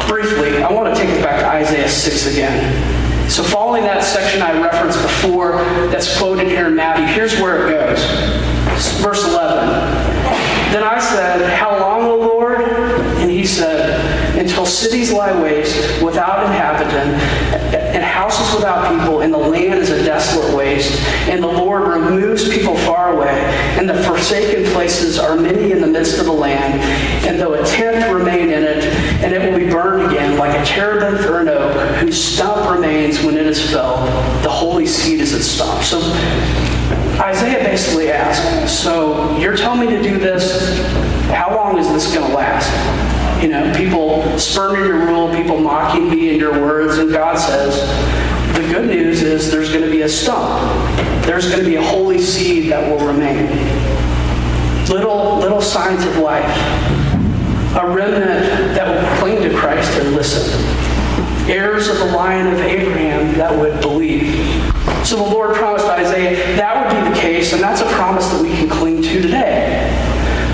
Briefly, 0.07 0.63
I 0.63 0.71
want 0.71 0.95
to 0.95 1.01
take 1.01 1.09
us 1.09 1.21
back 1.21 1.41
to 1.41 1.47
Isaiah 1.47 1.89
6 1.89 2.27
again. 2.27 3.29
So 3.29 3.43
following 3.43 3.83
that 3.83 4.03
section 4.03 4.41
I 4.41 4.61
referenced 4.61 5.01
before 5.01 5.57
that's 5.91 6.17
quoted 6.17 6.47
here 6.47 6.67
in 6.67 6.75
Matthew, 6.75 7.05
here's 7.05 7.39
where 7.39 7.67
it 7.67 7.71
goes. 7.71 7.99
Verse 9.01 9.25
11. 9.25 9.67
Then 10.71 10.83
I 10.83 10.99
said, 10.99 11.57
How 11.57 11.77
long, 11.79 12.05
O 12.05 12.17
Lord? 12.19 12.61
And 12.61 13.29
he 13.29 13.45
said, 13.45 14.37
Until 14.37 14.65
cities 14.65 15.11
lie 15.11 15.39
waste 15.41 16.01
without 16.01 16.45
inhabitant, 16.45 17.17
houses 18.33 18.55
without 18.55 18.99
people, 18.99 19.21
and 19.21 19.33
the 19.33 19.37
land 19.37 19.79
is 19.79 19.89
a 19.89 20.03
desolate 20.03 20.55
waste, 20.55 20.99
and 21.29 21.43
the 21.43 21.47
Lord 21.47 21.87
removes 21.87 22.49
people 22.49 22.75
far 22.77 23.13
away, 23.13 23.33
and 23.77 23.87
the 23.87 24.01
forsaken 24.03 24.71
places 24.71 25.19
are 25.19 25.35
many 25.35 25.71
in 25.71 25.81
the 25.81 25.87
midst 25.87 26.19
of 26.19 26.25
the 26.25 26.31
land, 26.31 26.81
and 27.25 27.39
though 27.39 27.53
a 27.53 27.65
tenth 27.65 28.11
remain 28.11 28.49
in 28.49 28.63
it, 28.63 28.83
and 29.23 29.33
it 29.33 29.41
will 29.41 29.57
be 29.57 29.69
burned 29.69 30.11
again, 30.11 30.37
like 30.37 30.57
a 30.59 30.65
terebinth 30.65 31.25
or 31.25 31.41
an 31.41 31.47
oak, 31.49 31.75
whose 31.97 32.21
stump 32.21 32.69
remains 32.69 33.21
when 33.23 33.35
it 33.35 33.45
is 33.45 33.71
felled, 33.71 34.07
the 34.43 34.49
holy 34.49 34.85
seed 34.85 35.19
is 35.19 35.33
its 35.33 35.45
stump. 35.45 35.83
So 35.83 35.99
Isaiah 37.19 37.63
basically 37.63 38.11
asks, 38.11 38.71
so 38.71 39.37
you're 39.37 39.55
telling 39.55 39.81
me 39.81 39.95
to 39.95 40.01
do 40.01 40.17
this, 40.17 40.79
how 41.27 41.55
long 41.55 41.77
is 41.77 41.87
this 41.89 42.13
going 42.13 42.29
to 42.29 42.35
last? 42.35 43.12
You 43.43 43.49
know, 43.49 43.73
people 43.75 44.39
spurning 44.39 44.85
your 44.85 45.05
rule, 45.05 45.29
people 45.35 45.59
mocking 45.59 46.09
me 46.09 46.29
and 46.29 46.39
your 46.39 46.53
words, 46.53 46.97
and 46.97 47.11
God 47.11 47.37
says, 47.37 47.75
the 48.55 48.65
good 48.73 48.87
news 48.87 49.21
is 49.21 49.51
there's 49.51 49.69
going 49.69 49.83
to 49.83 49.91
be 49.91 50.03
a 50.03 50.07
stump. 50.07 50.61
There's 51.25 51.49
going 51.49 51.59
to 51.61 51.69
be 51.69 51.75
a 51.75 51.81
holy 51.81 52.19
seed 52.19 52.71
that 52.71 52.89
will 52.89 53.05
remain. 53.05 53.47
Little, 54.87 55.39
little 55.39 55.61
signs 55.61 56.05
of 56.05 56.19
life. 56.19 56.57
A 57.75 57.85
remnant 57.85 58.77
that 58.77 58.87
will 58.87 59.19
cling 59.19 59.41
to 59.41 59.53
Christ 59.57 59.91
and 59.99 60.15
listen. 60.15 60.57
Heirs 61.51 61.89
of 61.89 61.97
the 61.97 62.05
lion 62.05 62.47
of 62.47 62.61
Abraham 62.61 63.33
that 63.37 63.53
would 63.59 63.81
believe. 63.81 64.37
So 65.05 65.17
the 65.17 65.21
Lord 65.21 65.53
promised 65.57 65.87
Isaiah 65.87 66.55
that 66.55 66.77
would 66.79 67.03
be 67.03 67.09
the 67.13 67.19
case, 67.19 67.51
and 67.51 67.61
that's 67.61 67.81
a 67.81 67.87
promise 67.87 68.25
that 68.29 68.41
we 68.41 68.51
can 68.51 68.69
cling 68.69 69.01
to 69.01 69.21
today. 69.21 69.89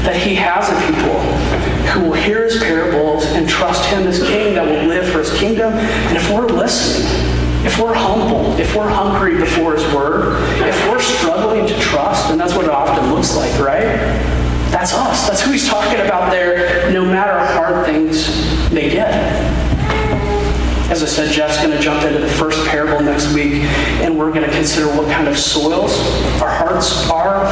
That 0.06 0.16
he 0.16 0.34
has 0.34 0.68
a 0.70 0.88
people 0.88 1.69
who 1.90 2.06
will 2.06 2.14
hear 2.14 2.44
his 2.44 2.62
parables 2.62 3.26
and 3.26 3.48
trust 3.48 3.90
him 3.90 4.08
as 4.08 4.22
king, 4.24 4.56
that 4.56 4.66
will 4.66 4.88
live 4.88 5.12
for 5.12 5.20
his 5.20 5.34
kingdom. 5.38 5.74
And 5.74 6.18
if 6.18 6.30
we're 6.30 6.48
listening, 6.48 7.08
if 7.66 7.78
we're 7.80 7.94
humble, 7.94 8.58
if 8.60 8.76
we're 8.76 8.90
hungry 8.90 9.38
before 9.38 9.74
his 9.74 9.84
word, 9.94 10.42
if 10.62 10.90
we're 10.90 11.02
struggling 11.02 11.68
to 11.68 11.80
trust, 11.80 12.32
and 12.32 12.40
that's 12.40 12.56
what 12.56 12.66
it 12.66 12.72
often 12.72 13.14
looks 13.14 13.36
like, 13.36 13.52
right? 13.60 13.86
That's 14.72 14.94
us. 14.94 15.28
That's 15.28 15.42
who 15.42 15.52
he's 15.52 15.68
talking 15.68 16.00
about 16.00 16.32
there, 16.32 16.92
no 16.92 17.04
matter 17.04 17.38
how 17.40 17.64
hard 17.64 17.86
things 17.86 18.28
may 18.72 18.90
get. 18.90 19.69
As 20.90 21.04
I 21.04 21.06
said, 21.06 21.32
Jeff's 21.32 21.58
going 21.58 21.70
to 21.70 21.80
jump 21.80 22.04
into 22.04 22.18
the 22.18 22.28
first 22.28 22.66
parable 22.68 23.00
next 23.00 23.32
week, 23.32 23.62
and 24.02 24.18
we're 24.18 24.32
going 24.34 24.44
to 24.44 24.52
consider 24.52 24.88
what 24.88 25.08
kind 25.12 25.28
of 25.28 25.38
soils 25.38 25.92
our 26.42 26.50
hearts 26.50 27.08
are. 27.12 27.46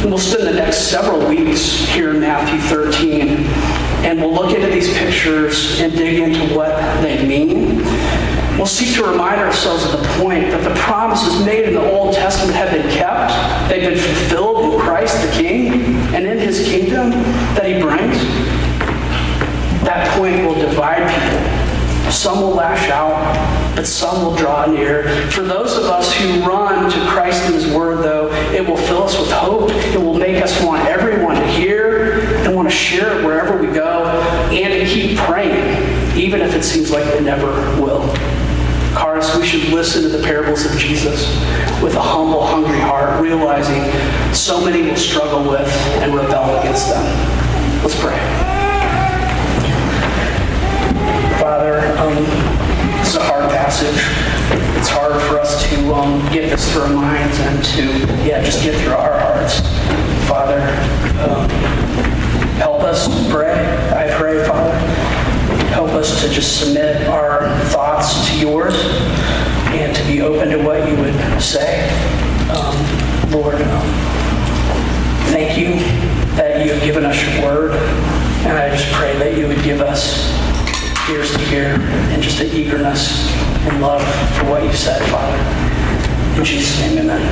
And 0.00 0.06
we'll 0.06 0.16
spend 0.18 0.46
the 0.46 0.54
next 0.54 0.88
several 0.88 1.28
weeks 1.28 1.86
here 1.90 2.12
in 2.12 2.20
Matthew 2.20 2.58
13, 2.60 3.28
and 4.06 4.18
we'll 4.18 4.32
look 4.32 4.54
into 4.54 4.68
these 4.68 4.90
pictures 4.96 5.78
and 5.82 5.92
dig 5.92 6.18
into 6.18 6.56
what 6.56 6.70
they 7.02 7.28
mean. 7.28 7.76
We'll 8.56 8.64
seek 8.64 8.94
to 8.94 9.04
remind 9.04 9.42
ourselves 9.42 9.84
of 9.84 9.92
the 9.92 10.08
point 10.20 10.50
that 10.50 10.64
the 10.64 10.74
promises 10.80 11.44
made 11.44 11.66
in 11.66 11.74
the 11.74 11.92
Old 11.92 12.14
Testament 12.14 12.56
have 12.56 12.70
been 12.70 12.90
kept. 12.90 13.68
They've 13.68 13.86
been 13.86 13.98
fulfilled 13.98 14.72
in 14.72 14.80
Christ 14.80 15.20
the 15.26 15.32
King 15.32 15.72
and 16.14 16.26
in 16.26 16.38
his 16.38 16.66
kingdom 16.66 17.10
that 17.52 17.66
he 17.66 17.82
brings. 17.82 18.16
That 19.84 20.18
point 20.18 20.46
will 20.46 20.54
divide 20.54 21.06
people. 21.06 21.57
Some 22.10 22.40
will 22.40 22.54
lash 22.54 22.88
out, 22.90 23.76
but 23.76 23.86
some 23.86 24.24
will 24.24 24.34
draw 24.34 24.66
near. 24.66 25.08
For 25.30 25.42
those 25.42 25.76
of 25.76 25.84
us 25.84 26.12
who 26.14 26.40
run 26.40 26.90
to 26.90 26.98
Christ 27.06 27.42
and 27.44 27.54
His 27.54 27.66
Word, 27.72 28.02
though, 28.02 28.32
it 28.52 28.66
will 28.66 28.76
fill 28.76 29.02
us 29.02 29.18
with 29.18 29.30
hope. 29.30 29.70
It 29.70 30.00
will 30.00 30.18
make 30.18 30.42
us 30.42 30.62
want 30.62 30.86
everyone 30.86 31.36
to 31.36 31.46
hear 31.48 32.20
and 32.44 32.56
want 32.56 32.68
to 32.68 32.74
share 32.74 33.18
it 33.18 33.24
wherever 33.24 33.56
we 33.60 33.66
go 33.68 34.04
and 34.50 34.72
to 34.72 34.86
keep 34.86 35.18
praying, 35.18 36.16
even 36.16 36.40
if 36.40 36.54
it 36.54 36.64
seems 36.64 36.90
like 36.90 37.04
they 37.04 37.20
never 37.20 37.46
will. 37.80 38.08
Cars, 38.94 39.36
we 39.36 39.46
should 39.46 39.68
listen 39.68 40.02
to 40.02 40.08
the 40.08 40.24
parables 40.24 40.64
of 40.64 40.76
Jesus 40.78 41.28
with 41.82 41.94
a 41.94 42.00
humble, 42.00 42.44
hungry 42.44 42.80
heart, 42.80 43.22
realizing 43.22 43.84
so 44.34 44.64
many 44.64 44.82
will 44.82 44.96
struggle 44.96 45.48
with 45.48 45.68
and 46.00 46.14
rebel 46.14 46.58
against 46.58 46.88
them. 46.88 47.04
Let's 47.82 48.00
pray. 48.00 48.57
Father, 51.48 51.80
um, 51.96 52.12
it's 53.00 53.14
a 53.14 53.22
hard 53.22 53.50
passage. 53.50 53.96
It's 54.76 54.90
hard 54.90 55.18
for 55.22 55.40
us 55.40 55.66
to 55.70 55.94
um, 55.94 56.20
get 56.30 56.50
this 56.50 56.70
through 56.70 56.82
our 56.82 56.92
minds 56.92 57.38
and 57.40 57.64
to, 57.64 57.82
yeah, 58.22 58.42
just 58.42 58.62
get 58.62 58.78
through 58.82 58.92
our 58.92 59.18
hearts. 59.18 59.60
Father, 60.28 60.60
um, 61.24 61.48
help 62.60 62.82
us 62.82 63.08
pray. 63.32 63.64
I 63.96 64.14
pray, 64.18 64.46
Father. 64.46 64.76
Help 65.72 65.88
us 65.92 66.20
to 66.20 66.28
just 66.28 66.60
submit 66.60 67.08
our 67.08 67.48
thoughts 67.70 68.28
to 68.28 68.38
yours 68.38 68.74
and 69.72 69.96
to 69.96 70.04
be 70.04 70.20
open 70.20 70.50
to 70.50 70.62
what 70.62 70.86
you 70.86 70.96
would 70.96 71.40
say. 71.40 71.88
Um, 72.50 73.32
Lord, 73.32 73.54
um, 73.54 73.88
thank 75.32 75.56
you 75.56 75.80
that 76.36 76.62
you 76.66 76.74
have 76.74 76.82
given 76.82 77.06
us 77.06 77.16
your 77.24 77.42
word. 77.42 77.72
And 78.44 78.58
I 78.58 78.68
just 78.68 78.92
pray 78.92 79.16
that 79.16 79.38
you 79.38 79.48
would 79.48 79.62
give 79.64 79.80
us 79.80 80.36
ears 81.10 81.32
to 81.32 81.38
hear 81.38 81.76
and 82.12 82.22
just 82.22 82.40
an 82.40 82.48
eagerness 82.48 83.32
and 83.66 83.80
love 83.80 84.02
for 84.36 84.44
what 84.50 84.62
you 84.62 84.72
said, 84.72 85.00
Father. 85.10 85.36
In 86.38 86.44
Jesus' 86.44 86.78
name, 86.80 86.98
amen. 86.98 87.28